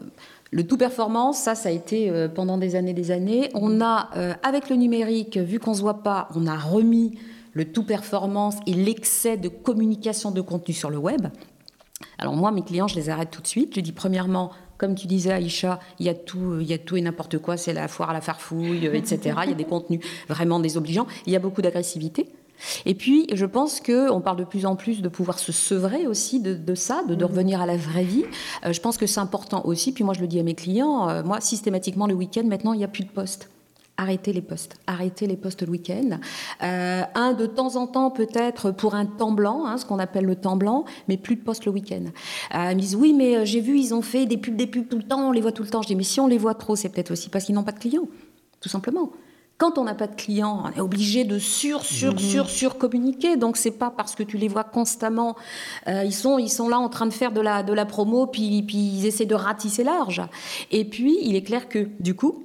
le 0.51 0.67
tout 0.67 0.79
performance, 0.79 1.39
ça, 1.39 1.55
ça 1.55 1.69
a 1.69 1.73
été 1.73 2.11
euh, 2.11 2.29
pendant 2.29 2.57
des 2.57 2.75
années, 2.75 2.95
des 2.95 3.11
années. 3.11 3.51
On 3.55 3.81
a, 3.83 4.09
euh, 4.17 4.35
avec 4.43 4.71
le 4.71 4.77
numérique, 4.77 5.37
vu 5.37 5.59
qu'on 5.59 5.75
se 5.75 5.83
voit 5.83 6.03
pas, 6.03 6.29
on 6.35 6.47
a 6.47 6.57
remis 6.57 7.19
le 7.53 7.71
tout 7.71 7.83
performance 7.83 8.57
et 8.67 8.73
l'excès 8.73 9.37
de 9.37 9.49
communication 9.49 10.31
de 10.31 10.41
contenu 10.41 10.73
sur 10.73 10.91
le 10.91 10.97
web. 10.97 11.27
Alors 12.19 12.35
moi, 12.35 12.51
mes 12.51 12.63
clients, 12.63 12.89
je 12.89 12.95
les 12.95 13.11
arrête 13.11 13.31
tout 13.31 13.43
de 13.43 13.47
suite. 13.47 13.75
Je 13.75 13.81
dis 13.81 13.93
premièrement, 13.93 14.51
comme 14.79 14.95
tu 14.95 15.07
disais, 15.07 15.33
Aïcha, 15.33 15.81
il 15.99 16.07
y 16.07 16.09
a 16.09 16.15
tout, 16.15 16.61
il 16.61 16.67
y 16.67 16.73
a 16.73 16.79
tout 16.79 16.97
et 16.97 17.03
n'importe 17.03 17.39
quoi. 17.39 17.57
C'est 17.57 17.73
la 17.73 17.89
foire 17.89 18.13
la 18.13 18.21
farfouille, 18.21 18.87
etc. 18.87 19.41
Il 19.45 19.51
y 19.51 19.53
a 19.53 19.57
des 19.57 19.65
contenus 19.65 20.01
vraiment 20.29 20.61
désobligeants. 20.61 21.07
Il 21.27 21.33
y 21.33 21.37
a 21.37 21.41
beaucoup 21.41 21.61
d'agressivité. 21.61 22.29
Et 22.87 22.95
puis, 22.95 23.27
je 23.33 23.47
pense 23.47 23.81
qu'on 23.81 24.21
parle 24.21 24.39
de 24.39 24.45
plus 24.45 24.67
en 24.67 24.77
plus 24.77 25.03
de 25.03 25.09
pouvoir 25.09 25.39
se 25.39 25.53
sevrer 25.53 26.07
aussi 26.07 26.41
de, 26.41 26.75
ça, 26.75 27.03
de, 27.09 27.15
de, 27.15 27.25
mhm. 27.25 27.31
revenir 27.31 27.61
à 27.61 27.67
la 27.67 27.77
vraie 27.77 28.05
vie. 28.05 28.25
Euh, 28.65 28.73
je 28.73 28.81
pense 28.81 28.97
que 28.97 29.07
c'est 29.07 29.21
important 29.21 29.63
aussi. 29.65 29.93
Puis 29.93 30.05
moi, 30.05 30.15
je 30.15 30.21
le 30.21 30.27
dis 30.27 30.41
à 30.41 30.43
mes 30.43 30.55
clients, 30.55 31.09
euh, 31.09 31.23
moi, 31.23 31.41
systématiquement, 31.41 32.07
le 32.07 32.15
week-end, 32.15 32.45
maintenant, 32.45 32.73
il 32.73 32.79
n'y 32.79 32.85
a 32.85 32.89
plus 32.89 33.05
de 33.05 33.11
poste 33.11 33.51
arrêtez 34.01 34.33
les 34.33 34.43
postes, 34.43 34.77
arrêtez 34.87 35.27
les 35.27 35.37
postes 35.37 35.63
le 35.63 35.73
week-end. 35.73 36.21
Euh, 36.63 37.03
un 37.17 37.33
de 37.33 37.47
temps 37.47 37.75
en 37.75 37.89
temps 37.89 38.13
peut-être 38.13 38.71
pour 38.71 38.95
un 38.95 39.07
temps 39.07 39.33
blanc, 39.33 39.67
hein, 39.67 39.77
ce 39.77 39.85
qu'on 39.85 39.99
appelle 39.99 40.25
le 40.25 40.37
temps 40.37 40.55
blanc, 40.55 40.85
mais 41.09 41.17
plus 41.17 41.35
de 41.35 41.41
postes 41.41 41.65
le 41.65 41.73
week-end. 41.73 42.05
ils 42.55 42.77
me 42.77 42.81
disent 42.81 42.95
oui, 42.95 43.13
mais 43.13 43.45
j'ai 43.45 43.61
vu, 43.61 43.77
ils 43.77 43.95
ont 43.95 44.01
fait 44.01 44.25
des 44.25 44.37
pubs, 44.37 44.55
des 44.55 44.69
pubs 44.69 44.87
tout 44.87 44.99
le 44.99 45.03
temps, 45.03 45.31
on 45.31 45.33
les 45.33 45.41
voit 45.41 45.51
tout 45.51 45.65
le 45.65 45.69
temps. 45.69 45.83
Je 45.83 45.89
dis 45.89 45.97
mais 45.97 46.05
si 46.05 46.21
on 46.21 46.29
les 46.29 46.39
voit 46.39 46.55
trop, 46.55 46.77
c'est 46.77 46.91
peut-être 46.91 47.11
aussi 47.11 47.29
parce 47.29 47.45
qu'ils 47.45 47.57
n'ont 47.57 47.65
pas 47.65 47.73
de 47.73 47.81
clients, 47.81 48.07
tout 48.61 48.69
simplement. 48.69 49.11
Quand 49.59 49.77
on 49.77 49.85
n'a 49.85 49.95
pas 49.97 50.07
de 50.07 50.15
clients, 50.15 50.63
on 50.65 50.71
est 50.77 50.81
obligé 50.81 51.25
de 51.25 51.41
sur, 51.41 51.85
sur, 51.85 52.13
Mhm. 52.13 52.19
sur, 52.21 52.49
sur 52.49 52.79
communiquer. 52.79 53.37
Donc 53.37 53.57
c'est 53.57 53.73
pas 53.73 53.91
parce 53.91 54.15
que 54.15 54.23
tu 54.23 54.37
les 54.39 54.47
vois 54.47 54.63
constamment, 54.65 55.35
euh, 55.89 56.05
ils 56.05 56.15
sont, 56.15 56.39
ils 56.39 56.49
sont 56.49 56.69
là 56.69 56.79
en 56.79 56.89
train 56.89 57.07
de 57.07 57.13
faire 57.13 57.33
de 57.33 57.41
la, 57.41 57.65
de 57.65 57.73
la 57.73 57.85
promo, 57.85 58.27
puis, 58.29 58.63
puis 58.63 58.77
ils 58.79 59.05
essaient 59.07 59.27
de 59.27 59.35
ratisser 59.35 59.83
large. 59.83 60.23
Et 60.71 60.85
puis 60.85 61.19
il 61.23 61.35
est 61.35 61.43
clair 61.43 61.69
que 61.69 61.89
du 61.99 62.15
coup, 62.15 62.45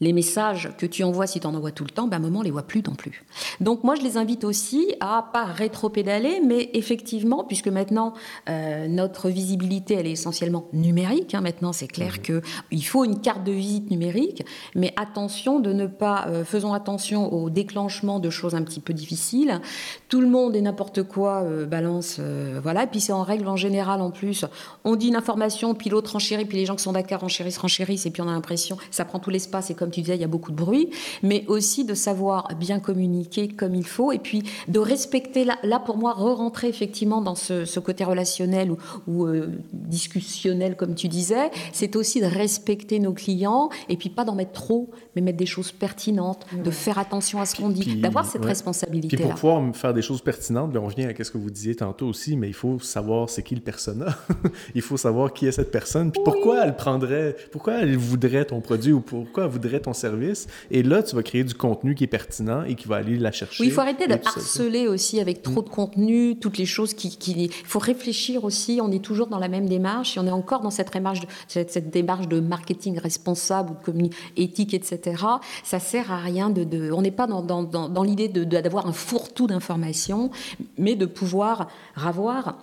les 0.00 0.12
messages 0.12 0.70
que 0.76 0.84
tu 0.84 1.04
envoies, 1.04 1.26
si 1.26 1.40
tu 1.40 1.46
en 1.46 1.54
envoies 1.54 1.70
tout 1.70 1.84
le 1.84 1.90
temps, 1.90 2.06
ben, 2.06 2.16
à 2.16 2.20
un 2.20 2.22
moment, 2.22 2.40
on 2.40 2.42
les 2.42 2.50
voit 2.50 2.66
plus 2.66 2.82
non 2.86 2.94
plus. 2.94 3.24
Donc 3.60 3.82
moi, 3.82 3.94
je 3.94 4.02
les 4.02 4.18
invite 4.18 4.44
aussi 4.44 4.94
à 5.00 5.30
pas 5.32 5.44
rétro-pédaler, 5.44 6.40
mais 6.44 6.70
effectivement, 6.74 7.44
puisque 7.44 7.68
maintenant, 7.68 8.12
euh, 8.50 8.88
notre 8.88 9.30
visibilité, 9.30 9.94
elle 9.94 10.06
est 10.06 10.12
essentiellement 10.12 10.68
numérique. 10.74 11.34
hein, 11.34 11.40
maintenant, 11.40 11.72
c'est 11.72 11.88
clair 11.88 12.20
que 12.20 12.42
il 12.70 12.84
faut 12.84 13.04
une 13.04 13.20
carte 13.20 13.44
de 13.44 13.52
visite 13.52 13.90
numérique, 13.90 14.44
mais 14.74 14.92
attention 14.96 15.60
de 15.60 15.72
ne 15.72 15.86
pas, 15.86 16.26
euh, 16.28 16.44
faisons 16.44 16.74
attention 16.74 17.32
au 17.32 17.48
déclenchement 17.48 18.20
de 18.20 18.28
choses 18.28 18.54
un 18.54 18.62
petit 18.62 18.80
peu 18.80 18.92
difficiles. 18.92 19.60
Tout 20.08 20.20
le 20.20 20.28
monde 20.28 20.56
et 20.56 20.60
n'importe 20.60 21.04
quoi 21.04 21.42
euh, 21.42 21.64
balance, 21.64 22.20
voilà. 22.62 22.84
Et 22.84 22.86
puis 22.86 23.00
c'est 23.00 23.12
en 23.12 23.22
règle 23.22 23.48
en 23.48 23.56
général 23.56 24.02
en 24.02 24.10
plus. 24.10 24.44
On 24.84 24.94
dit 24.96 25.08
une 25.08 25.16
information, 25.16 25.74
puis 25.74 25.88
l'autre 25.88 26.12
renchérit, 26.12 26.44
puis 26.44 26.58
les 26.58 26.66
gens 26.66 26.76
qui 26.76 26.82
sont 26.82 26.92
d'accord 26.92 27.20
renchérissent, 27.20 27.58
renchérissent, 27.58 28.04
et 28.04 28.10
puis 28.10 28.20
on 28.20 28.28
a 28.28 28.32
l'impression, 28.32 28.76
ça 28.90 29.06
prend 29.06 29.18
tout 29.18 29.30
l'espace, 29.30 29.70
et 29.70 29.74
comme 29.74 29.85
tu 29.90 30.00
disais, 30.00 30.16
il 30.16 30.20
y 30.20 30.24
a 30.24 30.28
beaucoup 30.28 30.50
de 30.50 30.56
bruit, 30.56 30.90
mais 31.22 31.44
aussi 31.48 31.84
de 31.84 31.94
savoir 31.94 32.48
bien 32.58 32.80
communiquer 32.80 33.48
comme 33.48 33.74
il 33.74 33.86
faut, 33.86 34.12
et 34.12 34.18
puis 34.18 34.42
de 34.68 34.78
respecter, 34.78 35.44
là, 35.44 35.56
là 35.62 35.78
pour 35.78 35.96
moi, 35.96 36.12
re-rentrer 36.12 36.68
effectivement 36.68 37.20
dans 37.20 37.34
ce, 37.34 37.64
ce 37.64 37.80
côté 37.80 38.04
relationnel 38.04 38.70
ou, 38.70 38.76
ou, 39.06 39.26
euh, 39.26 39.48
discussionnel, 39.72 40.76
comme 40.76 40.94
tu 40.94 41.08
disais, 41.08 41.50
c'est 41.72 41.96
aussi 41.96 42.20
de 42.20 42.26
respecter 42.26 42.98
nos 42.98 43.12
clients, 43.12 43.68
et 43.88 43.96
puis 43.96 44.08
pas 44.08 44.24
d'en 44.24 44.34
mettre 44.34 44.52
trop, 44.52 44.90
mais 45.14 45.22
mettre 45.22 45.38
des 45.38 45.46
choses 45.46 45.72
pertinentes, 45.72 46.46
de 46.62 46.70
faire 46.70 46.98
attention 46.98 47.40
à 47.40 47.46
ce 47.46 47.56
qu'on 47.56 47.68
dit, 47.68 47.82
Puis, 47.82 48.00
d'avoir 48.00 48.24
cette 48.24 48.36
ouais. 48.36 48.46
Puis 48.46 48.48
responsabilité-là. 48.48 49.22
pour 49.22 49.34
pouvoir 49.34 49.76
faire 49.76 49.94
des 49.94 50.02
choses 50.02 50.22
pertinentes, 50.22 50.70
bien, 50.72 50.80
on 50.80 50.86
revient 50.86 51.04
à 51.04 51.24
ce 51.24 51.30
que 51.30 51.38
vous 51.38 51.50
disiez 51.50 51.74
tantôt 51.74 52.06
aussi, 52.06 52.36
mais 52.36 52.48
il 52.48 52.54
faut 52.54 52.78
savoir 52.78 53.28
c'est 53.28 53.42
qui 53.42 53.54
le 53.54 53.60
persona. 53.60 54.16
il 54.74 54.82
faut 54.82 54.96
savoir 54.96 55.32
qui 55.32 55.46
est 55.46 55.52
cette 55.52 55.70
personne, 55.70 56.10
puis 56.10 56.20
pourquoi 56.24 56.64
elle 56.64 56.76
prendrait, 56.76 57.36
pourquoi 57.52 57.74
elle 57.74 57.96
voudrait 57.96 58.44
ton 58.44 58.60
produit 58.60 58.92
ou 58.92 59.00
pourquoi 59.00 59.44
elle 59.44 59.50
voudrait 59.50 59.75
ton 59.80 59.92
service. 59.92 60.46
Et 60.70 60.82
là, 60.82 61.02
tu 61.02 61.14
vas 61.16 61.22
créer 61.22 61.44
du 61.44 61.54
contenu 61.54 61.94
qui 61.94 62.04
est 62.04 62.08
pertinent 62.08 62.62
et 62.64 62.74
qui 62.74 62.88
va 62.88 62.96
aller 62.96 63.18
la 63.18 63.32
chercher. 63.32 63.62
Oui, 63.62 63.68
il 63.68 63.72
faut 63.72 63.80
arrêter 63.80 64.06
de 64.06 64.12
ça. 64.12 64.18
harceler 64.36 64.88
aussi 64.88 65.20
avec 65.20 65.42
trop 65.42 65.62
de 65.62 65.68
contenu, 65.68 66.38
toutes 66.38 66.58
les 66.58 66.66
choses 66.66 66.94
qui. 66.94 67.16
Il 67.36 67.50
faut 67.52 67.78
réfléchir 67.78 68.44
aussi. 68.44 68.80
On 68.82 68.90
est 68.90 69.02
toujours 69.04 69.26
dans 69.26 69.38
la 69.38 69.48
même 69.48 69.68
démarche 69.68 70.16
et 70.16 70.20
on 70.20 70.26
est 70.26 70.30
encore 70.30 70.60
dans 70.60 70.70
cette 70.70 70.92
démarche 70.92 71.20
de, 71.20 71.26
cette, 71.48 71.70
cette 71.70 71.90
démarche 71.90 72.28
de 72.28 72.40
marketing 72.40 72.98
responsable 72.98 73.72
ou 73.86 73.92
de 73.92 74.08
éthique, 74.36 74.74
etc. 74.74 75.22
Ça 75.64 75.78
sert 75.78 76.10
à 76.12 76.18
rien 76.18 76.50
de. 76.50 76.64
de- 76.64 76.90
on 76.92 77.02
n'est 77.02 77.10
pas 77.10 77.26
dans, 77.26 77.42
dans, 77.42 77.62
dans, 77.62 77.88
dans 77.88 78.02
l'idée 78.02 78.28
de- 78.28 78.44
de- 78.44 78.60
d'avoir 78.60 78.86
un 78.86 78.92
fourre-tout 78.92 79.46
d'informations, 79.46 80.30
mais 80.78 80.94
de 80.94 81.06
pouvoir 81.06 81.68
avoir 81.96 82.56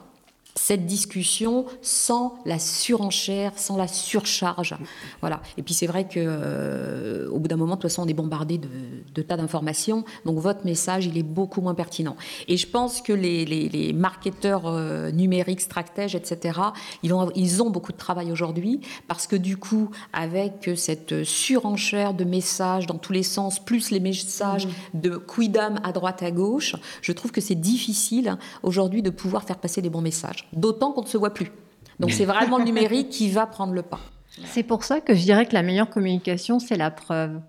cette 0.56 0.86
discussion 0.86 1.66
sans 1.82 2.36
la 2.46 2.60
surenchère, 2.60 3.54
sans 3.56 3.76
la 3.76 3.88
surcharge. 3.88 4.76
Voilà. 5.22 5.42
Et 5.58 5.64
puis 5.64 5.74
c'est 5.74 5.88
vrai 5.88 6.08
que 6.08 6.20
euh, 6.20 7.30
au 7.30 7.40
bout 7.40 7.48
d'un 7.48 7.56
moment, 7.56 7.76
de 7.76 7.82
toute 7.82 7.90
façon, 7.90 8.04
on 8.04 8.08
est 8.08 8.14
bombardé 8.14 8.58
de, 8.58 8.70
de 9.14 9.22
tas 9.22 9.38
d'informations. 9.38 10.06
Donc 10.26 10.38
votre 10.38 10.66
message, 10.66 11.06
il 11.06 11.18
est 11.18 11.24
beaucoup 11.24 11.62
moins 11.62 11.74
pertinent. 11.74 12.16
Et 12.48 12.58
je 12.58 12.68
pense 12.68 13.02
que 13.02 13.14
les, 13.14 13.46
les, 13.46 13.68
les 13.70 13.94
marketeurs 13.94 14.68
euh, 14.68 15.12
numériques, 15.12 15.62
stratèges, 15.62 16.16
etc., 16.16 16.60
ils 17.02 17.14
ont, 17.14 17.32
ils 17.36 17.64
ont 17.64 17.70
beaucoup 17.70 17.92
de 17.92 17.98
travail 17.98 18.32
aujourd'hui 18.32 18.82
parce 19.08 19.28
que 19.28 19.36
du 19.36 19.58
coup, 19.58 19.90
avec 20.14 20.70
cette 20.76 21.24
surenchère 21.24 22.14
de 22.14 22.24
messages 22.24 22.86
dans 22.86 22.98
tous 22.98 23.14
les 23.14 23.24
sens, 23.24 23.60
plus 23.60 23.90
les 23.92 24.00
messages 24.00 24.68
de 24.94 25.18
quidam 25.18 25.80
à 25.84 25.92
droite 25.92 26.22
à 26.22 26.32
gauche, 26.32 26.76
je 27.02 27.12
trouve 27.12 27.32
que 27.32 27.42
c'est 27.42 27.56
difficile 27.56 28.38
aujourd'hui 28.62 29.02
de 29.02 29.10
pouvoir 29.10 29.44
faire 29.44 29.58
passer 29.58 29.82
des 29.82 29.90
bons 29.90 30.02
messages. 30.02 30.43
D'autant 30.52 30.92
qu'on 30.92 31.04
ne 31.04 31.08
se 31.08 31.18
voit 31.18 31.34
plus. 31.34 31.52
Donc 32.00 32.12
c'est 32.12 32.26
vraiment 32.26 32.58
le 32.58 32.66
numérique 32.66 33.10
qui 33.10 33.30
va 33.30 33.46
prendre 33.46 33.74
le 33.74 33.82
pas. 33.82 34.00
C'est 34.46 34.64
pour 34.64 34.84
ça 34.84 35.00
que 35.00 35.14
je 35.14 35.22
dirais 35.22 35.46
que 35.46 35.54
la 35.54 35.62
meilleure 35.62 35.90
communication, 35.90 36.60
c'est 36.60 36.76
la 36.76 36.92
preuve 36.92 37.40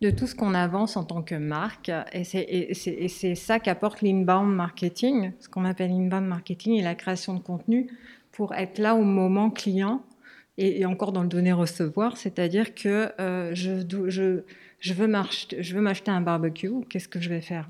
de 0.00 0.10
tout 0.10 0.26
ce 0.26 0.34
qu'on 0.34 0.54
avance 0.54 0.96
en 0.96 1.04
tant 1.04 1.22
que 1.22 1.34
marque. 1.34 1.90
Et 2.12 2.24
c'est, 2.24 3.34
ça 3.34 3.58
qu'apporte 3.58 4.02
l'inbound 4.02 4.54
marketing, 4.54 5.32
ce 5.40 5.48
qu'on 5.48 5.64
appelle 5.64 5.90
l'inbound 5.90 6.26
marketing 6.26 6.74
et 6.74 6.82
la 6.82 6.94
création 6.94 7.34
de 7.34 7.40
contenu 7.40 7.90
pour 8.30 8.54
être 8.54 8.78
là 8.78 8.94
au 8.94 9.02
moment 9.02 9.50
client 9.50 10.02
et, 10.58 10.84
encore 10.84 11.12
dans 11.12 11.22
le 11.22 11.28
donner-recevoir. 11.28 12.16
C'est-à-dire 12.16 12.74
que 12.74 13.10
euh, 13.20 13.54
je 13.54 14.92
veux 14.94 15.06
m'acheter 15.06 16.10
un 16.10 16.20
barbecue. 16.20 16.72
Qu'est-ce 16.88 17.08
que 17.08 17.20
je 17.20 17.28
vais 17.28 17.40
faire? 17.40 17.68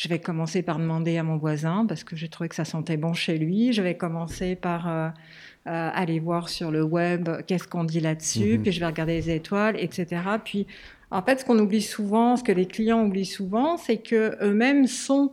Je 0.00 0.08
vais 0.08 0.18
commencer 0.18 0.62
par 0.62 0.78
demander 0.78 1.18
à 1.18 1.22
mon 1.22 1.36
voisin 1.36 1.84
parce 1.86 2.04
que 2.04 2.16
j'ai 2.16 2.28
trouvé 2.28 2.48
que 2.48 2.54
ça 2.54 2.64
sentait 2.64 2.96
bon 2.96 3.12
chez 3.12 3.36
lui. 3.36 3.74
Je 3.74 3.82
vais 3.82 3.98
commencer 3.98 4.56
par 4.56 4.88
euh, 4.88 5.08
euh, 5.66 5.90
aller 5.92 6.20
voir 6.20 6.48
sur 6.48 6.70
le 6.70 6.82
web 6.82 7.28
qu'est-ce 7.46 7.68
qu'on 7.68 7.84
dit 7.84 8.00
là-dessus, 8.00 8.56
Mhm. 8.56 8.62
puis 8.62 8.72
je 8.72 8.80
vais 8.80 8.86
regarder 8.86 9.12
les 9.16 9.28
étoiles, 9.30 9.76
etc. 9.78 10.06
Puis, 10.42 10.66
en 11.10 11.20
fait, 11.20 11.40
ce 11.40 11.44
qu'on 11.44 11.58
oublie 11.58 11.82
souvent, 11.82 12.36
ce 12.36 12.42
que 12.42 12.52
les 12.52 12.64
clients 12.64 13.04
oublient 13.04 13.26
souvent, 13.26 13.76
c'est 13.76 13.98
que 13.98 14.38
eux-mêmes 14.42 14.86
sont 14.86 15.32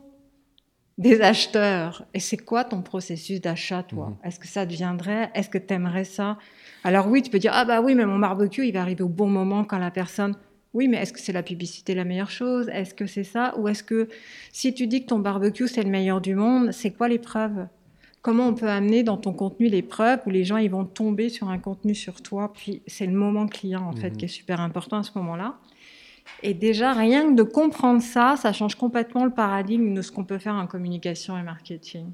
des 0.98 1.22
acheteurs. 1.22 2.04
Et 2.12 2.20
c'est 2.20 2.36
quoi 2.36 2.64
ton 2.64 2.82
processus 2.82 3.40
d'achat, 3.40 3.82
toi? 3.84 4.08
Mhm. 4.08 4.16
Est-ce 4.28 4.38
que 4.38 4.48
ça 4.48 4.66
deviendrait 4.66 5.30
Est-ce 5.34 5.48
que 5.48 5.56
tu 5.56 5.72
aimerais 5.72 6.04
ça? 6.04 6.36
Alors 6.84 7.08
oui, 7.08 7.22
tu 7.22 7.30
peux 7.30 7.38
dire 7.38 7.52
ah 7.54 7.64
bah 7.64 7.80
oui, 7.80 7.94
mais 7.94 8.04
mon 8.04 8.18
barbecue, 8.18 8.66
il 8.66 8.72
va 8.72 8.82
arriver 8.82 9.02
au 9.02 9.08
bon 9.08 9.28
moment 9.28 9.64
quand 9.64 9.78
la 9.78 9.90
personne. 9.90 10.34
Oui, 10.74 10.86
mais 10.88 10.98
est-ce 10.98 11.12
que 11.12 11.20
c'est 11.20 11.32
la 11.32 11.42
publicité 11.42 11.94
la 11.94 12.04
meilleure 12.04 12.30
chose? 12.30 12.68
Est-ce 12.68 12.94
que 12.94 13.06
c'est 13.06 13.24
ça? 13.24 13.54
Ou 13.58 13.68
est-ce 13.68 13.82
que 13.82 14.08
si 14.52 14.74
tu 14.74 14.86
dis 14.86 15.02
que 15.02 15.08
ton 15.08 15.18
barbecue 15.18 15.66
c'est 15.68 15.82
le 15.82 15.90
meilleur 15.90 16.20
du 16.20 16.34
monde, 16.34 16.72
c'est 16.72 16.90
quoi 16.90 17.08
les 17.08 17.18
preuves 17.18 17.66
Comment 18.20 18.48
on 18.48 18.54
peut 18.54 18.68
amener 18.68 19.02
dans 19.04 19.16
ton 19.16 19.32
contenu 19.32 19.68
les 19.68 19.80
preuves 19.82 20.20
où 20.26 20.30
les 20.30 20.44
gens 20.44 20.56
ils 20.58 20.70
vont 20.70 20.84
tomber 20.84 21.28
sur 21.30 21.48
un 21.48 21.58
contenu 21.58 21.94
sur 21.94 22.20
toi 22.20 22.52
Puis 22.52 22.82
c'est 22.86 23.06
le 23.06 23.12
moment 23.12 23.46
client 23.46 23.82
en 23.88 23.92
fait 23.92 24.10
Mhm. 24.10 24.16
qui 24.16 24.24
est 24.26 24.28
super 24.28 24.60
important 24.60 24.98
à 24.98 25.02
ce 25.02 25.12
moment-là? 25.16 25.54
Et 26.42 26.52
déjà 26.52 26.92
rien 26.92 27.30
que 27.30 27.34
de 27.36 27.42
comprendre 27.42 28.02
ça, 28.02 28.36
ça 28.36 28.52
change 28.52 28.74
complètement 28.74 29.24
le 29.24 29.30
paradigme 29.30 29.94
de 29.94 30.02
ce 30.02 30.12
qu'on 30.12 30.24
peut 30.24 30.36
faire 30.38 30.54
en 30.56 30.66
communication 30.66 31.38
et 31.38 31.42
marketing. 31.42 32.12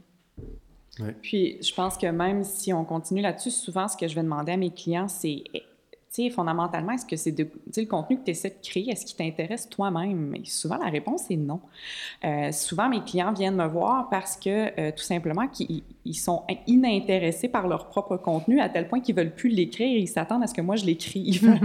Puis, 1.22 1.58
je 1.60 1.74
pense 1.74 1.98
que 1.98 2.06
même 2.06 2.44
si 2.44 2.72
on 2.72 2.84
continue 2.84 3.20
là-dessus, 3.20 3.50
souvent, 3.50 3.88
ce 3.88 3.96
que 3.96 4.06
je 4.06 4.14
vais 4.14 4.22
demander 4.22 4.52
à 4.52 4.56
mes 4.56 4.70
clients, 4.70 5.08
c'est, 5.08 5.42
fondamentalement, 6.30 6.92
est-ce 6.92 7.06
que 7.06 7.16
c'est 7.16 7.32
de, 7.32 7.48
le 7.76 7.86
contenu 7.86 8.18
que 8.18 8.24
tu 8.24 8.30
essaies 8.30 8.50
de 8.50 8.66
créer, 8.66 8.90
est-ce 8.90 9.04
qu'il 9.04 9.16
t'intéresse 9.16 9.68
toi-même? 9.68 10.34
Souvent, 10.44 10.76
la 10.76 10.88
réponse 10.90 11.30
est 11.30 11.36
non. 11.36 11.60
Euh, 12.24 12.52
souvent, 12.52 12.88
mes 12.88 13.02
clients 13.02 13.32
viennent 13.32 13.56
me 13.56 13.66
voir 13.66 14.08
parce 14.08 14.36
que, 14.36 14.80
euh, 14.80 14.92
tout 14.96 15.02
simplement, 15.02 15.48
qu'ils 15.48 15.82
ils 16.06 16.14
sont 16.14 16.42
inintéressés 16.66 17.48
par 17.48 17.66
leur 17.68 17.88
propre 17.88 18.16
contenu 18.16 18.60
à 18.60 18.68
tel 18.68 18.88
point 18.88 19.00
qu'ils 19.00 19.14
veulent 19.14 19.34
plus 19.34 19.48
l'écrire. 19.50 19.96
Ils 19.98 20.06
s'attendent 20.08 20.42
à 20.42 20.46
ce 20.46 20.54
que 20.54 20.60
moi, 20.60 20.76
je 20.76 20.84
l'écrive. 20.84 21.58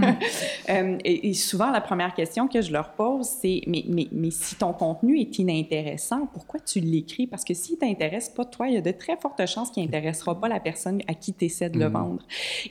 Euh, 0.68 0.98
et, 1.04 1.30
et 1.30 1.34
souvent, 1.34 1.70
la 1.70 1.80
première 1.80 2.14
question 2.14 2.46
que 2.46 2.60
je 2.60 2.70
leur 2.72 2.92
pose, 2.92 3.26
c'est 3.26 3.62
mais, 3.66 3.82
mais, 3.88 4.06
mais 4.12 4.30
si 4.30 4.54
ton 4.54 4.72
contenu 4.72 5.18
est 5.18 5.38
inintéressant, 5.38 6.28
pourquoi 6.32 6.60
tu 6.60 6.78
l'écris? 6.78 7.26
Parce 7.26 7.44
que 7.44 7.54
s'il 7.54 7.76
t'intéresse 7.76 8.28
pas, 8.28 8.44
toi, 8.44 8.68
il 8.68 8.74
y 8.74 8.76
a 8.76 8.80
de 8.80 8.90
très 8.92 9.16
fortes 9.16 9.44
chances 9.46 9.70
qu'il 9.70 9.82
n'intéressera 9.82 10.38
pas 10.38 10.48
la 10.48 10.60
personne 10.60 11.00
à 11.08 11.14
qui 11.14 11.32
tu 11.32 11.46
essaies 11.46 11.70
de 11.70 11.78
le 11.78 11.86
Mhm. 11.86 11.92
vendre. 11.92 12.22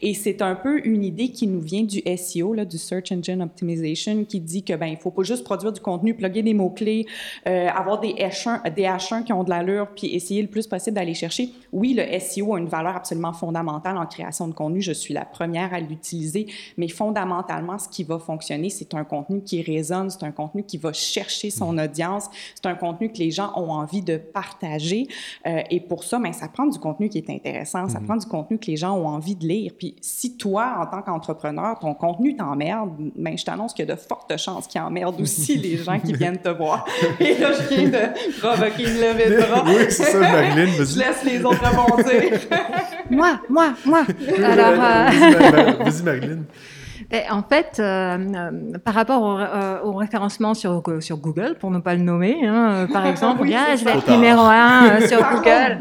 Et 0.01 0.13
c'est 0.13 0.41
un 0.41 0.55
peu 0.55 0.85
une 0.85 1.03
idée 1.03 1.29
qui 1.29 1.47
nous 1.47 1.59
vient 1.59 1.83
du 1.83 2.01
SEO, 2.15 2.53
là, 2.53 2.63
du 2.63 2.77
Search 2.77 3.11
Engine 3.11 3.41
Optimization, 3.41 4.23
qui 4.23 4.39
dit 4.39 4.63
que 4.63 4.73
ben 4.73 4.87
il 4.87 4.97
faut 4.97 5.11
pas 5.11 5.23
juste 5.23 5.43
produire 5.43 5.73
du 5.73 5.81
contenu, 5.81 6.13
plugger 6.13 6.43
des 6.43 6.53
mots-clés, 6.53 7.05
euh, 7.47 7.67
avoir 7.67 7.99
des 7.99 8.13
H1, 8.13 8.61
des 8.73 8.83
H1 8.83 9.23
qui 9.23 9.33
ont 9.33 9.43
de 9.43 9.49
l'allure, 9.49 9.89
puis 9.95 10.13
essayer 10.15 10.41
le 10.41 10.47
plus 10.47 10.67
possible 10.67 10.95
d'aller 10.95 11.13
chercher. 11.15 11.49
Oui, 11.71 11.93
le 11.93 12.19
SEO 12.19 12.55
a 12.55 12.59
une 12.59 12.67
valeur 12.67 12.95
absolument 12.95 13.33
fondamentale 13.33 13.97
en 13.97 14.05
création 14.05 14.47
de 14.47 14.53
contenu. 14.53 14.81
Je 14.81 14.91
suis 14.91 15.13
la 15.13 15.25
première 15.25 15.73
à 15.73 15.79
l'utiliser, 15.79 16.47
mais 16.77 16.87
fondamentalement, 16.87 17.77
ce 17.77 17.87
qui 17.89 18.03
va 18.03 18.19
fonctionner, 18.19 18.69
c'est 18.69 18.93
un 18.93 19.03
contenu 19.03 19.41
qui 19.41 19.61
résonne, 19.61 20.09
c'est 20.09 20.23
un 20.23 20.31
contenu 20.31 20.63
qui 20.63 20.77
va 20.77 20.93
chercher 20.93 21.49
son 21.49 21.77
audience, 21.77 22.25
c'est 22.55 22.67
un 22.67 22.75
contenu 22.75 23.11
que 23.11 23.17
les 23.17 23.31
gens 23.31 23.51
ont 23.55 23.71
envie 23.71 24.01
de 24.01 24.17
partager. 24.17 25.07
Euh, 25.45 25.61
et 25.69 25.79
pour 25.79 26.03
ça, 26.03 26.19
ben, 26.19 26.33
ça 26.33 26.47
prend 26.47 26.65
du 26.65 26.79
contenu 26.79 27.09
qui 27.09 27.17
est 27.17 27.29
intéressant, 27.29 27.87
ça 27.89 27.99
prend 27.99 28.17
du 28.17 28.25
contenu 28.25 28.57
que 28.57 28.67
les 28.67 28.77
gens 28.77 28.97
ont 28.97 29.07
envie 29.07 29.35
de 29.35 29.47
lire. 29.47 29.73
Puis 29.77 29.95
si 30.01 30.37
toi, 30.37 30.77
en 30.79 30.85
tant 30.85 31.01
qu'entrepreneur, 31.01 31.77
ton 31.79 31.93
contenu 31.93 32.35
t'emmerde, 32.35 32.91
ben, 33.15 33.37
je 33.37 33.45
t'annonce 33.45 33.73
qu'il 33.73 33.87
y 33.87 33.91
a 33.91 33.95
de 33.95 33.99
fortes 33.99 34.35
chances 34.37 34.67
qu'il 34.67 34.81
emmerde 34.81 35.19
aussi 35.21 35.57
les 35.57 35.77
gens 35.77 35.99
qui 35.99 36.13
viennent 36.13 36.39
te 36.39 36.49
voir. 36.49 36.85
Et 37.19 37.37
là, 37.37 37.51
je 37.53 37.75
viens 37.75 37.89
de 37.89 38.39
provoquer 38.39 38.83
une 38.83 38.99
levée 38.99 39.29
de 39.29 39.41
bras. 39.41 39.63
oui, 39.65 39.85
c'est 39.89 40.03
ça, 40.03 40.19
Marilyn, 40.19 40.71
Je 40.77 40.97
laisse 40.97 41.23
les 41.23 41.43
autres 41.43 41.48
rebondir. 41.49 42.39
Moi, 43.11 43.39
moi, 43.49 43.73
moi. 43.85 44.03
Alors, 44.43 44.83
euh, 44.83 45.09
Vas-y, 45.09 45.83
Vas-y, 45.83 46.03
Marilyn. 46.03 46.43
en 47.31 47.43
fait, 47.43 47.77
euh, 47.79 48.17
euh, 48.17 48.77
par 48.83 48.93
rapport 48.93 49.81
au, 49.83 49.93
référencement 49.93 50.53
sur, 50.53 50.83
sur 50.99 51.17
Google, 51.17 51.55
pour 51.59 51.71
ne 51.71 51.79
pas 51.79 51.95
le 51.95 52.01
nommer, 52.01 52.45
hein, 52.45 52.87
par 52.91 53.05
exemple, 53.05 53.45
je 53.47 53.83
vais 53.83 53.91
être 53.91 54.09
numéro 54.09 54.41
un 54.41 55.01
sur 55.07 55.19
Google. 55.19 55.77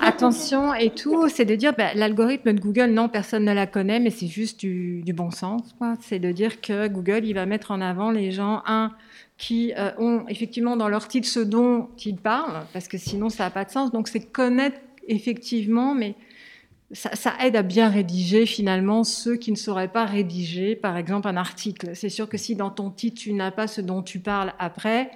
Attention 0.00 0.74
et 0.74 0.90
tout, 0.90 1.28
c'est 1.28 1.44
de 1.44 1.54
dire, 1.54 1.72
bah, 1.76 1.88
l'algorithme 1.94 2.52
de 2.52 2.60
Google, 2.60 2.90
non, 2.90 3.08
personne 3.08 3.44
ne 3.44 3.52
la 3.52 3.66
connaît, 3.66 4.00
mais 4.00 4.10
c'est 4.10 4.26
juste 4.26 4.60
du, 4.60 5.02
du, 5.02 5.12
bon 5.12 5.30
sens. 5.30 5.62
C'est 6.00 6.18
de 6.18 6.32
dire 6.32 6.60
que 6.60 6.88
Google, 6.88 7.24
il 7.24 7.34
va 7.34 7.46
mettre 7.46 7.70
en 7.70 7.80
avant 7.80 8.10
les 8.10 8.30
gens, 8.30 8.62
un, 8.66 8.92
qui 9.38 9.72
ont 9.98 10.24
effectivement 10.28 10.76
dans 10.76 10.88
leur 10.88 11.08
titre 11.08 11.28
ce 11.28 11.40
dont 11.40 11.88
ils 12.04 12.16
parlent, 12.16 12.66
parce 12.72 12.88
que 12.88 12.98
sinon 12.98 13.30
ça 13.30 13.44
n'a 13.44 13.50
pas 13.50 13.64
de 13.64 13.70
sens. 13.70 13.92
Donc 13.92 14.08
c'est 14.08 14.20
connaître 14.20 14.78
effectivement, 15.06 15.94
mais 15.94 16.16
ça, 16.90 17.32
aide 17.40 17.54
à 17.54 17.62
bien 17.62 17.88
rédiger 17.88 18.46
finalement 18.46 19.04
ceux 19.04 19.36
qui 19.36 19.50
ne 19.50 19.56
sauraient 19.56 19.92
pas 19.92 20.06
rédiger, 20.06 20.74
par 20.74 20.96
exemple, 20.96 21.28
un 21.28 21.36
article. 21.36 21.90
C'est 21.94 22.08
sûr 22.08 22.28
que 22.28 22.36
si 22.36 22.56
dans 22.56 22.70
ton 22.70 22.90
titre 22.90 23.20
tu 23.20 23.32
n'as 23.32 23.50
pas 23.50 23.66
ce 23.66 23.80
dont 23.80 24.02
tu 24.02 24.18
parles 24.20 24.52
après, 24.58 25.10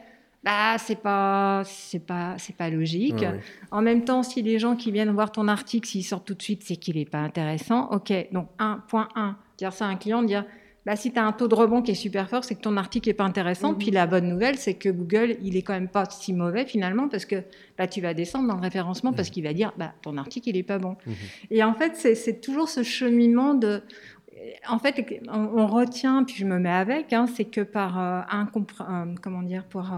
bah 0.45 0.77
c'est 0.79 1.01
pas 1.01 1.63
c'est 1.65 2.05
pas 2.05 2.35
c'est 2.39 2.55
pas 2.55 2.71
logique. 2.71 3.25
En 3.71 3.83
même 3.83 4.05
temps, 4.05 4.23
si 4.23 4.43
les 4.43 4.59
gens 4.59 4.77
qui 4.77 4.93
viennent 4.93 5.11
voir 5.11 5.33
ton 5.33 5.49
article, 5.49 5.89
s'ils 5.89 6.05
sortent 6.05 6.27
tout 6.27 6.35
de 6.35 6.43
suite, 6.43 6.63
c'est 6.65 6.77
qu'il 6.77 6.97
n'est 6.97 7.05
pas 7.07 7.21
intéressant. 7.21 7.89
Ok, 7.91 8.13
donc 8.33 8.49
1.1, 8.59 9.35
dire 9.59 9.73
ça 9.73 9.87
à 9.87 9.89
un 9.89 9.97
client, 9.97 10.23
dire 10.23 10.45
bah, 10.85 10.97
si 10.97 11.13
tu 11.13 11.19
as 11.19 11.25
un 11.25 11.33
taux 11.33 11.47
de 11.47 11.55
rebond 11.55 11.81
qui 11.81 11.93
est 11.93 11.97
super 11.97 12.29
fort, 12.29 12.45
c'est 12.45 12.57
que 12.57 12.61
ton 12.61 12.77
article 12.77 13.09
n'est 13.09 13.15
pas 13.15 13.25
intéressant. 13.25 13.73
Mhm. 13.73 13.79
Puis 13.79 13.91
la 13.91 14.07
bonne 14.07 14.29
nouvelle, 14.29 14.57
c'est 14.57 14.75
que 14.75 14.89
Google, 14.89 15.37
il 15.43 15.57
est 15.57 15.63
quand 15.63 15.75
même 15.75 15.89
pas 15.89 16.07
si 16.11 16.33
mauvais 16.33 16.67
finalement, 16.67 17.09
parce 17.09 17.25
que 17.25 17.45
bah, 17.79 17.87
tu 17.87 18.01
vas 18.01 18.15
descendre 18.15 18.49
dans 18.49 18.57
le 18.57 18.63
référencement, 18.63 19.13
parce 19.13 19.29
mhm. 19.29 19.35
qu'il 19.35 19.45
va 19.45 19.53
dire, 19.53 19.73
bah, 19.77 19.93
ton 20.03 20.17
article, 20.17 20.49
il 20.49 20.57
n'est 20.57 20.63
pas 20.65 20.79
bon. 20.79 20.97
Mhm. 21.07 21.15
Et 21.51 21.63
en 21.63 21.75
fait, 21.75 21.95
c'est 21.95 22.41
toujours 22.41 22.69
ce 22.69 22.83
cheminement 22.83 23.55
de... 23.55 23.83
En 24.69 24.81
fait, 24.81 25.21
on, 25.29 25.69
retient, 25.69 26.25
puis 26.25 26.35
je 26.35 26.45
me 26.45 26.59
mets 26.59 26.69
avec, 26.69 27.13
hein, 27.13 27.27
c'est 27.33 27.45
que 27.45 27.61
par 27.61 28.01
euh, 28.01 28.21
un... 28.29 28.49
Euh, 28.57 29.15
comment 29.23 29.43
dire 29.43 29.65
pour, 29.65 29.89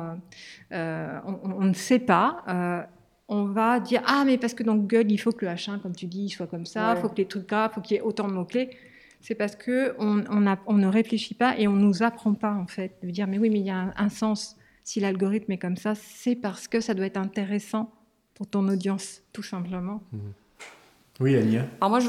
euh, 0.72 1.18
on, 1.24 1.64
ne 1.64 1.72
sait 1.72 1.99
pas 1.99 2.89
on 3.26 3.45
va 3.47 3.80
dire 3.80 4.03
ah 4.07 4.24
mais 4.26 4.37
parce 4.37 4.53
que 4.53 4.62
dans 4.62 4.74
Google 4.74 5.11
il 5.11 5.16
faut 5.16 5.32
que 5.32 5.47
le 5.47 5.53
H1 5.53 5.80
comme 5.80 5.97
tu 5.97 6.05
dis 6.05 6.28
soit 6.28 6.47
comme 6.47 6.66
ça, 6.66 6.93
il 6.95 7.01
faut 7.01 7.09
que 7.09 7.16
les 7.16 7.24
trucs 7.24 7.51
là, 7.51 7.70
il 7.70 7.74
faut 7.74 7.80
qu'il 7.80 7.97
y 7.97 7.99
ait 7.99 8.03
autant 8.03 8.28
de 8.28 8.35
mots 8.35 8.45
clés 8.45 8.68
c'est 9.25 9.35
parce 9.35 9.57
que 9.57 9.95
on, 9.99 10.16
ne 10.16 10.87
réfléchit 10.87 11.35
pas 11.35 11.59
et 11.59 11.66
on 11.66 11.72
nous 11.72 12.03
apprend 12.03 12.35
pas 12.35 12.53
en 12.53 12.66
fait 12.66 12.99
de 13.03 13.11
dire 13.11 13.27
mais 13.27 13.39
oui 13.39 13.49
mais 13.49 13.61
il 13.61 13.66
y 13.66 13.70
a 13.70 13.95
un, 13.97 14.09
sens 14.11 14.57
si 14.83 15.01
l'algorithme 15.01 15.51
est 15.53 15.59
comme 15.59 15.79
ça 15.79 15.95
c'est 15.95 16.37
parce 16.37 16.68
que 16.68 16.81
ça 16.81 16.93
doit 16.93 17.07
être 17.07 17.16
intéressant 17.16 17.91
pour 18.35 18.47
ton 18.47 18.68
audience 18.68 19.22
tout 19.33 19.43
simplement. 19.43 20.03
Mhm. 20.12 20.20
Oui, 21.20 21.37
Ania. 21.37 21.66
Alors 21.81 21.91
moi, 21.91 22.01
je, 22.01 22.09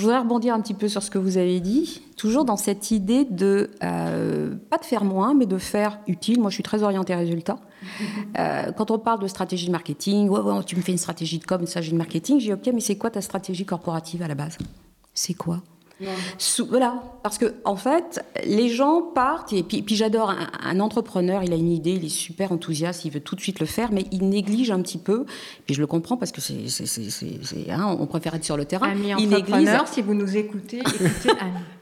voudrais 0.00 0.18
rebondir 0.18 0.54
un 0.54 0.62
petit 0.62 0.72
peu 0.72 0.88
sur 0.88 1.02
ce 1.02 1.10
que 1.10 1.18
vous 1.18 1.36
avez 1.36 1.60
dit, 1.60 2.00
toujours 2.16 2.46
dans 2.46 2.56
cette 2.56 2.90
idée 2.90 3.26
de 3.26 3.70
euh, 3.82 4.54
pas 4.70 4.78
de 4.78 4.84
faire 4.86 5.04
moins, 5.04 5.34
mais 5.34 5.44
de 5.44 5.58
faire 5.58 5.98
utile. 6.06 6.40
Moi, 6.40 6.48
je 6.48 6.54
suis 6.54 6.62
très 6.62 6.82
orientée 6.82 7.14
résultat. 7.14 7.58
Euh, 8.38 8.72
quand 8.72 8.90
on 8.90 8.98
parle 8.98 9.20
de 9.20 9.28
stratégie 9.28 9.66
de 9.66 9.72
marketing, 9.72 10.28
ouais, 10.28 10.40
tu 10.66 10.76
me 10.76 10.82
fais 10.82 10.92
une 10.92 10.98
stratégie 10.98 11.38
de 11.38 11.44
com, 11.44 11.60
une 11.60 11.66
stratégie 11.66 11.92
de 11.92 11.96
marketing, 11.96 12.38
j'ai 12.38 12.52
ok, 12.52 12.68
mais 12.74 12.80
c'est 12.80 12.96
quoi 12.96 13.10
ta 13.10 13.22
stratégie 13.22 13.64
corporative 13.64 14.22
à 14.22 14.28
la 14.28 14.34
base? 14.34 14.58
C'est 15.14 15.32
quoi? 15.32 15.62
Voilà, 16.68 17.02
parce 17.22 17.38
que 17.38 17.54
en 17.64 17.76
fait, 17.76 18.24
les 18.44 18.68
gens 18.68 19.00
partent 19.00 19.52
et 19.52 19.62
puis, 19.62 19.82
puis 19.82 19.96
j'adore 19.96 20.34
un, 20.62 20.80
entrepreneur, 20.80 21.42
il 21.42 21.52
a 21.52 21.56
une 21.56 21.70
idée, 21.70 21.92
il 21.92 22.04
est 22.04 22.10
super 22.10 22.52
enthousiaste, 22.52 23.04
il 23.06 23.12
veut 23.12 23.20
tout 23.20 23.34
de 23.34 23.40
suite 23.40 23.60
le 23.60 23.66
faire, 23.66 23.92
mais 23.92 24.04
il 24.12 24.28
néglige 24.28 24.70
un 24.70 24.82
petit 24.82 24.98
peu. 24.98 25.24
Puis 25.64 25.74
je 25.74 25.80
le 25.80 25.86
comprends 25.86 26.16
parce 26.16 26.32
que 26.32 26.40
c'est, 26.40 27.70
hein, 27.70 27.96
on 27.98 28.06
préfère 28.06 28.34
être 28.34 28.44
sur 28.44 28.56
le 28.56 28.66
terrain. 28.66 28.90
Ami 28.90 29.14
il 29.18 29.28
néglige. 29.28 29.70
Si 29.86 30.02
vous 30.02 30.14
nous 30.14 30.36
écoutez, 30.36 30.80
écoutez 30.80 31.30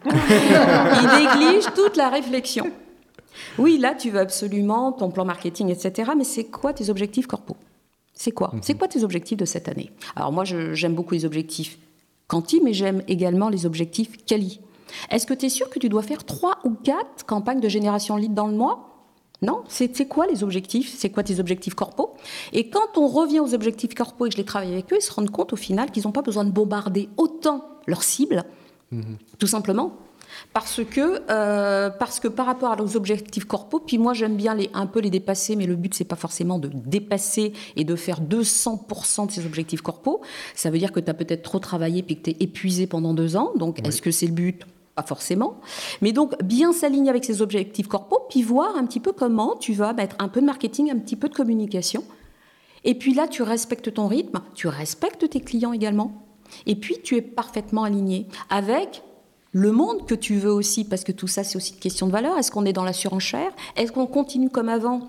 il 0.06 1.40
néglige 1.42 1.64
toute 1.74 1.96
la 1.96 2.08
réflexion. 2.08 2.70
Oui, 3.58 3.78
là, 3.78 3.94
tu 3.94 4.10
veux 4.10 4.20
absolument 4.20 4.92
ton 4.92 5.10
plan 5.10 5.24
marketing, 5.24 5.70
etc. 5.70 6.12
Mais 6.16 6.24
c'est 6.24 6.44
quoi 6.44 6.72
tes 6.72 6.88
objectifs 6.88 7.26
corpo 7.26 7.56
C'est 8.12 8.30
quoi? 8.30 8.50
Mhm. 8.52 8.60
C'est 8.62 8.74
quoi 8.74 8.86
tes 8.86 9.02
objectifs 9.02 9.38
de 9.38 9.44
cette 9.44 9.68
année? 9.68 9.90
Alors 10.14 10.30
moi, 10.30 10.44
j'aime 10.44 10.94
beaucoup 10.94 11.14
les 11.14 11.24
objectifs 11.24 11.78
quanti, 12.28 12.60
mais 12.62 12.72
j'aime 12.72 13.02
également 13.08 13.48
les 13.48 13.66
objectifs 13.66 14.24
quali. 14.24 14.60
Est-ce 15.10 15.26
que 15.26 15.34
tu 15.34 15.46
es 15.46 15.48
sûr 15.48 15.70
que 15.70 15.78
tu 15.78 15.88
dois 15.88 16.02
faire 16.02 16.24
trois 16.24 16.58
ou 16.64 16.70
quatre 16.70 17.24
campagnes 17.26 17.60
de 17.60 17.68
génération 17.68 18.16
lead 18.16 18.34
dans 18.34 18.46
le 18.46 18.54
mois? 18.54 18.90
Non, 19.42 19.62
c'est 19.68 20.08
quoi 20.08 20.26
les 20.26 20.42
objectifs? 20.42 20.94
C'est 20.96 21.10
quoi 21.10 21.22
tes 21.22 21.38
objectifs 21.38 21.74
corpo 21.74 22.14
Et 22.52 22.70
quand 22.70 22.96
on 22.96 23.06
revient 23.08 23.40
aux 23.40 23.52
objectifs 23.52 23.94
corpo 23.94 24.24
et 24.24 24.28
que 24.30 24.34
je 24.34 24.38
les 24.38 24.44
travaille 24.44 24.72
avec 24.72 24.90
eux, 24.92 24.96
ils 24.98 25.02
se 25.02 25.12
rendent 25.12 25.30
compte 25.30 25.52
au 25.52 25.56
final 25.56 25.90
qu'ils 25.90 26.04
n'ont 26.04 26.12
pas 26.12 26.22
besoin 26.22 26.44
de 26.44 26.50
bombarder 26.50 27.10
autant 27.18 27.64
leur 27.86 28.02
cible, 28.02 28.44
mhm. 28.90 29.18
tout 29.38 29.46
simplement, 29.46 29.92
parce 30.52 30.84
que, 30.84 31.22
euh, 31.30 31.90
parce 31.90 32.20
que 32.20 32.28
par 32.28 32.46
rapport 32.46 32.72
à 32.72 32.76
nos 32.76 32.96
objectifs 32.96 33.44
corpo, 33.44 33.80
puis 33.80 33.98
moi 33.98 34.12
j'aime 34.14 34.36
bien 34.36 34.54
les, 34.54 34.70
un 34.74 34.86
peu 34.86 35.00
les 35.00 35.10
dépasser, 35.10 35.56
mais 35.56 35.66
le 35.66 35.76
but 35.76 35.94
c'est 35.94 36.04
pas 36.04 36.16
forcément 36.16 36.58
de 36.58 36.70
dépasser 36.72 37.52
et 37.76 37.84
de 37.84 37.96
faire 37.96 38.20
200% 38.20 39.26
de 39.26 39.32
ces 39.32 39.46
objectifs 39.46 39.82
corpo. 39.82 40.20
Ça 40.54 40.70
veut 40.70 40.78
dire 40.78 40.92
que 40.92 41.00
tu 41.00 41.10
as 41.10 41.14
peut-être 41.14 41.42
trop 41.42 41.58
travaillé 41.58 42.02
puis 42.02 42.16
que 42.16 42.22
tu 42.22 42.30
es 42.30 42.36
épuisé 42.40 42.86
pendant 42.86 43.14
deux 43.14 43.36
ans. 43.36 43.52
Donc 43.56 43.86
est-ce 43.86 44.02
que 44.02 44.10
c'est 44.10 44.26
le 44.26 44.32
but? 44.32 44.64
Pas 44.94 45.02
forcément. 45.02 45.60
Mais 46.02 46.12
donc, 46.12 46.40
bien 46.44 46.72
s'aligner 46.72 47.10
avec 47.10 47.24
ces 47.24 47.42
objectifs 47.42 47.88
corpo, 47.88 48.20
puis 48.28 48.42
voir 48.42 48.76
un 48.76 48.86
petit 48.86 49.00
peu 49.00 49.10
comment 49.10 49.56
tu 49.56 49.72
vas 49.72 49.92
mettre 49.92 50.14
un 50.20 50.28
peu 50.28 50.40
de 50.40 50.46
marketing, 50.46 50.92
un 50.92 50.98
petit 50.98 51.16
peu 51.16 51.28
de 51.28 51.34
communication. 51.34 52.04
Et 52.84 52.94
puis 52.94 53.12
là, 53.12 53.26
tu 53.26 53.42
respectes 53.42 53.92
ton 53.92 54.06
rythme, 54.06 54.40
tu 54.54 54.68
respectes 54.68 55.28
tes 55.28 55.40
clients 55.40 55.72
également. 55.72 56.28
Et 56.66 56.76
puis, 56.76 56.98
tu 57.02 57.16
es 57.16 57.22
parfaitement 57.22 57.82
aligné 57.82 58.28
avec 58.50 59.02
le 59.54 59.70
monde 59.70 60.04
que 60.04 60.16
tu 60.16 60.34
veux 60.34 60.52
aussi, 60.52 60.84
parce 60.84 61.04
que 61.04 61.12
tout 61.12 61.28
ça, 61.28 61.44
c'est 61.44 61.56
aussi 61.56 61.74
une 61.74 61.78
question 61.78 62.08
de 62.08 62.12
valeur. 62.12 62.36
Est-ce 62.36 62.50
qu'on 62.50 62.64
est 62.64 62.72
dans 62.72 62.84
la 62.84 62.92
surenchère? 62.92 63.52
Est-ce 63.76 63.92
qu'on 63.92 64.06
continue 64.06 64.50
comme 64.50 64.68
avant 64.68 65.02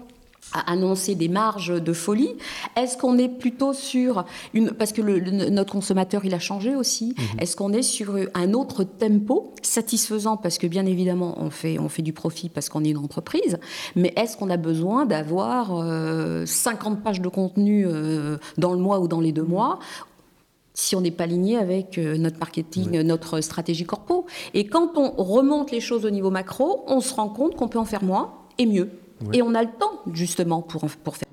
à 0.53 0.71
annoncer 0.71 1.15
des 1.15 1.29
marges 1.29 1.81
de 1.81 1.93
folie? 1.93 2.29
Est-ce 2.75 2.95
qu'on 2.95 3.17
est 3.17 3.27
plutôt 3.27 3.73
sur 3.73 4.23
une 4.53 4.69
parce 4.69 4.91
que 4.91 5.01
notre 5.49 5.73
consommateur 5.73 6.25
il 6.25 6.33
a 6.35 6.39
changé 6.39 6.75
aussi. 6.75 7.15
Mhm. 7.17 7.39
Est-ce 7.39 7.55
qu'on 7.55 7.73
est 7.73 7.81
sur 7.81 8.15
un 8.35 8.53
autre 8.53 8.83
tempo 8.83 9.51
satisfaisant? 9.63 10.37
Parce 10.37 10.59
que 10.59 10.67
bien 10.67 10.85
évidemment 10.85 11.33
on 11.37 11.49
fait 11.49 11.79
on 11.79 11.89
fait 11.89 12.03
du 12.03 12.13
profit 12.13 12.49
parce 12.49 12.69
qu'on 12.69 12.83
est 12.83 12.89
une 12.89 12.97
entreprise, 12.97 13.57
mais 13.95 14.13
est-ce 14.15 14.37
qu'on 14.37 14.51
a 14.51 14.57
besoin 14.57 15.07
d'avoir 15.07 15.69
50 15.69 15.73
euh, 15.75 17.01
pages 17.01 17.19
de 17.19 17.29
contenu 17.29 17.87
euh, 17.87 18.37
dans 18.59 18.73
le 18.73 18.79
mois 18.79 18.99
ou 18.99 19.07
dans 19.07 19.21
les 19.21 19.31
deux 19.31 19.43
mois? 19.43 19.79
Si 20.75 20.95
on 20.95 21.01
n'est 21.01 21.09
pas 21.09 21.23
aligné 21.23 21.57
avec 21.57 21.97
euh, 21.97 22.17
notre 22.17 22.37
marketing, 22.37 23.01
notre 23.01 23.41
stratégie 23.41 23.85
corpo. 23.85 24.27
Et 24.53 24.67
quand 24.67 24.97
on 24.97 25.11
remonte 25.23 25.71
les 25.71 25.79
choses 25.79 26.05
au 26.05 26.11
niveau 26.11 26.29
macro, 26.29 26.83
on 26.87 26.99
se 26.99 27.13
rend 27.15 27.29
compte 27.29 27.55
qu'on 27.55 27.67
peut 27.67 27.79
en 27.79 27.85
faire 27.85 28.03
moins 28.03 28.35
et 28.59 28.67
mieux. 28.67 28.91
Et 29.33 29.41
on 29.41 29.55
a 29.55 29.63
le 29.63 29.69
temps, 29.69 30.01
justement, 30.13 30.61
pour, 30.61 30.85
pour 31.03 31.15
faire 31.15 31.25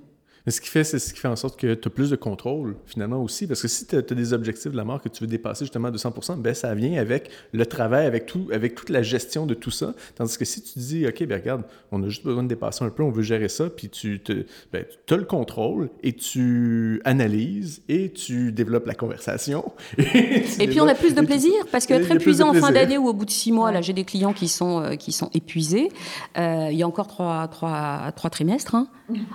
mais 0.44 0.52
ce 0.52 0.60
qui 0.60 0.68
fait, 0.68 0.82
c'est 0.82 0.98
ce 0.98 1.14
qui 1.14 1.20
fait 1.20 1.28
en 1.28 1.36
sorte 1.36 1.58
que 1.58 1.74
tu 1.74 1.88
as 1.88 1.90
plus 1.90 2.10
de 2.10 2.16
contrôle, 2.16 2.76
finalement, 2.86 3.22
aussi. 3.22 3.46
Parce 3.46 3.62
que 3.62 3.68
si 3.68 3.86
tu 3.86 3.96
as, 3.96 4.02
des 4.02 4.32
objectifs 4.32 4.72
de 4.72 4.76
la 4.76 4.84
marque 4.84 5.04
que 5.04 5.08
tu 5.08 5.22
veux 5.22 5.28
dépasser 5.28 5.64
justement 5.64 5.88
à 5.88 5.90
200% 5.90 6.40
ben, 6.40 6.54
ça 6.54 6.74
vient 6.74 7.00
avec 7.00 7.30
le 7.52 7.64
travail, 7.64 8.06
avec, 8.06 8.26
tout, 8.26 8.48
avec 8.52 8.74
toute 8.74 8.90
la 8.90 9.02
gestion 9.02 9.46
de 9.46 9.54
tout 9.54 9.70
ça. 9.70 9.94
Tandis 10.16 10.36
que 10.36 10.44
si 10.44 10.62
tu 10.62 10.78
dis, 10.78 11.06
OK, 11.06 11.24
ben 11.24 11.40
regarde, 11.40 11.62
on 11.92 12.02
a 12.02 12.08
juste 12.08 12.24
besoin 12.24 12.42
de 12.42 12.48
dépasser 12.48 12.84
un 12.84 12.90
peu, 12.90 13.02
on 13.02 13.10
veut 13.10 13.22
gérer 13.22 13.48
ça, 13.48 13.70
puis 13.70 13.88
tu 13.88 14.20
te, 14.20 14.44
ben, 14.72 14.84
as 15.10 15.16
le 15.16 15.24
contrôle 15.24 15.90
et 16.02 16.12
tu 16.12 17.00
analyses 17.04 17.82
et 17.88 18.10
tu 18.12 18.52
développes 18.52 18.86
la 18.86 18.94
conversation. 18.94 19.72
Et, 19.98 20.68
puis 20.68 20.80
on 20.80 20.88
a 20.88 20.94
plus 20.94 21.14
de 21.14 21.20
plaisir, 21.22 21.52
parce 21.70 21.86
qu'être 21.86 22.10
épuisé 22.10 22.42
en 22.42 22.52
fin 22.54 22.72
d'année 22.72 22.98
ou 22.98 23.08
au 23.08 23.12
bout 23.12 23.24
de 23.24 23.30
six 23.30 23.52
mois, 23.52 23.72
là, 23.72 23.80
j'ai 23.80 23.92
des 23.92 24.04
clients 24.04 24.32
qui 24.32 24.48
sont, 24.48 24.80
euh, 24.80 24.94
qui 24.96 25.12
sont 25.12 25.30
épuisés. 25.34 25.88
Euh, 26.36 26.68
il 26.70 26.76
y 26.76 26.82
a 26.82 26.86
encore 26.86 27.06
trois, 27.06 27.48
trois, 27.48 28.12
trois 28.14 28.30
trimestres. 28.30 28.74
Hein. 28.74 28.88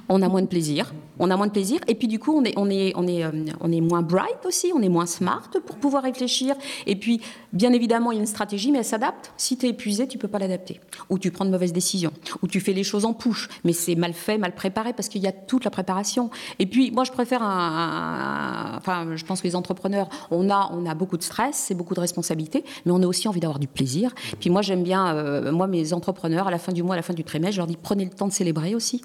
On 0.10 0.22
a 0.22 0.30
moins 0.30 0.42
de 0.42 0.48
plaisir 0.48 0.94
on 1.20 1.30
a 1.32 1.38
moins 1.38 1.48
de 1.48 1.52
plaisir. 1.52 1.80
Et 1.88 1.96
puis 1.96 2.08
du 2.08 2.20
coup, 2.20 2.34
on 2.34 2.44
est, 2.44 2.54
on 2.58 2.70
est, 2.70 2.94
on 2.96 3.08
est, 3.08 3.24
euh, 3.24 3.32
on 3.62 3.72
est 3.72 3.82
moins 3.82 4.02
bright 4.02 4.46
aussi, 4.46 4.72
on 4.76 4.82
est 4.82 4.90
moins 4.90 5.06
smart 5.06 5.50
pour 5.66 5.78
pouvoir 5.78 6.04
réfléchir. 6.04 6.56
Et 6.86 6.96
puis, 6.96 7.22
bien 7.54 7.74
évidemment, 7.74 8.12
il 8.12 8.16
y 8.16 8.18
a 8.18 8.22
une 8.22 8.28
stratégie, 8.28 8.72
mais 8.72 8.80
elle 8.80 8.86
s'adapte. 8.86 9.32
Si 9.38 9.58
tu 9.58 9.66
es 9.66 9.70
épuisé, 9.70 10.08
tu 10.08 10.18
peux 10.18 10.28
pas 10.28 10.40
l'adapter. 10.40 10.80
Ou 11.10 11.20
tu 11.20 11.32
prends 11.32 11.46
de 11.46 11.52
mauvaises 11.52 11.74
décisions. 11.74 12.12
Ou 12.42 12.48
tu 12.48 12.60
fais 12.60 12.74
les 12.74 12.84
choses 12.84 13.06
en 13.06 13.14
push. 13.14 13.50
Mais 13.64 13.74
c'est 13.74 13.96
mal 13.96 14.14
fait, 14.14 14.38
mal 14.38 14.54
préparé, 14.54 14.94
parce 14.94 15.10
qu'il 15.10 15.22
y 15.22 15.28
a 15.28 15.32
toute 15.32 15.66
la 15.66 15.72
préparation. 15.72 16.30
Et 16.60 16.66
puis, 16.66 16.92
moi, 16.92 17.04
je 17.04 17.12
préfère 17.12 17.42
un, 17.44 18.78
Enfin, 18.78 19.16
je 19.16 19.26
pense 19.26 19.42
que 19.42 19.48
les 19.48 19.56
entrepreneurs, 19.56 20.10
on 20.32 20.50
a, 20.50 20.70
on 20.72 20.86
a 20.86 20.94
beaucoup 20.94 21.18
de 21.18 21.24
stress, 21.24 21.56
c'est 21.56 21.76
beaucoup 21.76 21.94
de 21.94 22.00
responsabilités, 22.00 22.64
mais 22.86 22.92
on 22.92 23.02
a 23.02 23.08
aussi 23.08 23.28
envie 23.28 23.40
d'avoir 23.40 23.60
du 23.60 23.68
plaisir. 23.68 24.14
Puis 24.40 24.50
moi, 24.50 24.62
j'aime 24.62 24.84
bien, 24.84 25.16
euh, 25.16 25.52
moi, 25.52 25.68
mes 25.68 25.94
entrepreneurs, 25.94 26.48
à 26.48 26.52
la 26.52 26.60
fin 26.60 26.72
du 26.72 26.84
mois, 26.84 26.94
à 26.96 26.98
la 26.98 27.02
fin 27.02 27.14
du 27.14 27.24
trimestre, 27.24 27.56
je 27.56 27.60
leur 27.60 27.68
dis, 27.68 27.78
prenez 27.82 28.06
le 28.06 28.12
temps 28.12 28.28
de 28.28 28.34
célébrer 28.34 28.76
aussi. 28.76 29.02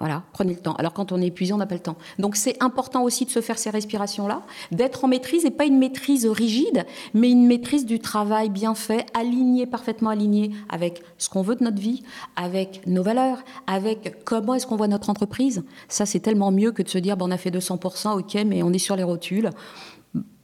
Voilà, 0.00 0.22
prenez 0.32 0.54
le 0.54 0.60
temps. 0.60 0.74
Alors 0.74 0.92
quand 0.92 1.10
on 1.10 1.20
est 1.20 1.26
épuisé, 1.26 1.52
on 1.52 1.56
n'a 1.56 1.66
pas 1.66 1.74
le 1.74 1.80
temps. 1.80 1.96
Donc 2.20 2.36
c'est 2.36 2.62
important 2.62 3.02
aussi 3.02 3.24
de 3.24 3.30
se 3.30 3.40
faire 3.40 3.58
ces 3.58 3.70
respirations-là, 3.70 4.42
d'être 4.70 5.04
en 5.04 5.08
maîtrise 5.08 5.44
et 5.44 5.50
pas 5.50 5.64
une 5.64 5.78
maîtrise 5.78 6.24
rigide, 6.24 6.86
mais 7.14 7.30
une 7.30 7.46
maîtrise 7.46 7.84
du 7.84 7.98
travail 7.98 8.48
bien 8.48 8.76
fait, 8.76 9.06
aligné, 9.12 9.66
parfaitement 9.66 10.10
aligné 10.10 10.52
avec 10.68 11.02
ce 11.18 11.28
qu'on 11.28 11.42
veut 11.42 11.56
de 11.56 11.64
notre 11.64 11.80
vie, 11.80 12.04
avec 12.36 12.82
nos 12.86 13.02
valeurs, 13.02 13.42
avec 13.66 14.24
comment 14.24 14.54
est-ce 14.54 14.68
qu'on 14.68 14.76
voit 14.76 14.86
notre 14.86 15.10
entreprise. 15.10 15.64
Ça 15.88 16.06
c'est 16.06 16.20
tellement 16.20 16.52
mieux 16.52 16.70
que 16.70 16.82
de 16.82 16.88
se 16.88 16.98
dire 16.98 17.16
bon, 17.16 17.26
on 17.26 17.32
a 17.32 17.36
fait 17.36 17.50
200%, 17.50 18.20
ok, 18.20 18.44
mais 18.46 18.62
on 18.62 18.72
est 18.72 18.78
sur 18.78 18.94
les 18.94 19.02
rotules. 19.02 19.50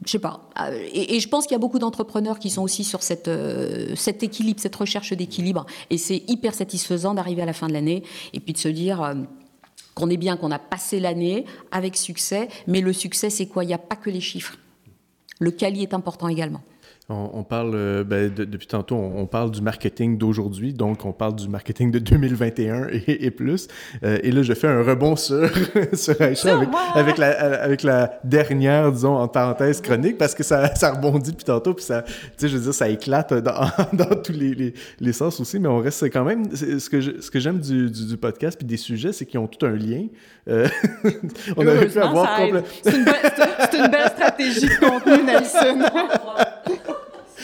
je 0.04 0.10
sais 0.10 0.18
pas. 0.18 0.50
Euh, 0.60 0.84
et, 0.92 1.20
je 1.20 1.28
pense 1.28 1.44
qu'il 1.44 1.52
y 1.52 1.54
a 1.54 1.60
beaucoup 1.60 1.78
d'entrepreneurs 1.78 2.40
qui 2.40 2.50
sont 2.50 2.62
aussi 2.62 2.82
sur 2.82 3.04
cette, 3.04 3.28
euh, 3.28 3.94
cet 3.94 4.24
équilibre, 4.24 4.58
cette 4.58 4.74
recherche 4.74 5.12
d'équilibre. 5.12 5.64
Et 5.90 5.98
c'est 5.98 6.24
hyper 6.26 6.54
satisfaisant 6.54 7.14
d'arriver 7.14 7.42
à 7.42 7.46
la 7.46 7.52
fin 7.52 7.68
de 7.68 7.72
l'année 7.72 8.02
et 8.32 8.40
puis 8.40 8.52
de 8.52 8.58
se 8.58 8.68
dire 8.68 9.00
euh, 9.00 9.14
qu'on 9.94 10.10
est 10.10 10.16
bien, 10.16 10.36
qu'on 10.36 10.50
a 10.50 10.58
passé 10.58 11.00
l'année 11.00 11.44
avec 11.70 11.96
succès. 11.96 12.48
Mais 12.66 12.80
le 12.80 12.92
succès, 12.92 13.30
c'est 13.30 13.46
quoi? 13.46 13.64
Il 13.64 13.68
n'y 13.68 13.74
a 13.74 13.78
pas 13.78 13.96
que 13.96 14.10
les 14.10 14.20
chiffres. 14.20 14.56
Le 15.38 15.50
quali 15.50 15.82
est 15.82 15.94
important 15.94 16.28
également. 16.28 16.62
On, 17.10 17.42
parle, 17.42 17.72
euh, 17.74 18.02
ben, 18.02 18.32
depuis 18.34 18.66
tantôt, 18.66 18.96
on, 18.96 19.26
parle 19.26 19.50
du 19.50 19.60
marketing 19.60 20.16
d'aujourd'hui, 20.16 20.72
donc 20.72 21.04
on 21.04 21.12
parle 21.12 21.36
du 21.36 21.50
marketing 21.50 21.90
de 21.90 21.98
2021 21.98 22.86
et, 23.06 23.30
plus. 23.30 23.68
Euh, 24.02 24.18
et 24.22 24.32
là, 24.32 24.42
je 24.42 24.54
fais 24.54 24.68
un 24.68 24.82
rebond 24.82 25.14
sur, 25.14 25.50
sur 25.92 26.18
Aïcha 26.18 26.58
avec, 26.94 27.18
la, 27.18 27.62
avec 27.62 27.82
la 27.82 28.18
dernière, 28.24 28.90
disons, 28.90 29.18
en 29.18 29.28
parenthèse 29.28 29.82
chronique, 29.82 30.16
parce 30.16 30.34
que 30.34 30.42
ça, 30.42 30.74
ça 30.76 30.92
rebondit 30.92 31.32
depuis 31.32 31.44
tantôt, 31.44 31.74
puis 31.74 31.84
ça, 31.84 32.00
tu 32.00 32.12
sais, 32.38 32.48
je 32.48 32.56
veux 32.56 32.62
dire, 32.62 32.72
ça 32.72 32.88
éclate 32.88 33.34
dans, 33.34 33.68
dans 33.92 34.22
tous 34.22 34.32
les, 34.32 34.72
les, 34.98 35.12
sens 35.12 35.38
aussi, 35.40 35.58
mais 35.58 35.68
on 35.68 35.80
reste 35.80 36.04
quand 36.04 36.24
même, 36.24 36.56
ce 36.56 36.88
que, 36.88 37.20
ce 37.20 37.30
que 37.30 37.38
j'aime 37.38 37.58
du, 37.58 37.90
du, 37.90 38.16
podcast 38.16 38.56
puis 38.56 38.66
des 38.66 38.78
sujets, 38.78 39.12
c'est 39.12 39.26
qu'ils 39.26 39.40
ont 39.40 39.46
tout 39.46 39.66
un 39.66 39.76
lien. 39.76 40.06
Euh, 40.48 40.66
on 41.58 41.66
aurait 41.66 41.86
pu 41.86 41.98
avoir... 41.98 42.40
C'est 42.82 42.94
une, 42.94 43.00
une, 43.00 43.90
belle 43.90 44.08
stratégie 44.08 44.68
de 44.68 44.80
contenu, 44.80 45.22
Nelson. 45.22 45.82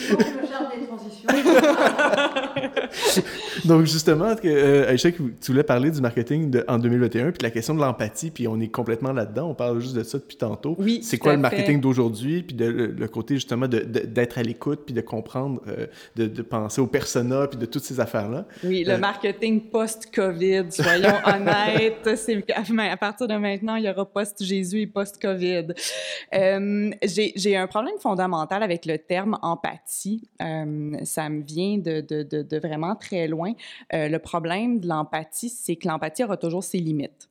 Oh, 0.08 0.49
Donc, 3.64 3.86
justement, 3.86 4.34
que, 4.36 4.48
euh, 4.48 4.90
Aïcha, 4.90 5.10
tu 5.12 5.32
voulais 5.46 5.62
parler 5.62 5.90
du 5.90 6.00
marketing 6.00 6.60
en 6.66 6.78
2021, 6.78 7.32
puis 7.32 7.42
la 7.42 7.50
question 7.50 7.74
de 7.74 7.80
l'empathie, 7.80 8.30
puis 8.30 8.48
on 8.48 8.58
est 8.60 8.68
complètement 8.68 9.12
là-dedans. 9.12 9.50
On 9.50 9.54
parle 9.54 9.80
juste 9.80 9.94
de 9.94 10.02
ça 10.02 10.18
depuis 10.18 10.36
tantôt. 10.36 10.76
Oui, 10.78 11.00
c'est 11.02 11.18
quoi 11.18 11.32
le 11.32 11.38
marketing 11.38 11.80
d'aujourd'hui, 11.80 12.42
puis 12.42 12.54
de, 12.54 12.66
le, 12.66 13.08
côté 13.08 13.34
justement 13.34 13.68
d'être 13.68 14.38
à 14.38 14.42
l'écoute, 14.42 14.80
puis 14.84 14.94
de 14.94 15.00
comprendre, 15.00 15.60
euh, 15.68 15.86
de, 16.16 16.42
penser 16.42 16.80
aux 16.80 16.86
personas, 16.86 17.48
puis 17.48 17.58
de 17.58 17.66
toutes 17.66 17.84
ces 17.84 18.00
affaires-là? 18.00 18.46
Oui, 18.64 18.84
le 18.84 18.94
euh, 18.94 18.98
marketing 18.98 19.70
post-COVID, 19.70 20.66
soyons 20.70 21.14
honnêtes. 21.26 22.16
C'est, 22.16 22.44
à 22.50 22.96
partir 22.96 23.28
de 23.28 23.34
maintenant, 23.34 23.76
il 23.76 23.84
y 23.84 23.90
aura 23.90 24.04
post-Jésus 24.04 24.80
et 24.80 24.86
post-COVID. 24.86 25.74
Euh, 26.34 26.90
j'ai 27.02 27.56
un 27.56 27.66
problème 27.66 27.94
fondamental 28.00 28.62
avec 28.62 28.86
le 28.86 28.98
terme 28.98 29.38
empathie. 29.42 30.28
Ça 31.04 31.28
me 31.28 31.42
vient 31.42 31.78
de, 31.78 32.58
vraiment 32.58 32.96
très 32.96 33.28
loin. 33.28 33.52
le 33.92 34.18
problème 34.18 34.80
de 34.80 34.88
l'empathie, 34.88 35.48
c'est 35.48 35.76
que 35.76 35.88
l'empathie 35.88 36.24
aura 36.24 36.36
toujours 36.36 36.64
ses 36.64 36.78
limites. 36.78 37.29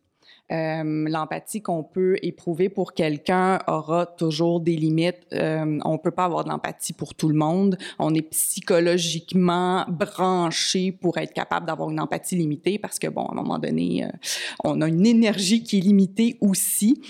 Euh, 0.52 1.08
l'empathie 1.08 1.62
qu'on 1.62 1.84
peut 1.84 2.16
éprouver 2.24 2.70
pour 2.70 2.93
quelqu'un 2.93 3.60
aura 3.68 4.06
toujours 4.06 4.60
des 4.60 4.76
limites. 4.76 5.28
Euh, 5.34 5.80
on 5.86 5.97
peut 5.97 6.12
pas 6.12 6.26
avoir 6.26 6.43
de 6.43 6.50
l'empathie 6.50 6.93
pour 6.93 7.14
tout 7.14 7.30
le 7.30 7.36
monde. 7.36 7.78
On 8.00 8.14
est 8.16 8.22
psychologiquement 8.22 9.86
branché 9.88 10.91
pour 10.91 11.18
être 11.20 11.34
capable 11.34 11.68
d'avoir 11.68 11.91
une 11.91 12.00
empathie 12.00 12.36
limitée 12.36 12.80
parce 12.80 12.97
que, 12.97 13.08
bon, 13.08 13.26
à 13.26 13.34
un 13.34 13.36
moment 13.36 13.60
donné, 13.60 14.06
euh, 14.06 14.10
on 14.64 14.82
a 14.82 14.88
une 14.88 15.06
énergie 15.06 15.62
qui 15.62 15.78
est 15.78 15.82
limitée 15.82 16.38
aussi. 16.41 17.02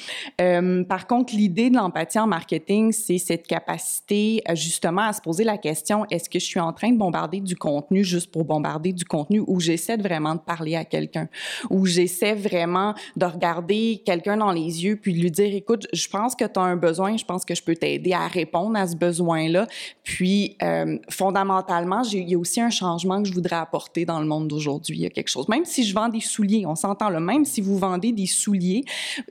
Euh, 0.41 0.83
par 0.83 1.07
contre, 1.07 1.33
l'idée 1.33 1.69
de 1.69 1.75
l'empathie 1.75 2.19
en 2.19 2.27
marketing, 2.27 2.91
c'est 2.91 3.17
cette 3.17 3.47
capacité 3.47 4.43
justement 4.53 5.03
à 5.03 5.13
se 5.13 5.21
poser 5.21 5.43
la 5.43 5.57
question, 5.57 6.05
est-ce 6.11 6.29
que 6.29 6.39
je 6.39 6.45
suis 6.45 6.59
en 6.59 6.73
train 6.73 6.91
de 6.91 6.97
bombarder 6.97 7.39
du 7.39 7.55
contenu 7.55 8.03
juste 8.03 8.31
pour 8.31 8.43
bombarder 8.43 8.91
du 8.91 9.05
contenu 9.05 9.41
ou 9.47 9.59
j'essaie 9.59 9.97
vraiment 9.97 10.35
de 10.35 10.39
parler 10.39 10.75
à 10.75 10.85
quelqu'un, 10.85 11.29
ou 11.69 11.85
j'essaie 11.85 12.35
vraiment 12.35 12.93
de 13.15 13.28
regarder 13.29 14.01
quelqu'un 14.05 14.37
dans 14.37 14.51
les 14.51 14.83
yeux 14.83 14.97
puis 14.97 15.13
de 15.13 15.19
lui 15.19 15.31
dire 15.31 15.53
écoute, 15.53 15.87
je 15.93 16.07
pense 16.07 16.35
que 16.35 16.45
tu 16.45 16.59
as 16.59 16.63
un 16.63 16.75
besoin, 16.75 17.17
je 17.17 17.25
pense 17.25 17.45
que 17.45 17.55
je 17.55 17.63
peux 17.63 17.75
t'aider 17.75 18.13
à 18.13 18.27
répondre 18.27 18.77
à 18.77 18.87
ce 18.87 18.95
besoin-là. 18.95 19.67
Puis 20.03 20.57
euh, 20.61 20.97
fondamentalement, 21.09 22.01
il 22.03 22.29
y 22.29 22.35
a 22.35 22.37
aussi 22.37 22.61
un 22.61 22.69
changement 22.69 23.21
que 23.21 23.27
je 23.27 23.33
voudrais 23.33 23.55
apporter 23.55 24.05
dans 24.05 24.19
le 24.19 24.25
monde 24.25 24.47
d'aujourd'hui. 24.47 24.97
Il 24.97 25.01
y 25.01 25.05
a 25.05 25.09
quelque 25.09 25.29
chose. 25.29 25.47
Même 25.47 25.65
si 25.65 25.83
je 25.83 25.93
vends 25.93 26.09
des 26.09 26.21
souliers, 26.21 26.65
on 26.65 26.75
s'entend 26.75 27.09
le 27.09 27.19
même 27.19 27.45
si 27.45 27.61
vous 27.61 27.77
vendez 27.77 28.11
des 28.11 28.27
souliers, 28.27 28.83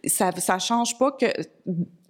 ça 0.04 0.30
ça 0.36 0.58
change 0.58 0.96
pas 0.98 1.12
que 1.12 1.26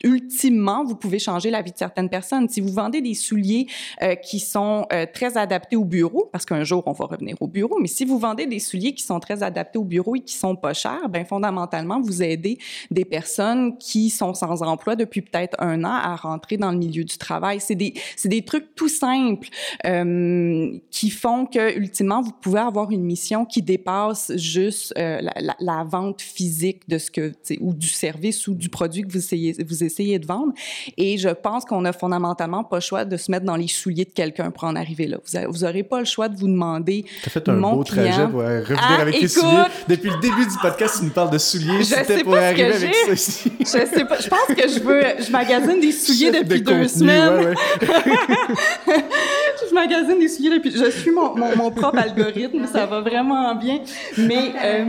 ultimement, 0.05 0.85
vous 0.85 0.95
pouvez 0.95 1.19
changer 1.19 1.51
la 1.51 1.63
vie 1.63 1.73
de 1.73 1.77
certaines 1.77 2.09
personnes. 2.09 2.49
Si 2.49 2.61
vous 2.61 2.73
vendez 2.73 3.01
des 3.01 3.15
souliers 3.15 3.67
euh, 4.03 4.15
qui 4.15 4.41
sont 4.41 4.87
euh, 4.93 5.07
très 5.13 5.37
adaptés 5.37 5.77
au 5.77 5.85
bureau, 5.85 6.29
parce 6.33 6.45
qu'un 6.45 6.65
jour 6.65 6.83
on 6.87 6.93
va 6.93 7.07
revenir 7.07 7.37
au 7.41 7.47
bureau, 7.47 7.79
mais 7.81 7.89
si 7.89 8.05
vous 8.05 8.19
vendez 8.19 8.47
des 8.47 8.59
souliers 8.59 8.93
qui 8.95 9.03
sont 9.03 9.21
très 9.21 9.43
adaptés 9.43 9.79
au 9.79 9.85
bureau 9.85 10.17
et 10.17 10.21
qui 10.21 10.35
sont 10.35 10.57
pas 10.57 10.73
chers, 10.73 11.09
ben 11.09 11.25
fondamentalement 11.25 12.01
vous 12.01 12.23
aidez 12.23 12.59
des 12.91 13.05
personnes 13.05 13.77
qui 13.79 14.11
sont 14.11 14.35
sans 14.35 14.63
emploi 14.63 14.97
depuis 14.97 15.23
peut-être 15.23 15.57
un 15.61 15.85
an 15.85 15.93
à 15.93 16.17
rentrer 16.17 16.57
dans 16.57 16.71
le 16.71 16.79
milieu 16.79 17.05
du 17.05 17.19
travail. 17.19 17.61
C'est 17.61 17.75
des 17.75 17.95
c'est 18.17 18.29
des 18.29 18.43
trucs 18.43 18.75
tout 18.75 18.89
simples 18.89 19.49
euh, 19.87 20.79
qui 20.91 21.11
font 21.11 21.47
que 21.47 21.77
ultimement 21.77 22.23
vous 22.23 22.33
pouvez 22.33 22.61
avoir 22.61 22.91
une 22.91 23.03
mission 23.03 23.45
qui 23.45 23.63
dépasse 23.63 24.33
juste 24.37 24.95
euh, 24.99 25.21
la, 25.21 25.35
la, 25.41 25.57
la, 25.61 25.85
vente 25.85 26.21
physique 26.21 26.89
de 26.89 26.99
ce 26.99 27.11
que 27.11 27.33
ou 27.61 27.73
du 27.73 27.89
service 27.89 28.47
ou 28.49 28.55
du 28.55 28.69
produit 28.69 29.03
que 29.03 29.09
vous 29.13 29.19
essayez 29.19 29.55
vous 29.65 29.85
essayer 29.89 30.19
de 30.19 30.27
vendre. 30.27 30.53
Et 30.97 31.19
je 31.19 31.29
pense 31.29 31.65
qu'on 31.65 31.85
a 31.85 31.93
fondamentalement 31.93 32.65
pas 32.65 32.77
le 32.77 32.83
choix 32.83 33.05
de 33.05 33.17
se 33.17 33.31
mettre 33.31 33.45
dans 33.45 33.57
les 33.57 33.69
souliers 33.69 34.05
de 34.05 34.13
quelqu'un 34.13 34.51
pour 34.51 34.65
en 34.65 34.77
arriver 34.77 35.07
là. 35.07 35.19
Vous, 35.49 35.59
n'aurez 35.59 35.83
pas 35.83 35.99
le 35.99 36.05
choix 36.05 36.29
de 36.29 36.37
vous 36.37 36.47
demander. 36.47 37.05
as 37.27 37.31
fait 37.31 37.49
un 37.49 37.61
beau 37.61 37.83
trajet 37.85 38.27
pour 38.29 38.41
revenir 38.41 38.79
ah, 38.81 39.01
avec 39.01 39.19
tes 39.19 39.29
souliers. 39.29 39.65
Depuis 39.89 40.11
le 40.11 40.21
début 40.21 40.47
du 40.47 40.59
podcast, 40.61 40.97
tu 40.99 41.05
nous 41.05 41.11
parles 41.11 41.31
de 41.31 41.39
souliers. 41.39 41.83
C'était 41.85 42.23
pour 42.23 42.37
arriver 42.37 42.73
avec 42.73 42.95
ça 42.95 43.13
ici. 43.13 43.53
Je 43.61 43.67
sais 43.67 44.05
pas. 44.05 44.19
Je 44.21 44.29
pense 44.29 44.57
que 44.57 44.69
je 44.69 44.81
veux. 44.81 45.03
Je 45.25 45.31
magasine 45.31 45.81
des 45.81 45.93
souliers 46.05 46.31
depuis 46.31 46.63
deux 46.63 46.89
semaines. 46.89 47.55
je 47.81 47.87
magasine 49.79 50.19
des 50.19 50.29
souliers 50.29 50.51
depuis. 50.51 50.71
Je 50.71 50.91
suis 50.91 51.11
mon, 51.11 51.35
mon, 51.35 51.71
propre 51.71 51.99
algorithme. 51.99 52.67
Ça 52.67 52.87
va 52.87 53.01
vraiment 53.01 53.55
bien. 53.55 53.81
Mais. 54.17 54.53
Euh... 54.63 54.85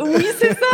oui, 0.00 0.26
c'est 0.38 0.54
ça. 0.54 0.66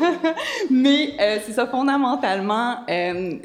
Mais 0.70 1.14
euh, 1.20 1.38
c'est 1.44 1.52
ça, 1.52 1.66
fondamentalement, 1.66 2.84
euh, 2.88 3.38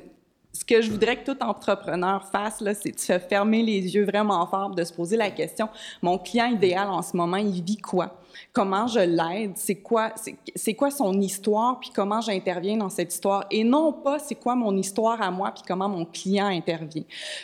ce 0.51 0.63
que 0.63 0.81
je 0.81 0.91
voudrais 0.91 1.17
que 1.17 1.31
tout 1.31 1.43
entrepreneur 1.43 2.23
fasse, 2.31 2.61
là, 2.61 2.73
c'est 2.73 2.91
de 2.91 2.99
se 2.99 3.17
fermer 3.19 3.63
les 3.63 3.95
yeux 3.95 4.05
vraiment 4.05 4.45
fort, 4.45 4.69
de 4.71 4.83
se 4.83 4.93
poser 4.93 5.17
la 5.17 5.31
question, 5.31 5.67
mon 6.01 6.17
client 6.17 6.45
idéal 6.45 6.87
en 6.89 7.01
ce 7.01 7.17
moment, 7.17 7.37
il 7.37 7.63
vit 7.63 7.77
quoi? 7.77 8.19
Comment 8.53 8.85
je 8.85 8.99
l'aide? 8.99 9.53
C'est 9.55 9.81
quoi, 9.81 10.13
c'est 10.55 10.73
quoi 10.75 10.91
son 10.91 11.19
histoire? 11.19 11.79
Puis 11.79 11.89
comment 11.89 12.21
j'interviens 12.21 12.77
dans 12.77 12.89
cette 12.89 13.11
histoire? 13.11 13.47
Et 13.49 13.63
non 13.63 13.91
pas 13.91 14.19
c'est 14.19 14.35
quoi 14.35 14.53
mon 14.53 14.77
histoire 14.77 15.19
à 15.23 15.31
moi, 15.31 15.51
puis 15.51 15.63
comment 15.67 15.89
mon 15.89 16.05
client 16.05 16.45
intervient. 16.45 17.01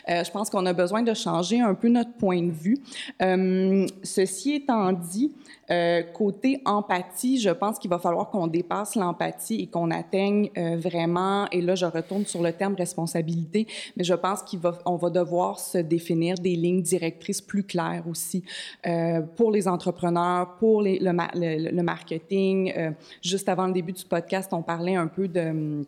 Euh, 0.08 0.24
je 0.24 0.30
pense 0.30 0.52
qu'on 0.52 0.68
a 0.68 0.74
besoin 0.74 1.02
de 1.02 1.16
changer 1.16 1.62
un 1.62 1.74
peu 1.74 1.90
notre 1.90 2.14
point 2.14 2.44
de 2.44 2.52
vue. 2.52 2.78
Euh, 3.24 3.88
ceci 4.04 4.54
étant 4.54 4.92
dit, 4.92 5.34
euh, 5.72 6.02
côté 6.02 6.62
empathie, 6.66 7.40
je 7.40 7.52
pense 7.52 7.78
qu'il 7.78 7.92
va 7.92 8.00
falloir 8.00 8.30
qu'on 8.32 8.48
dépasse 8.48 8.96
l'empathie 8.96 9.62
et 9.62 9.68
qu'on 9.68 9.92
atteigne 9.92 10.50
euh, 10.58 10.78
vraiment, 10.78 11.48
et 11.52 11.62
là 11.62 11.76
je 11.76 11.86
retourne 11.86 12.26
sur 12.26 12.42
le 12.42 12.52
terme 12.54 12.74
responsabilité, 12.74 13.68
mais 13.96 14.04
je 14.04 14.16
pense 14.16 14.42
qu'on 14.42 14.58
va, 14.58 14.80
va 14.84 15.10
devoir 15.12 15.60
se 15.60 15.78
définir 15.78 16.36
des 16.36 16.56
lignes 16.56 16.82
directrices 16.82 17.42
plus 17.42 17.64
claires 17.64 18.04
aussi 18.10 18.44
euh, 18.88 19.22
pour 19.22 19.52
les 19.52 19.68
entrepreneurs, 19.68 20.56
pour 20.56 20.82
les, 20.82 20.99
le, 21.00 21.82
marketing. 21.82 22.74
Euh, 22.76 22.92
juste 23.22 23.50
avant 23.50 23.68
le 23.68 23.74
début 23.74 23.94
du 23.94 24.06
podcast, 24.06 24.52
on 24.54 24.62
parlait 24.62 24.96
un 24.96 25.08
peu 25.08 25.28
de 25.28 25.86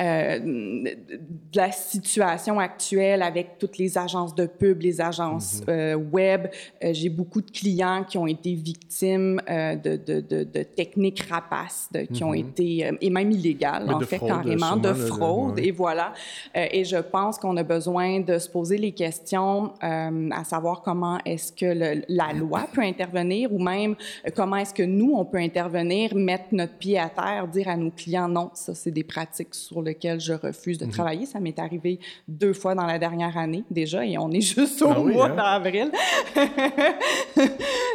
euh, 0.00 0.38
de 0.38 1.56
la 1.56 1.72
situation 1.72 2.60
actuelle 2.60 3.20
avec 3.20 3.58
toutes 3.58 3.78
les 3.78 3.98
agences 3.98 4.32
de 4.32 4.46
pub, 4.46 4.80
les 4.82 5.00
agences 5.00 5.60
mhm. 5.62 5.66
euh, 5.70 5.96
web. 5.96 6.46
Euh, 6.84 6.90
j'ai 6.92 7.08
beaucoup 7.08 7.42
de 7.42 7.50
clients 7.50 8.04
qui 8.08 8.16
ont 8.16 8.28
été 8.28 8.54
victimes 8.54 9.40
de, 9.48 9.96
de, 9.96 10.20
de, 10.20 10.44
de, 10.44 10.62
techniques 10.62 11.22
rapaces, 11.28 11.88
qui 12.12 12.22
ont 12.22 12.30
mhm. 12.30 12.36
été, 12.36 12.90
et 13.00 13.10
même 13.10 13.32
illégales, 13.32 13.92
en 13.92 14.00
fait, 14.00 14.20
carrément, 14.20 14.76
de 14.76 14.92
fraude. 14.92 15.58
Et 15.58 15.72
voilà. 15.72 16.12
et 16.54 16.84
je 16.84 16.98
pense 16.98 17.38
qu'on 17.38 17.56
a 17.56 17.64
besoin 17.64 18.20
de 18.20 18.38
se 18.38 18.48
poser 18.48 18.78
les 18.78 18.92
questions 18.92 19.72
à 19.80 20.44
savoir 20.44 20.82
comment 20.82 21.18
est-ce 21.24 21.52
que 21.52 21.66
le, 21.66 22.02
la 22.08 22.32
loi 22.32 22.68
peut 22.72 22.82
intervenir 22.82 23.52
ou 23.52 23.58
même 23.58 23.96
comment 24.36 24.56
est-ce 24.56 24.74
que 24.74 24.82
nous, 24.82 25.14
on 25.16 25.24
peut 25.24 25.38
intervenir, 25.38 26.14
mettre 26.14 26.46
notre 26.52 26.74
pied 26.74 26.98
à 26.98 27.08
terre, 27.08 27.48
dire 27.48 27.68
à 27.68 27.76
nos 27.76 27.90
clients 27.90 28.28
non, 28.28 28.50
ça, 28.54 28.74
c'est 28.74 28.90
des 28.90 29.04
pratiques 29.04 29.54
sur 29.54 29.82
le 29.82 29.87
lequel 29.88 30.20
je 30.20 30.32
refuse 30.32 30.78
de 30.78 30.86
mhm. 30.86 30.92
travailler. 30.92 31.26
Ça 31.26 31.40
m'est 31.40 31.58
arrivé 31.58 32.00
deux 32.26 32.52
fois 32.52 32.74
dans 32.74 32.86
la 32.86 32.98
dernière 32.98 33.36
année 33.36 33.64
déjà 33.70 34.04
et 34.04 34.18
on 34.18 34.30
est 34.30 34.40
juste 34.40 34.82
au 34.82 34.90
ah 34.90 34.98
mois 34.98 35.30
hein? 35.30 35.36
d'avril. 35.36 35.90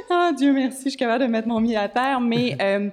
oh 0.09 0.29
Dieu 0.37 0.53
merci, 0.53 0.83
je 0.85 0.89
suis 0.89 0.97
capable 0.97 1.25
de 1.25 1.29
mettre 1.29 1.47
mon 1.47 1.61
pied 1.61 1.77
à 1.77 1.89
terre, 1.89 2.19
mais 2.19 2.57
euh, 2.61 2.89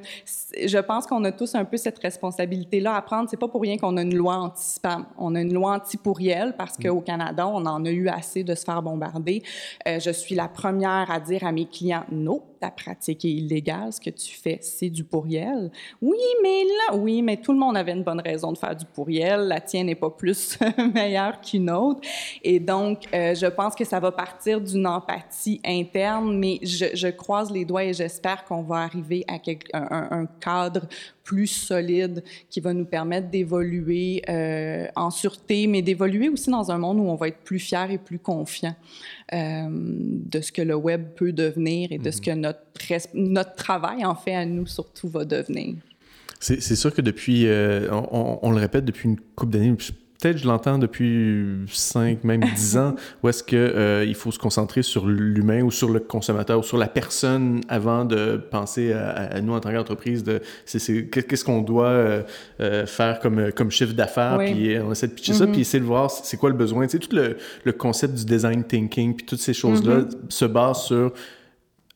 je 0.65 0.79
pense 0.79 1.07
qu'on 1.07 1.25
a 1.25 1.33
tous 1.33 1.55
un 1.55 1.65
peu 1.65 1.77
cette 1.77 1.99
responsabilité-là 1.99 2.95
à 2.95 3.03
prendre. 3.03 3.29
C'est 3.31 3.39
pas 3.39 3.49
pour 3.49 3.63
rien 3.63 3.77
qu'on 3.77 3.97
a 3.97 4.03
une 4.03 4.17
loi 4.17 4.37
anti-spam. 4.37 5.07
On 5.19 5.35
a 5.35 5.41
une 5.41 5.53
loi 5.53 5.77
anti-pourriel 5.77 6.55
parce 6.57 6.79
mhm. 6.79 6.85
qu'au 6.85 7.01
Canada, 7.01 7.47
on 7.47 7.65
en 7.67 7.85
a 7.85 7.91
eu 7.91 8.09
assez 8.09 8.45
de 8.45 8.55
se 8.55 8.65
faire 8.65 8.83
bombarder. 8.83 9.43
Euh, 9.89 9.99
je 10.01 10.11
suis 10.11 10.35
la 10.35 10.49
première 10.49 11.11
à 11.11 11.21
dire 11.21 11.45
à 11.45 11.53
mes 11.53 11.67
clients 11.67 12.05
non 12.11 12.43
ta 12.61 12.71
pratique 12.71 13.25
est 13.25 13.31
illégale, 13.31 13.93
ce 13.93 14.01
que 14.01 14.11
tu 14.11 14.35
fais, 14.35 14.59
c'est 14.61 14.91
du 14.91 15.03
pourriel. 15.03 15.71
Oui, 16.03 16.19
mais 16.43 16.65
là, 16.65 16.97
oui, 16.97 17.23
mais 17.23 17.39
tout 17.39 17.53
le 17.53 17.59
monde 17.59 17.77
avait 17.77 17.93
une 17.93 18.03
bonne 18.03 18.21
raison 18.21 18.53
de 18.53 18.59
faire 18.59 18.77
du 18.77 18.85
pourriel. 18.85 19.49
La 19.49 19.61
tienne 19.61 19.87
n'est 19.87 19.95
pas 19.95 20.11
plus 20.11 20.59
meilleure 20.95 21.41
qu'une 21.41 21.71
autre. 21.71 22.01
Et 22.43 22.61
donc, 22.61 23.05
euh, 23.15 23.35
je 23.35 23.47
pense 23.47 23.75
que 23.75 23.85
ça 23.85 23.99
va 23.99 24.13
partir 24.13 24.61
d'une 24.61 24.87
empathie 24.87 25.61
interne, 25.65 26.37
mais 26.37 26.59
je, 26.63 27.09
croise 27.09 27.51
les 27.51 27.65
doigts 27.65 27.85
et 27.85 27.95
j'espère 27.95 28.45
qu'on 28.45 28.63
va 28.63 28.77
arriver 28.77 29.25
à 29.27 29.39
un 29.75 30.27
cadre 30.41 30.87
plus 31.25 31.47
solide 31.47 32.23
qui 32.49 32.61
va 32.61 32.73
nous 32.73 32.85
permettre 32.85 33.31
d'évoluer 33.31 34.23
euh, 34.29 34.87
en 34.97 35.11
sûreté, 35.11 35.67
mais 35.67 35.83
d'évoluer 35.83 36.29
aussi 36.29 36.51
dans 36.51 36.71
un 36.71 36.79
monde 36.79 36.99
où 36.99 37.05
on 37.05 37.15
va 37.15 37.29
être 37.29 37.39
plus 37.45 37.59
fier 37.59 37.91
et 37.91 37.99
plus 37.99 38.19
confiant 38.19 38.75
euh, 39.33 39.69
de 39.71 40.41
ce 40.41 40.53
que 40.53 40.63
le 40.63 40.75
web 40.75 41.09
peut 41.17 41.33
devenir 41.33 41.93
et 41.93 41.99
de 41.99 42.11
ce 42.11 42.19
mhm. 42.19 42.25
que 42.25 42.31
notre, 42.33 42.61
notre 43.15 43.55
travail, 43.55 44.05
en 44.05 44.15
fait, 44.15 44.35
à 44.35 44.45
nous 44.45 44.67
surtout, 44.67 45.09
va 45.09 45.25
devenir. 45.25 45.75
C'est 46.41 46.77
sûr 46.77 46.95
que 46.95 47.03
depuis, 47.03 47.47
euh, 47.47 47.91
on, 47.93 48.39
on, 48.41 48.51
le 48.51 48.57
répète 48.57 48.87
depuis 48.87 49.11
une 49.11 49.21
couple 49.37 49.53
d'années, 49.53 49.77
peut-être 50.21 50.39
je 50.39 50.47
l'entends 50.47 50.79
depuis 50.79 51.65
5, 51.69 52.25
même 52.25 52.43
10 52.43 52.77
ans, 52.77 52.95
où 53.23 53.29
est-ce 53.29 53.43
qu'il 53.43 53.59
euh, 53.59 54.05
il 54.07 54.15
faut 54.15 54.31
se 54.31 54.39
concentrer 54.39 54.83
sur 54.83 55.07
l'humain 55.07 55.63
ou 55.63 55.71
sur 55.71 55.89
le 55.91 56.01
consommateur 56.01 56.59
ou 56.59 56.63
sur 56.63 56.77
la 56.77 56.89
personne 56.89 57.61
avant 57.69 58.05
de 58.05 58.37
penser 58.51 58.93
à, 58.93 59.41
nous 59.41 59.55
en 59.55 59.61
tant 59.61 59.73
qu'entreprise, 59.73 60.23
de 60.23 60.41
qu'est-ce 60.67 61.45
qu'on 61.45 61.63
doit 61.63 61.87
euh, 61.87 62.23
euh, 62.61 62.87
faire 62.87 63.21
comme, 63.21 63.53
comme 63.53 63.71
chiffre 63.71 63.95
d'affaires, 63.95 64.39
puis 64.39 64.77
on 64.79 64.93
essaie 64.93 65.09
de 65.09 65.13
pitcher 65.13 65.33
ça, 65.33 65.47
mm-hmm. 65.47 65.53
puis 65.53 65.61
essayer 65.63 65.81
de 65.81 65.85
voir 65.85 66.11
c'est 66.11 66.37
quoi 66.37 66.51
le 66.51 66.57
besoin. 66.57 66.87
Tu 66.87 66.93
sais, 66.93 66.99
tout 66.99 67.15
le, 67.15 67.37
le, 67.65 67.73
concept 67.73 68.15
du 68.15 68.25
design 68.25 68.65
thinking, 68.65 69.15
puis 69.15 69.27
toutes 69.27 69.41
ces 69.41 69.55
choses-là 69.55 70.01
mm-hmm. 70.01 70.17
se 70.29 70.45
basent 70.45 70.83
sur 70.85 71.13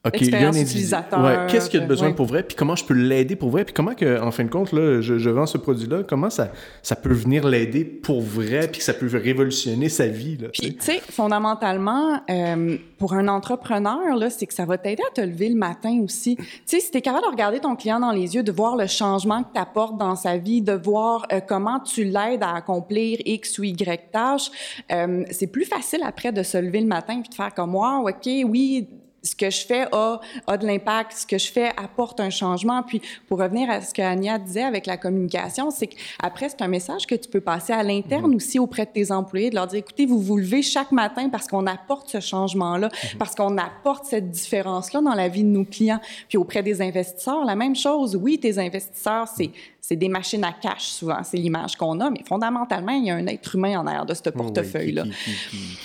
OK, 0.06 0.20
il 0.20 0.30
y 0.30 0.34
a 0.34 0.48
un 0.48 0.52
utilisateur. 0.52 1.46
Qu'est-ce 1.46 1.70
qu'il 1.70 1.80
y 1.80 1.82
a 1.82 1.86
de 1.86 1.88
besoin 1.88 2.12
pour 2.12 2.26
vrai? 2.26 2.42
Puis 2.42 2.56
comment 2.56 2.76
je 2.76 2.84
peux 2.84 2.94
l'aider 2.94 3.36
pour 3.36 3.50
vrai? 3.50 3.64
Puis 3.64 3.72
comment 3.72 3.94
que, 3.94 4.20
en 4.20 4.30
fin 4.30 4.44
de 4.44 4.50
compte, 4.50 4.72
là, 4.72 5.00
je, 5.00 5.18
je 5.18 5.30
vends 5.30 5.46
ce 5.46 5.56
produit-là, 5.56 6.02
comment 6.06 6.30
ça, 6.30 6.52
ça 6.82 6.94
peut 6.94 7.12
venir 7.12 7.48
l'aider 7.48 7.84
pour 7.84 8.20
vrai, 8.20 8.68
puis 8.68 8.78
que 8.78 8.84
ça 8.84 8.92
peut 8.92 9.08
révolutionner 9.12 9.88
sa 9.88 10.06
vie? 10.06 10.36
Là, 10.36 10.48
puis, 10.52 10.74
tu 10.76 10.84
sais, 10.84 11.00
fondamentalement, 11.10 12.20
euh, 12.28 12.76
pour 12.98 13.14
un 13.14 13.28
entrepreneur, 13.28 14.16
là, 14.16 14.30
c'est 14.30 14.46
que 14.46 14.54
ça 14.54 14.64
va 14.64 14.78
t'aider 14.78 15.02
à 15.10 15.14
te 15.14 15.20
lever 15.20 15.48
le 15.48 15.56
matin 15.56 16.00
aussi. 16.02 16.36
Tu 16.36 16.44
sais, 16.66 16.80
si 16.80 16.90
tu 16.90 16.98
es 16.98 17.00
capable 17.00 17.24
de 17.24 17.30
regarder 17.30 17.60
ton 17.60 17.74
client 17.74 18.00
dans 18.00 18.12
les 18.12 18.34
yeux, 18.34 18.42
de 18.42 18.52
voir 18.52 18.76
le 18.76 18.86
changement 18.86 19.42
que 19.42 19.52
tu 19.54 19.60
apportes 19.60 19.98
dans 19.98 20.16
sa 20.16 20.36
vie, 20.36 20.60
de 20.60 20.72
voir 20.72 21.26
euh, 21.32 21.40
comment 21.40 21.80
tu 21.80 22.04
l'aides 22.04 22.42
à 22.42 22.54
accomplir 22.54 23.18
X 23.24 23.58
ou 23.58 23.64
Y 23.64 24.10
tâches, 24.12 24.50
euh, 24.92 25.24
c'est 25.30 25.46
plus 25.46 25.64
facile 25.64 26.00
après 26.04 26.32
de 26.32 26.42
se 26.42 26.58
lever 26.58 26.80
le 26.80 26.86
matin 26.86 27.20
puis 27.20 27.30
de 27.30 27.34
faire 27.34 27.54
comme 27.54 27.70
moi, 27.70 28.02
OK, 28.04 28.26
oui, 28.26 28.88
ce 29.24 29.34
que 29.34 29.50
je 29.50 29.66
fais 29.66 29.86
a, 29.90 30.20
a 30.46 30.56
de 30.56 30.66
l'impact, 30.66 31.12
ce 31.12 31.26
que 31.26 31.38
je 31.38 31.50
fais 31.50 31.70
apporte 31.76 32.20
un 32.20 32.30
changement. 32.30 32.82
Puis 32.82 33.00
pour 33.26 33.38
revenir 33.38 33.70
à 33.70 33.80
ce 33.80 33.92
que 33.92 34.02
Ania 34.02 34.38
disait 34.38 34.62
avec 34.62 34.86
la 34.86 34.96
communication, 34.96 35.70
c'est 35.70 35.88
qu'après, 35.88 36.50
c'est 36.50 36.62
un 36.62 36.68
message 36.68 37.06
que 37.06 37.14
tu 37.14 37.28
peux 37.28 37.40
passer 37.40 37.72
à 37.72 37.82
l'interne 37.82 38.32
mm-hmm. 38.32 38.36
aussi 38.36 38.58
auprès 38.58 38.84
de 38.84 38.90
tes 38.90 39.10
employés, 39.10 39.50
de 39.50 39.54
leur 39.54 39.66
dire, 39.66 39.78
écoutez, 39.78 40.06
vous 40.06 40.20
vous 40.20 40.36
levez 40.36 40.62
chaque 40.62 40.92
matin 40.92 41.28
parce 41.30 41.48
qu'on 41.48 41.66
apporte 41.66 42.10
ce 42.10 42.20
changement-là, 42.20 42.88
mm-hmm. 42.88 43.16
parce 43.18 43.34
qu'on 43.34 43.56
apporte 43.56 44.04
cette 44.04 44.30
différence-là 44.30 45.00
dans 45.00 45.14
la 45.14 45.28
vie 45.28 45.42
de 45.42 45.48
nos 45.48 45.64
clients. 45.64 46.00
Puis 46.28 46.38
auprès 46.38 46.62
des 46.62 46.82
investisseurs, 46.82 47.44
la 47.44 47.56
même 47.56 47.74
chose. 47.74 48.16
Oui, 48.16 48.38
tes 48.38 48.58
investisseurs, 48.58 49.28
c'est 49.28 49.50
c'est 49.86 49.96
des 49.96 50.08
machines 50.08 50.42
à 50.44 50.52
cash 50.52 50.86
souvent, 50.86 51.22
c'est 51.24 51.36
l'image 51.36 51.76
qu'on 51.76 52.00
a, 52.00 52.08
mais 52.08 52.22
fondamentalement, 52.26 52.92
il 52.92 53.04
y 53.04 53.10
a 53.10 53.16
un 53.16 53.26
être 53.26 53.54
humain 53.54 53.78
en 53.78 53.86
arrière 53.86 54.06
de 54.06 54.14
ce 54.14 54.30
portefeuille-là. 54.30 55.04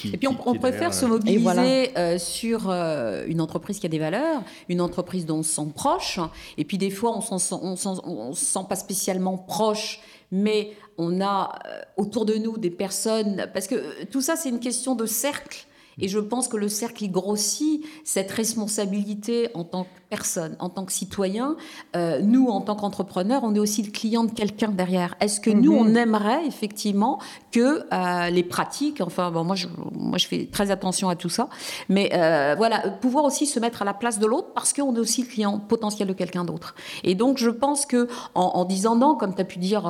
et 0.05 0.15
puis 0.15 0.25
on, 0.29 0.55
préfère 0.55 0.93
se 0.93 1.05
mobiliser 1.05 1.97
euh, 1.97 2.17
sur 2.17 2.69
euh, 2.69 3.25
une 3.27 3.41
entreprise 3.41 3.77
qui 3.77 3.87
a 3.87 3.89
des 3.89 3.99
valeurs, 3.99 4.41
une 4.69 4.79
entreprise 4.79 5.25
dont 5.25 5.39
on 5.39 5.43
se 5.43 5.51
sent 5.51 5.67
proche, 5.75 6.17
et 6.57 6.63
puis 6.63 6.77
des 6.77 6.91
fois 6.91 7.11
on 7.11 7.33
ne 7.33 7.39
se 7.39 8.45
sent 8.45 8.65
pas 8.69 8.75
spécialement 8.77 9.37
proche, 9.37 9.99
mais 10.31 10.71
on 10.97 11.19
a 11.19 11.59
euh, 11.65 11.81
autour 11.97 12.23
de 12.23 12.35
nous 12.35 12.57
des 12.57 12.71
personnes, 12.71 13.47
parce 13.53 13.67
que 13.67 14.05
tout 14.05 14.21
ça 14.21 14.37
c'est 14.37 14.47
une 14.47 14.61
question 14.61 14.95
de 14.95 15.05
cercle 15.05 15.65
et 15.99 16.07
je 16.07 16.19
pense 16.19 16.47
que 16.47 16.57
le 16.57 16.69
cercle, 16.69 17.03
il 17.03 17.11
grossit 17.11 17.85
cette 18.03 18.31
responsabilité 18.31 19.49
en 19.53 19.63
tant 19.63 19.83
que 19.83 19.89
personne, 20.09 20.55
en 20.59 20.69
tant 20.69 20.85
que 20.85 20.91
citoyen. 20.91 21.55
Euh, 21.95 22.19
nous, 22.21 22.47
en 22.47 22.61
tant 22.61 22.75
qu'entrepreneurs, 22.75 23.43
on 23.43 23.53
est 23.53 23.59
aussi 23.59 23.83
le 23.83 23.91
client 23.91 24.23
de 24.23 24.31
quelqu'un 24.31 24.69
derrière. 24.69 25.15
Est-ce 25.19 25.39
que 25.39 25.49
nous, 25.49 25.73
on 25.73 25.85
mhm. 25.85 25.97
aimerait 25.97 26.45
effectivement 26.45 27.19
que 27.51 27.83
euh, 27.93 28.29
les 28.29 28.43
pratiques, 28.43 29.01
enfin, 29.01 29.31
bon, 29.31 29.43
moi, 29.43 29.55
je, 29.55 29.67
moi, 29.93 30.17
je 30.17 30.27
fais 30.27 30.47
très 30.51 30.71
attention 30.71 31.09
à 31.09 31.15
tout 31.15 31.29
ça, 31.29 31.49
mais 31.89 32.09
euh, 32.13 32.55
voilà, 32.57 32.79
pouvoir 33.01 33.25
aussi 33.25 33.45
se 33.45 33.59
mettre 33.59 33.81
à 33.81 33.85
la 33.85 33.93
place 33.93 34.19
de 34.19 34.25
l'autre 34.25 34.49
parce 34.53 34.73
qu'on 34.73 34.95
est 34.95 34.99
aussi 34.99 35.21
le 35.21 35.27
client 35.27 35.59
potentiel 35.59 36.07
de 36.07 36.13
quelqu'un 36.13 36.43
d'autre. 36.43 36.75
Et 37.03 37.15
donc, 37.15 37.37
je 37.37 37.49
pense 37.49 37.85
que 37.85 38.07
en, 38.35 38.65
disant 38.65 38.95
non, 38.95 39.15
comme 39.15 39.35
tu 39.35 39.41
as 39.41 39.45
pu 39.45 39.59
dire 39.59 39.85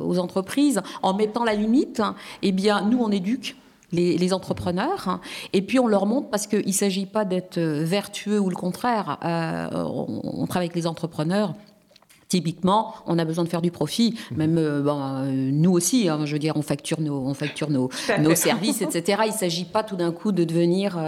aux 0.00 0.18
entreprises, 0.18 0.80
en 1.02 1.14
mettant 1.14 1.44
la 1.44 1.54
limite, 1.54 2.02
eh 2.42 2.52
bien, 2.52 2.82
nous, 2.82 2.98
on 3.00 3.10
éduque 3.10 3.56
les, 3.92 4.32
entrepreneurs, 4.32 5.20
et 5.52 5.62
puis 5.62 5.78
on 5.78 5.86
leur 5.86 6.06
montre, 6.06 6.28
parce 6.28 6.46
qu'il 6.46 6.66
ne 6.66 6.72
s'agit 6.72 7.06
pas 7.06 7.24
d'être 7.24 7.58
vertueux 7.58 8.38
ou 8.38 8.50
le 8.50 8.56
contraire, 8.56 9.18
euh, 9.24 9.68
on, 9.72 10.46
travaille 10.46 10.66
avec 10.66 10.76
les 10.76 10.86
entrepreneurs 10.86 11.54
Typiquement, 12.28 12.92
on 13.06 13.18
a 13.18 13.24
besoin 13.24 13.44
de 13.44 13.48
faire 13.48 13.62
du 13.62 13.70
profit. 13.70 14.18
Même 14.36 14.58
euh, 14.58 14.84
euh, 14.86 15.50
nous 15.50 15.72
aussi, 15.72 16.10
hein, 16.10 16.26
je 16.26 16.34
veux 16.34 16.38
dire, 16.38 16.52
on 16.56 16.62
facture 16.62 17.00
nos, 17.00 17.16
on 17.16 17.32
facture 17.32 17.70
nos, 17.70 17.88
nos 18.20 18.34
services, 18.34 18.82
etc. 18.82 19.22
Il 19.24 19.32
ne 19.32 19.36
s'agit 19.36 19.64
pas 19.64 19.82
tout 19.82 19.96
d'un 19.96 20.12
coup 20.12 20.30
de 20.30 20.44
devenir, 20.44 20.98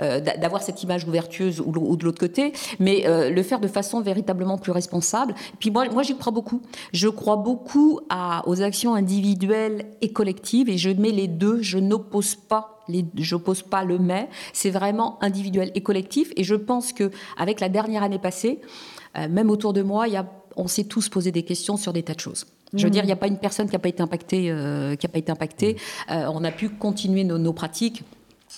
euh, 0.00 0.20
d'avoir 0.20 0.62
cette 0.62 0.82
image 0.82 1.08
ouvertueuse 1.08 1.60
ou, 1.60 1.96
de 1.96 2.04
l'autre 2.04 2.20
côté, 2.20 2.52
mais 2.78 3.04
le 3.30 3.42
faire 3.42 3.60
de 3.60 3.68
façon 3.68 4.02
véritablement 4.02 4.58
plus 4.58 4.72
responsable. 4.72 5.34
Puis 5.58 5.70
moi, 5.70 5.86
moi 5.90 6.02
j'y 6.02 6.14
crois 6.16 6.32
beaucoup. 6.32 6.60
Je 6.92 7.08
crois 7.08 7.36
beaucoup 7.36 8.00
à, 8.10 8.46
aux 8.46 8.60
actions 8.60 8.94
individuelles 8.94 9.86
et 10.02 10.12
collectives, 10.12 10.68
et 10.68 10.76
je 10.76 10.90
mets 10.90 11.10
les 11.10 11.28
deux. 11.28 11.62
Je 11.62 11.78
n'oppose 11.78 12.34
pas 12.34 12.72
je 13.18 13.34
n'oppose 13.34 13.62
pas 13.62 13.82
le 13.82 13.98
mais, 13.98 14.28
c'est 14.52 14.70
vraiment 14.70 15.18
individuel 15.20 15.72
et 15.74 15.82
collectif. 15.82 16.30
Et 16.36 16.44
je 16.44 16.54
pense 16.54 16.92
que 16.92 17.10
avec 17.36 17.58
la 17.58 17.68
dernière 17.68 18.04
année 18.04 18.20
passée, 18.20 18.60
même 19.16 19.50
autour 19.50 19.72
de 19.72 19.82
moi, 19.82 20.06
il 20.06 20.14
y 20.14 20.16
a 20.16 20.26
on 20.56 20.68
s'est 20.68 20.84
tous 20.84 21.08
posé 21.08 21.32
des 21.32 21.42
questions 21.42 21.76
sur 21.76 21.92
des 21.92 22.02
tas 22.02 22.14
de 22.14 22.20
choses. 22.20 22.46
Je 22.74 22.84
veux 22.84 22.90
dire, 22.90 23.04
il 23.04 23.06
n'y 23.06 23.12
a 23.12 23.16
pas 23.16 23.28
une 23.28 23.38
personne 23.38 23.66
qui 23.66 23.74
n'a 23.74 23.78
pas 23.78 23.88
été 23.88 24.02
impactée. 24.02 24.50
Euh, 24.50 24.96
qui 24.96 25.06
a 25.06 25.08
pas 25.08 25.18
été 25.18 25.30
impactée. 25.30 25.76
Euh, 26.10 26.26
on 26.32 26.42
a 26.44 26.50
pu 26.50 26.68
continuer 26.68 27.24
nos 27.24 27.52
pratiques 27.52 28.02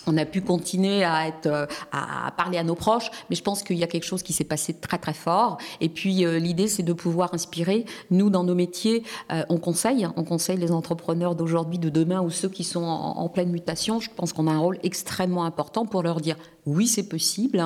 on 0.07 0.16
a 0.16 0.24
pu 0.24 0.41
continuer 0.41 1.05
à 1.05 1.28
être 1.28 1.47
euh, 1.47 1.66
à 1.93 2.30
parler 2.36 2.59
à 2.59 2.64
nos 2.64 2.74
proches, 2.74 3.11
mais 3.30 3.36
je 3.36 3.43
pense 3.43 3.62
qu'il 3.62 3.76
y 3.76 3.84
a 3.84 3.86
quelque 3.86 4.05
chose 4.05 4.22
qui 4.22 4.32
s'est 4.32 4.45
passé 4.45 4.74
très 4.74 4.99
très 4.99 5.14
fort. 5.14 5.59
Et 5.80 5.89
puis 5.89 6.24
euh, 6.24 6.39
l'idée, 6.39 6.68
c'est 6.68 6.82
de 6.82 6.93
pouvoir 6.93 7.34
inspirer. 7.34 7.84
Nous, 8.11 8.30
dans 8.30 8.45
nos 8.45 8.55
métiers, 8.55 9.03
euh, 9.32 9.43
on 9.49 9.59
conseille, 9.59 10.09
on 10.16 10.24
conseille 10.24 10.59
les 10.59 10.72
entrepreneurs 10.72 11.34
d'aujourd'hui, 11.34 11.78
de 11.78 11.89
demain 11.89 12.20
ou 12.20 12.30
ceux 12.30 12.49
qui 12.49 12.64
sont 12.64 12.84
en, 12.84 13.28
pleine 13.28 13.51
mutation. 13.51 14.01
Je 14.01 14.09
pense 14.14 14.32
qu'on 14.32 14.47
a 14.47 14.53
un 14.53 14.59
rôle 14.59 14.78
extrêmement 14.82 15.45
important 15.45 15.84
pour 15.84 16.03
leur 16.03 16.20
dire 16.20 16.36
oui, 16.64 16.86
c'est 16.86 17.09
possible, 17.09 17.62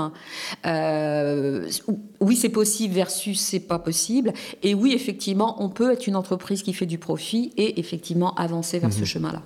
oui, 0.65 2.37
c'est 2.37 2.49
possible 2.49 2.95
versus 2.95 3.41
c'est 3.41 3.61
pas 3.61 3.79
possible, 3.79 4.33
et 4.63 4.75
oui, 4.75 4.93
effectivement, 4.93 5.63
on 5.63 5.69
peut 5.69 5.93
être 5.93 6.07
une 6.07 6.17
entreprise 6.17 6.63
qui 6.63 6.73
fait 6.73 6.87
du 6.87 6.99
profit 6.99 7.53
et 7.57 7.79
effectivement 7.81 8.35
avancer 8.35 8.79
vers 8.79 8.93
ce 8.93 9.01
mhm. 9.01 9.07
chemin-là. 9.07 9.43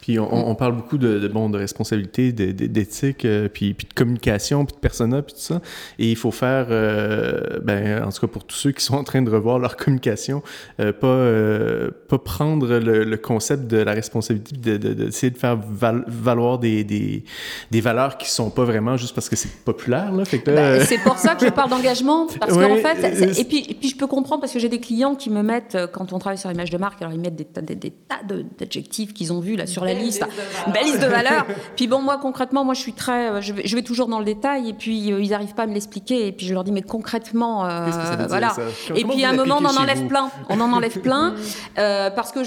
Puis 0.00 0.18
on, 0.18 0.54
parle 0.54 0.76
beaucoup 0.76 0.96
de, 0.96 1.28
bon, 1.28 1.50
de 1.50 1.58
responsabilité, 1.58 2.32
d'éthique, 2.32 3.26
euh, 3.26 3.48
puis, 3.52 3.74
puis, 3.74 3.86
de 3.86 3.92
communication, 3.92 4.64
puis 4.64 4.74
de 4.74 4.80
persona, 4.80 5.20
puis 5.20 5.34
tout 5.34 5.40
ça. 5.40 5.60
Et 5.98 6.10
il 6.10 6.16
faut 6.16 6.30
faire, 6.30 6.68
euh, 6.70 7.58
ben, 7.62 8.02
en 8.02 8.10
tout 8.10 8.20
cas 8.22 8.26
pour 8.26 8.44
tous 8.44 8.56
ceux 8.56 8.72
qui 8.72 8.82
sont 8.82 8.94
en 8.94 9.04
train 9.04 9.20
de 9.20 9.30
revoir 9.30 9.58
leur 9.58 9.76
communication, 9.76 10.42
euh, 10.80 10.92
pas, 10.92 11.92
pas 12.08 12.18
prendre 12.18 12.78
le, 12.78 13.16
concept 13.18 13.66
de 13.66 13.76
la 13.76 13.92
responsabilité, 13.92 14.78
d'essayer 14.78 15.30
de, 15.30 15.34
de, 15.34 15.40
faire 15.40 15.58
valoir 16.08 16.58
des, 16.58 16.82
des, 16.84 17.22
des, 17.70 17.80
valeurs 17.82 18.16
qui 18.16 18.30
sont 18.30 18.48
pas 18.48 18.64
vraiment 18.64 18.96
juste 18.96 19.14
parce 19.14 19.28
que 19.28 19.36
c'est 19.36 19.52
populaire. 19.64 20.12
Là. 20.12 20.24
Ben, 20.46 20.80
c'est 20.86 21.02
pour 21.02 21.18
ça 21.18 21.34
que 21.34 21.44
je 21.44 21.50
parle 21.50 21.68
d'engagement. 21.68 22.26
Parce 22.38 22.54
qu'en 22.54 22.76
fait, 22.76 23.38
et 23.38 23.44
puis, 23.44 23.66
et 23.68 23.74
puis 23.74 23.90
je 23.90 23.96
peux 23.96 24.06
comprendre 24.06 24.40
parce 24.40 24.52
que 24.52 24.58
j'ai 24.58 24.70
des 24.70 24.80
clients 24.80 25.14
qui 25.14 25.28
me 25.28 25.42
mettent, 25.42 25.76
quand 25.92 26.14
on 26.14 26.18
travaille 26.18 26.38
sur 26.38 26.48
l'image 26.48 26.70
de 26.70 26.78
marque, 26.78 27.02
alors 27.02 27.12
ils 27.12 27.20
mettent 27.20 27.36
des, 27.36 27.46
des, 27.60 27.74
des 27.74 27.90
tas 27.90 28.20
d'adjectifs 28.58 29.12
qu'ils 29.12 29.32
ont 29.34 29.40
vus 29.40 29.56
là 29.56 29.66
sur 29.66 29.84
la 29.84 29.89
liste, 29.98 30.24
une 30.66 30.72
belle 30.72 30.84
liste 30.84 31.00
de 31.00 31.06
valeurs. 31.10 31.46
puis 31.76 31.86
bon, 31.86 32.00
moi 32.00 32.18
concrètement, 32.18 32.64
moi 32.64 32.74
je 32.74 32.80
suis 32.80 32.92
très, 32.92 33.30
euh, 33.30 33.40
je 33.40 33.52
vais, 33.52 33.66
je 33.66 33.76
vais 33.76 33.82
toujours 33.82 34.08
dans 34.08 34.18
le 34.18 34.24
détail 34.24 34.68
et 34.68 34.72
puis 34.72 35.12
euh, 35.12 35.20
ils 35.20 35.30
n'arrivent 35.30 35.54
pas 35.54 35.64
à 35.64 35.66
me 35.66 35.74
l'expliquer 35.74 36.26
et 36.26 36.32
puis 36.32 36.46
je 36.46 36.54
leur 36.54 36.64
dis 36.64 36.72
mais 36.72 36.82
concrètement, 36.82 37.66
euh, 37.66 37.88
voilà. 38.28 38.54
et 38.94 39.04
puis 39.04 39.24
à 39.24 39.30
un 39.30 39.32
moment 39.34 39.58
on 39.60 39.64
en 39.64 39.76
enlève 39.76 40.06
plein, 40.06 40.30
on 40.48 40.60
en 40.60 40.72
enlève 40.72 41.00
plein 41.00 41.34
parce 41.76 42.32
que 42.32 42.40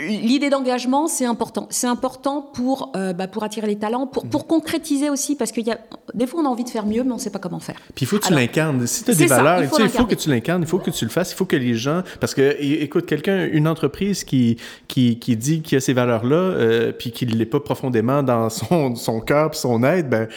l'idée 0.00 0.50
d'engagement 0.50 1.06
c'est 1.06 1.26
important, 1.26 1.66
c'est 1.70 1.86
important 1.86 2.42
pour 2.42 2.92
bah, 2.92 3.26
pour 3.26 3.44
attirer 3.44 3.66
les 3.66 3.78
talents, 3.78 4.06
pour 4.06 4.26
pour 4.26 4.46
concrétiser 4.46 5.10
aussi 5.10 5.36
parce 5.36 5.52
qu'il 5.52 5.66
y 5.66 5.70
a 5.70 5.78
des 6.14 6.26
fois 6.26 6.40
on 6.40 6.46
a 6.46 6.48
envie 6.48 6.64
de 6.64 6.70
faire 6.70 6.86
mieux 6.86 7.04
mais 7.04 7.12
on 7.12 7.16
ne 7.16 7.20
sait 7.20 7.30
pas 7.30 7.38
comment 7.38 7.60
faire. 7.60 7.76
Puis 7.94 8.04
il 8.04 8.06
faut 8.06 8.18
que 8.18 8.26
tu 8.26 8.34
l'incarnes. 8.34 8.86
Si 8.86 9.04
tu 9.04 9.10
as 9.10 9.14
des 9.14 9.26
valeurs, 9.26 9.62
il 9.62 9.68
faut, 9.68 9.78
il 9.78 9.88
faut 9.88 10.06
que 10.06 10.14
tu 10.14 10.30
l'incarnes, 10.30 10.62
il 10.62 10.68
faut 10.68 10.78
que 10.78 10.90
tu 10.90 11.04
le 11.04 11.10
fasses, 11.10 11.32
il 11.32 11.36
faut 11.36 11.44
que 11.44 11.56
les 11.56 11.74
gens, 11.74 12.02
parce 12.20 12.34
que 12.34 12.56
écoute 12.60 13.06
quelqu'un, 13.06 13.46
une 13.46 13.68
entreprise 13.68 14.24
qui 14.24 14.56
qui, 14.88 15.18
qui 15.18 15.36
dit 15.36 15.62
qu'il 15.62 15.76
y 15.76 15.78
a 15.78 15.80
ces 15.80 15.92
valeurs 15.92 16.24
là 16.24 16.52
euh, 16.82 16.92
puis 16.92 17.12
qu'il 17.12 17.38
l'est 17.38 17.46
pas 17.46 17.60
profondément 17.60 18.22
dans 18.22 18.50
son, 18.50 18.94
son 18.94 19.20
cœur 19.20 19.54
son 19.54 19.82
aide, 19.84 20.08
ben 20.08 20.28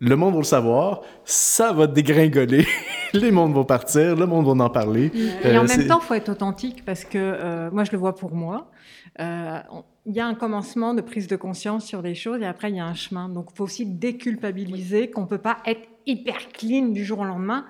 le 0.00 0.14
monde 0.14 0.34
va 0.34 0.38
le 0.38 0.44
savoir, 0.44 1.00
ça 1.24 1.72
va 1.72 1.88
dégringoler, 1.88 2.66
les 3.14 3.32
mondes 3.32 3.52
vont 3.52 3.64
partir, 3.64 4.14
le 4.14 4.26
monde 4.26 4.46
va 4.46 4.64
en 4.64 4.70
parler. 4.70 5.10
Et 5.42 5.58
en 5.58 5.64
même 5.64 5.88
temps, 5.88 5.98
il 6.00 6.06
faut 6.06 6.14
être 6.14 6.28
authentique 6.28 6.84
parce 6.84 7.04
que 7.04 7.68
moi, 7.70 7.82
je 7.82 7.90
le 7.90 7.98
vois 7.98 8.14
pour 8.14 8.32
moi. 8.32 8.70
il 9.18 10.14
y 10.14 10.20
a 10.20 10.26
un 10.26 10.34
commencement 10.34 10.94
de 10.94 11.00
prise 11.00 11.26
de 11.26 11.34
conscience 11.34 11.84
sur 11.84 12.02
des 12.02 12.14
choses 12.14 12.40
et 12.42 12.46
après, 12.46 12.70
il 12.70 12.76
y 12.76 12.80
a 12.80 12.86
un 12.86 12.94
chemin. 12.94 13.28
Donc, 13.28 13.48
il 13.52 13.56
faut 13.56 13.64
aussi 13.64 13.86
déculpabiliser 13.86 15.10
qu'on 15.10 15.22
ne 15.22 15.26
peut 15.26 15.38
pas 15.38 15.56
être 15.66 15.88
hyper 16.06 16.48
clean 16.52 16.90
du 16.90 17.04
jour 17.04 17.18
au 17.18 17.24
lendemain. 17.24 17.64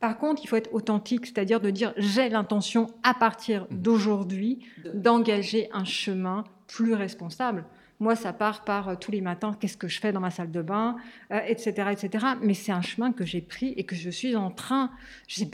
Par 0.00 0.18
contre, 0.18 0.42
il 0.44 0.48
faut 0.48 0.56
être 0.56 0.74
authentique, 0.74 1.24
c'est-à-dire 1.24 1.60
de 1.60 1.70
dire 1.70 1.94
j'ai 1.96 2.28
l'intention 2.28 2.88
à 3.02 3.14
partir 3.14 3.66
d'aujourd'hui 3.70 4.66
d'engager 4.92 5.70
un 5.72 5.84
chemin 5.84 6.44
plus 6.66 6.92
responsable. 6.92 7.64
Moi, 8.04 8.14
ça 8.16 8.32
part 8.32 8.64
par 8.64 8.88
euh, 8.88 8.94
tous 8.94 9.10
les 9.10 9.20
matins, 9.20 9.56
qu'est-ce 9.58 9.76
que 9.76 9.88
je 9.88 9.98
fais 10.00 10.12
dans 10.12 10.20
ma 10.20 10.30
salle 10.30 10.50
de 10.50 10.62
bain, 10.62 10.96
etc., 11.30 11.74
euh, 11.78 11.90
etc. 11.90 12.26
Mais 12.40 12.54
c'est 12.54 12.72
un 12.72 12.82
chemin 12.82 13.12
que 13.12 13.24
j'ai 13.24 13.40
pris 13.40 13.74
et 13.76 13.84
que 13.84 13.96
je 13.96 14.10
suis 14.10 14.36
en 14.36 14.50
train. 14.50 14.90
Je, 15.26 15.44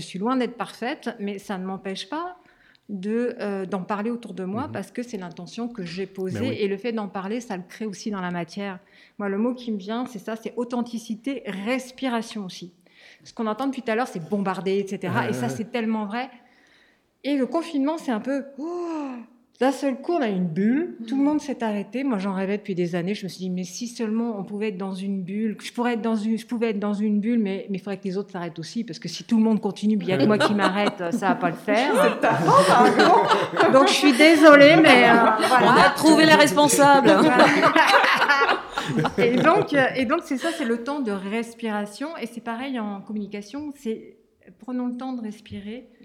suis 0.00 0.18
loin 0.18 0.36
d'être 0.36 0.56
parfaite, 0.56 1.10
mais 1.20 1.38
ça 1.38 1.58
ne 1.58 1.64
m'empêche 1.66 2.08
pas 2.08 2.38
de 2.88 3.34
euh, 3.40 3.66
d'en 3.66 3.82
parler 3.82 4.10
autour 4.10 4.32
de 4.32 4.44
moi 4.44 4.68
mmh. 4.68 4.72
parce 4.72 4.92
que 4.92 5.02
c'est 5.02 5.16
l'intention 5.16 5.66
que 5.66 5.84
j'ai 5.84 6.06
posée 6.06 6.62
et 6.62 6.68
le 6.68 6.76
fait 6.76 6.92
d'en 6.92 7.08
parler 7.08 7.40
ça 7.40 7.56
le 7.56 7.64
crée 7.68 7.84
aussi 7.84 8.12
dans 8.12 8.20
la 8.20 8.30
matière 8.30 8.78
moi 9.18 9.28
le 9.28 9.38
mot 9.38 9.54
qui 9.54 9.72
me 9.72 9.76
vient 9.76 10.06
c'est 10.06 10.20
ça 10.20 10.36
c'est 10.36 10.54
authenticité 10.56 11.42
respiration 11.46 12.44
aussi 12.44 12.72
ce 13.24 13.32
qu'on 13.32 13.46
entend 13.46 13.66
depuis 13.66 13.82
tout 13.82 13.90
à 13.90 13.94
l'heure, 13.94 14.08
c'est 14.08 14.28
bombarder, 14.28 14.78
etc. 14.78 15.12
et 15.28 15.32
ça, 15.32 15.48
c'est 15.48 15.70
tellement 15.70 16.06
vrai. 16.06 16.30
Et 17.24 17.36
le 17.36 17.46
confinement, 17.46 17.98
c'est 17.98 18.12
un 18.12 18.20
peu. 18.20 18.44
Oh, 18.58 19.12
d'un 19.60 19.72
seul 19.72 19.96
coup, 19.96 20.12
on 20.12 20.20
a 20.20 20.28
une 20.28 20.46
bulle, 20.46 20.96
tout 21.08 21.16
le 21.16 21.22
monde 21.22 21.40
s'est 21.40 21.62
arrêté. 21.62 22.04
Moi, 22.04 22.18
j'en 22.18 22.34
rêvais 22.34 22.58
depuis 22.58 22.74
des 22.74 22.94
années. 22.94 23.14
Je 23.14 23.24
me 23.24 23.28
suis 23.28 23.38
dit, 23.38 23.50
mais 23.50 23.64
si 23.64 23.88
seulement 23.88 24.38
on 24.38 24.44
pouvait 24.44 24.68
être 24.68 24.76
dans 24.76 24.92
une 24.92 25.22
bulle, 25.22 25.56
je 25.62 25.72
pourrais 25.72 25.94
être 25.94 26.02
dans 26.02 26.16
une, 26.16 26.36
je 26.36 26.46
pouvais 26.46 26.70
être 26.70 26.78
dans 26.78 26.92
une 26.92 27.20
bulle, 27.20 27.38
mais 27.38 27.66
il 27.70 27.78
faudrait 27.78 27.96
que 27.96 28.04
les 28.04 28.18
autres 28.18 28.30
s'arrêtent 28.30 28.58
aussi, 28.58 28.84
parce 28.84 28.98
que 28.98 29.08
si 29.08 29.24
tout 29.24 29.38
le 29.38 29.42
monde 29.42 29.60
continue, 29.60 29.96
il 30.00 30.08
y 30.08 30.12
a 30.12 30.18
que 30.18 30.26
moi 30.26 30.36
qui 30.36 30.54
m'arrête, 30.54 31.02
ça 31.12 31.28
va 31.28 31.34
pas 31.36 31.48
le 31.48 31.56
faire. 31.56 32.18
Donc, 33.72 33.88
je 33.88 33.94
suis 33.94 34.12
désolée, 34.12 34.76
mais 34.76 35.08
euh, 35.08 35.14
voilà. 35.48 35.62
On 35.62 35.80
a 35.80 35.90
trouvé 35.90 36.26
les 36.26 36.34
responsables. 36.34 37.10
et 39.18 39.36
donc, 39.36 39.72
euh, 39.72 39.86
et 39.96 40.04
donc 40.04 40.20
c'est 40.24 40.36
ça, 40.36 40.50
c'est 40.56 40.64
le 40.64 40.84
temps 40.84 41.00
de 41.00 41.10
respiration. 41.10 42.16
Et 42.18 42.26
c'est 42.26 42.42
pareil 42.42 42.78
en 42.78 43.00
communication, 43.00 43.72
c'est 43.76 44.16
prenons 44.58 44.86
le 44.86 44.96
temps 44.96 45.12
de 45.12 45.22
respirer 45.22 45.88
euh, 45.94 45.95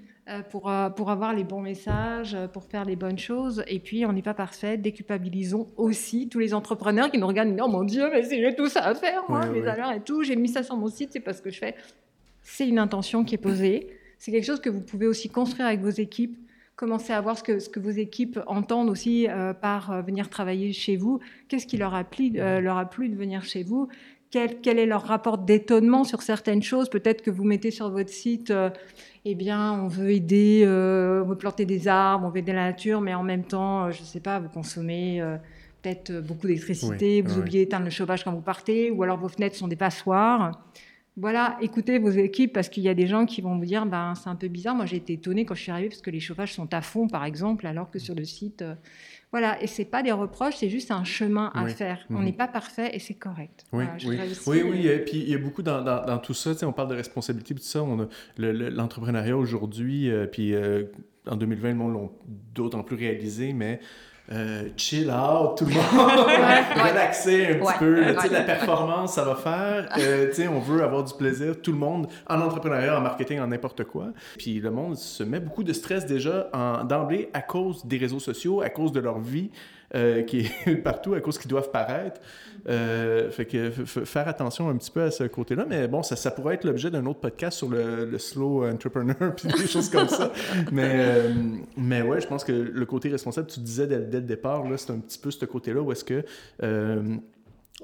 pour, 0.49 0.69
euh, 0.69 0.89
pour 0.89 1.09
avoir 1.09 1.34
les 1.34 1.43
bons 1.43 1.61
messages, 1.61 2.38
pour 2.53 2.63
faire 2.63 2.86
les 2.86 2.95
bonnes 2.95 3.19
choses. 3.19 3.63
Et 3.67 3.79
puis, 3.79 4.05
on 4.05 4.13
n'est 4.13 4.21
pas 4.21 4.34
parfait. 4.34 4.77
Déculpabilisons 4.77 5.67
aussi 5.77 6.29
tous 6.29 6.39
les 6.39 6.53
entrepreneurs 6.53 7.11
qui 7.11 7.17
nous 7.17 7.27
regardent. 7.27 7.57
Oh 7.61 7.67
mon 7.67 7.84
Dieu, 7.84 8.09
mais 8.11 8.23
j'ai 8.23 8.55
tout 8.55 8.67
ça 8.67 8.86
à 8.86 8.95
faire, 8.95 9.23
moi, 9.29 9.45
mes 9.47 9.59
et 9.59 10.01
tout. 10.01 10.23
J'ai 10.23 10.36
mis 10.36 10.49
ça 10.49 10.63
sur 10.63 10.77
mon 10.77 10.88
site, 10.88 11.09
c'est 11.13 11.19
parce 11.19 11.41
que 11.41 11.49
je 11.49 11.59
fais. 11.59 11.75
C'est 12.41 12.67
une 12.67 12.79
intention 12.79 13.23
qui 13.23 13.36
est 13.36 13.39
posée. 13.39 13.88
C'est 14.17 14.32
quelque 14.32 14.45
chose 14.45 14.61
que 14.61 14.69
vous 14.69 14.82
pouvez 14.82 15.07
aussi 15.07 15.29
construire 15.29 15.67
avec 15.67 15.82
vos 15.82 15.89
équipes 15.89 16.38
commencez 16.82 17.13
à 17.13 17.21
voir 17.21 17.38
ce 17.38 17.43
que, 17.43 17.59
ce 17.59 17.69
que 17.69 17.79
vos 17.79 17.91
équipes 17.91 18.39
entendent 18.47 18.89
aussi 18.89 19.27
euh, 19.29 19.53
par 19.53 19.91
euh, 19.91 20.01
venir 20.01 20.29
travailler 20.29 20.73
chez 20.73 20.97
vous. 20.97 21.19
Qu'est-ce 21.47 21.67
qui 21.67 21.77
leur 21.77 21.93
a, 21.93 22.03
plu, 22.03 22.32
euh, 22.38 22.59
leur 22.59 22.77
a 22.77 22.89
plu 22.89 23.07
de 23.07 23.15
venir 23.15 23.43
chez 23.43 23.61
vous? 23.61 23.88
Quel, 24.32 24.59
quel, 24.61 24.79
est 24.79 24.88
leur 24.88 25.03
rapport 25.03 25.38
d'étonnement 25.38 26.03
sur 26.03 26.23
certaines 26.23 26.63
choses? 26.63 26.89
Peut-être 26.89 27.21
que 27.21 27.29
vous 27.29 27.43
mettez 27.43 27.69
sur 27.69 27.91
votre 27.91 28.09
site, 28.09 28.51
eh 29.26 29.36
bien, 29.36 29.74
on 29.74 29.88
veut 29.88 30.11
aider, 30.11 30.63
on 30.65 31.28
veut 31.28 31.38
planter 31.38 31.65
des 31.65 31.88
arbres, 31.88 32.26
on 32.26 32.30
veut 32.30 32.39
aider 32.39 32.53
la 32.53 32.65
nature, 32.65 33.01
mais 33.01 33.13
en 33.13 33.24
même 33.24 33.43
temps, 33.43 33.91
je 33.91 34.01
ne 34.01 34.05
sais 34.05 34.19
pas, 34.19 34.39
vous 34.39 34.49
consommez 34.49 35.22
peut-être 35.82 36.22
beaucoup 36.22 36.47
d'électricité, 36.47 37.22
vous 37.22 37.38
oubliez 37.38 37.65
d'éteindre 37.65 37.86
le 37.86 37.91
chauffage 37.91 38.24
quand 38.24 38.34
vous 38.34 38.41
partez, 38.41 38.89
ou 38.89 39.03
alors 39.03 39.17
vos 39.17 39.30
fenêtres 39.30 39.55
sont 39.55 39.67
des 39.67 39.76
passoires 39.76 40.59
voilà, 41.17 41.57
écoutez 41.61 41.99
vos 41.99 42.09
équipes 42.09 42.53
parce 42.53 42.69
qu'il 42.69 42.84
y 42.84 42.89
a 42.89 42.93
des 42.93 43.05
gens 43.05 43.26
qui 43.26 43.41
vont 43.41 43.57
vous 43.57 43.65
dire 43.65 43.86
ben, 43.86 44.15
c'est 44.15 44.30
un 44.30 44.36
peu 44.36 44.47
bizarre. 44.47 44.76
Moi, 44.76 44.86
j'ai 44.86 44.97
été 44.97 45.13
étonnée 45.13 45.45
quand 45.45 45.55
je 45.55 45.63
suis 45.63 45.72
arrivée 45.72 45.89
parce 45.89 46.01
que 46.01 46.09
les 46.09 46.22
chauffages 46.22 46.53
sont 46.53 46.74
à 46.74 46.82
fond, 46.82 47.07
par 47.07 47.26
exemple, 47.26 47.67
alors 47.67 47.91
que 47.91 47.99
sur 47.99 48.15
le 48.15 48.24
site. 48.24 48.63
Euh, 49.32 49.38
voilà, 49.38 49.61
et 49.63 49.67
c'est 49.67 49.86
pas 49.86 50.03
des 50.03 50.11
reproches, 50.11 50.55
c'est 50.57 50.69
juste 50.69 50.91
un 50.91 51.03
chemin 51.03 51.51
à 51.53 51.65
faire. 51.67 51.99
On 52.09 52.15
mhm. 52.15 52.25
n'est 52.25 52.34
pas 52.34 52.47
parfait 52.47 52.91
et 52.93 52.99
c'est 52.99 53.13
correct. 53.13 53.63
Oui, 53.71 53.86
oui. 54.05 54.19
oui, 54.47 54.61
oui, 54.63 54.88
et 54.88 54.99
puis 54.99 55.17
il 55.19 55.29
y 55.29 55.36
a 55.36 55.38
beaucoup 55.38 55.61
dans, 55.61 55.82
dans, 55.82 56.17
tout 56.19 56.34
ça. 56.34 56.51
On 56.63 56.73
parle 56.73 56.89
de 56.89 56.95
responsabilité, 56.95 57.55
tout 57.55 57.61
ça. 57.61 57.86
L'entrepreneuriat 58.38 59.38
aujourd'hui, 59.38 60.09
euh, 60.09 60.27
puis 60.27 60.53
euh, 60.53 60.84
en 61.27 61.38
2020, 61.38 61.69
le 61.69 61.75
monde 61.75 61.93
l'a 61.93 62.09
d'autant 62.53 62.84
plus 62.84 62.97
réalisé, 62.97 63.53
mais 63.53 63.79
euh, 64.32 64.69
chill 64.77 65.11
out, 65.11 65.57
tout 65.57 65.65
le 65.65 65.71
monde, 65.75 66.25
relaxer 66.25 67.47
un 67.47 67.53
petit 67.55 67.79
peu. 67.79 68.13
la 68.32 68.41
performance, 68.41 69.13
ça 69.13 69.23
va 69.23 69.36
faire. 69.36 69.89
Euh, 69.97 70.32
on 70.49 70.59
veut 70.59 70.84
avoir 70.84 71.03
du 71.03 71.13
plaisir, 71.13 71.61
tout 71.61 71.71
le 71.71 71.77
monde, 71.77 72.07
en 72.27 72.39
entrepreneuriat, 72.39 72.97
en 72.97 73.01
marketing, 73.01 73.39
en 73.39 73.47
n'importe 73.47 73.84
quoi. 73.84 74.07
Puis 74.38 74.59
le 74.59 74.71
monde 74.71 74.95
se 74.95 75.23
met 75.23 75.39
beaucoup 75.39 75.63
de 75.63 75.73
stress 75.73 76.05
déjà 76.05 76.49
d'emblée 76.88 77.29
à 77.34 77.41
cause 77.41 77.86
des 77.86 77.97
réseaux 77.97 78.19
sociaux, 78.19 78.61
à 78.61 78.69
cause 78.69 78.91
de 78.91 78.99
leur 78.99 79.19
vie. 79.19 79.51
Euh, 79.93 80.23
qui 80.23 80.49
est 80.65 80.75
partout 80.83 81.15
à 81.15 81.19
cause 81.19 81.37
qu'ils 81.37 81.49
doivent 81.49 81.69
paraître. 81.69 82.21
Euh, 82.69 83.29
fait 83.29 83.45
que 83.45 83.71
faire 83.71 84.25
attention 84.27 84.69
un 84.69 84.77
petit 84.77 84.91
peu 84.91 85.01
à 85.01 85.11
ce 85.11 85.25
côté-là. 85.25 85.65
Mais 85.67 85.89
bon, 85.89 86.01
ça, 86.01 86.31
pourrait 86.31 86.55
être 86.55 86.63
l'objet 86.63 86.89
d'un 86.89 87.05
autre 87.07 87.19
podcast 87.19 87.57
sur 87.57 87.67
le, 87.67 88.17
slow 88.17 88.65
entrepreneur 88.65 89.35
puis 89.35 89.49
des 89.49 89.67
choses 89.67 89.89
comme 89.89 90.07
ça. 90.07 90.31
Mais, 90.71 90.91
euh, 90.93 91.33
mais 91.75 92.01
ouais, 92.03 92.21
je 92.21 92.27
pense 92.27 92.45
que 92.45 92.53
le 92.53 92.85
côté 92.85 93.09
responsable, 93.09 93.47
tu 93.47 93.59
disais 93.59 93.85
dès, 93.85 93.97
le 93.97 94.25
départ, 94.25 94.63
c'est 94.77 94.91
un 94.91 94.99
petit 94.99 95.19
peu 95.19 95.29
ce 95.29 95.43
côté-là 95.43 95.81
où 95.81 95.91
est-ce 95.91 96.05
que 96.05 96.23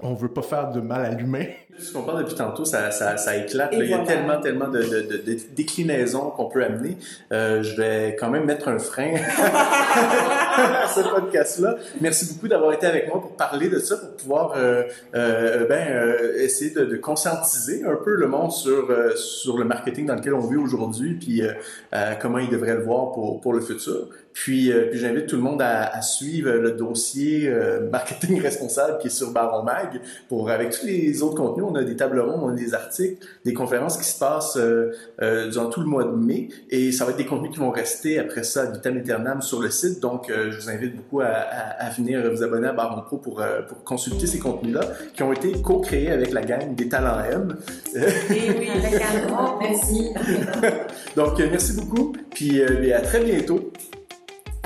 on 0.02 0.14
veut 0.14 0.30
pas 0.30 0.41
faire 0.41 0.72
de 0.72 0.80
mal 0.80 1.06
à 1.06 1.12
l'humain. 1.12 1.45
Ce 1.80 1.93
qu'on 1.93 2.02
parle 2.02 2.24
depuis 2.24 2.36
tantôt, 2.36 2.66
ça, 2.66 2.89
ça, 2.89 3.18
ça 3.18 3.38
éclate. 3.38 3.70
Il 3.74 3.86
y 3.86 3.93
a 3.93 4.00
tellement, 4.00 4.41
tellement 4.41 4.68
de, 4.68 4.82
de, 4.82 5.02
de, 5.02 5.38
déclinaisons 5.56 6.32
qu'on 6.32 6.45
peut 6.45 6.64
amener. 6.64 6.98
Euh, 7.32 7.62
je 7.62 7.80
vais 7.80 8.16
quand 8.20 8.32
même 8.32 8.45
mettre 8.45 8.68
un 8.68 8.80
frein 8.80 9.14
à 9.38 10.88
ce 10.88 11.02
podcast-là. 11.02 11.76
Merci 12.02 12.34
beaucoup 12.34 12.48
d'avoir 12.48 12.74
été 12.74 12.88
avec 12.88 13.08
moi 13.08 13.22
pour 13.22 13.36
parler 13.36 13.70
de 13.70 13.78
ça, 13.78 13.95
pour 13.98 14.16
pouvoir 14.16 14.54
euh, 14.58 14.84
euh, 15.14 15.68
ben, 15.68 15.88
euh, 15.88 16.38
essayer 16.39 16.72
de, 16.72 16.84
de, 16.84 16.95
conscientiser 16.98 17.86
un 17.86 17.95
peu 17.95 18.16
le 18.16 18.28
monde 18.28 18.52
sur, 18.52 18.89
euh, 18.89 19.16
sur 19.16 19.60
le 19.60 19.66
marketing 19.66 20.08
dans 20.08 20.16
lequel 20.16 20.34
on 20.34 20.48
vit 20.48 20.58
aujourd'hui, 20.58 21.14
puis 21.14 21.43
euh, 21.43 22.14
comment 22.20 22.39
il 22.39 22.50
devrait 22.50 22.74
le 22.74 22.84
voir 22.84 23.12
pour, 23.12 23.39
pour 23.39 23.54
le 23.54 23.62
futur. 23.62 24.10
Puis, 24.44 24.72
puis 24.92 25.00
j'invite 25.00 25.28
tout 25.28 25.36
le 25.36 25.42
monde 25.42 25.62
à, 25.62 25.88
à 25.88 26.02
suivre 26.02 26.52
le 26.52 26.72
dossier 26.72 27.52
marketing 27.92 28.42
responsable 28.50 29.00
qui 29.00 29.08
est 29.08 29.12
sur 29.12 29.32
Baron 29.32 29.64
Mag 29.64 30.00
pour 30.30 30.50
avec 30.50 30.72
tous 30.72 30.86
les 30.86 31.22
autres 31.24 31.36
contenus 31.36 31.66
on 31.68 31.76
a 31.76 31.84
des 31.84 31.96
tables 31.96 32.20
rondes, 32.20 32.42
on 32.44 32.50
a 32.50 32.54
des 32.54 32.74
articles, 32.74 33.26
des 33.46 33.54
conférences 33.54 33.98
qui 33.98 34.04
se 34.04 34.18
passent 34.18 34.58
euh, 34.58 34.92
euh, 35.22 35.50
durant 35.50 35.70
tout 35.70 35.80
le 35.80 35.86
mois 35.88 36.04
de 36.04 36.16
mai 36.16 36.50
et 36.70 36.92
ça 36.92 37.06
va 37.06 37.12
être 37.12 37.18
des 37.18 37.26
contenus 37.26 37.52
qui 37.52 37.60
vont 37.60 37.72
rester 37.72 38.20
après 38.20 38.44
ça 38.44 38.64
à 38.64 38.66
vitam 38.72 38.98
aeternam 38.98 39.42
sur 39.42 39.62
le 39.62 39.70
site. 39.70 40.00
Donc, 40.00 40.30
euh, 40.30 40.52
je 40.52 40.60
vous 40.60 40.70
invite 40.70 40.96
beaucoup 40.96 41.22
à, 41.22 41.90
venir 41.96 42.30
vous 42.32 42.44
abonner 42.44 42.68
à 42.68 42.74
Baron 42.74 43.02
Pro 43.02 43.18
pour, 43.18 43.44
pour 43.68 43.84
consulter 43.84 44.28
ces 44.28 44.40
contenus-là 44.40 44.82
qui 45.14 45.24
ont 45.24 45.34
été 45.34 45.62
co-créés 45.62 46.12
avec 46.12 46.32
la 46.32 46.42
gang 46.42 46.76
des 46.76 46.90
talents 46.90 47.20
M. 47.24 47.58
Et 47.96 48.52
oui, 48.58 48.70
avec 48.70 49.02
un 49.02 49.28
grand 49.28 49.58
merci. 49.60 50.14
Donc, 51.16 51.40
merci 51.40 51.74
beaucoup, 51.74 52.14
puis 52.30 52.62
à 52.62 53.02
très 53.02 53.24
bientôt. 53.24 53.72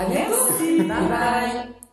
À 0.02 0.06
bientôt. 0.06 0.88
Bye 0.88 0.88
bye. 0.88 1.91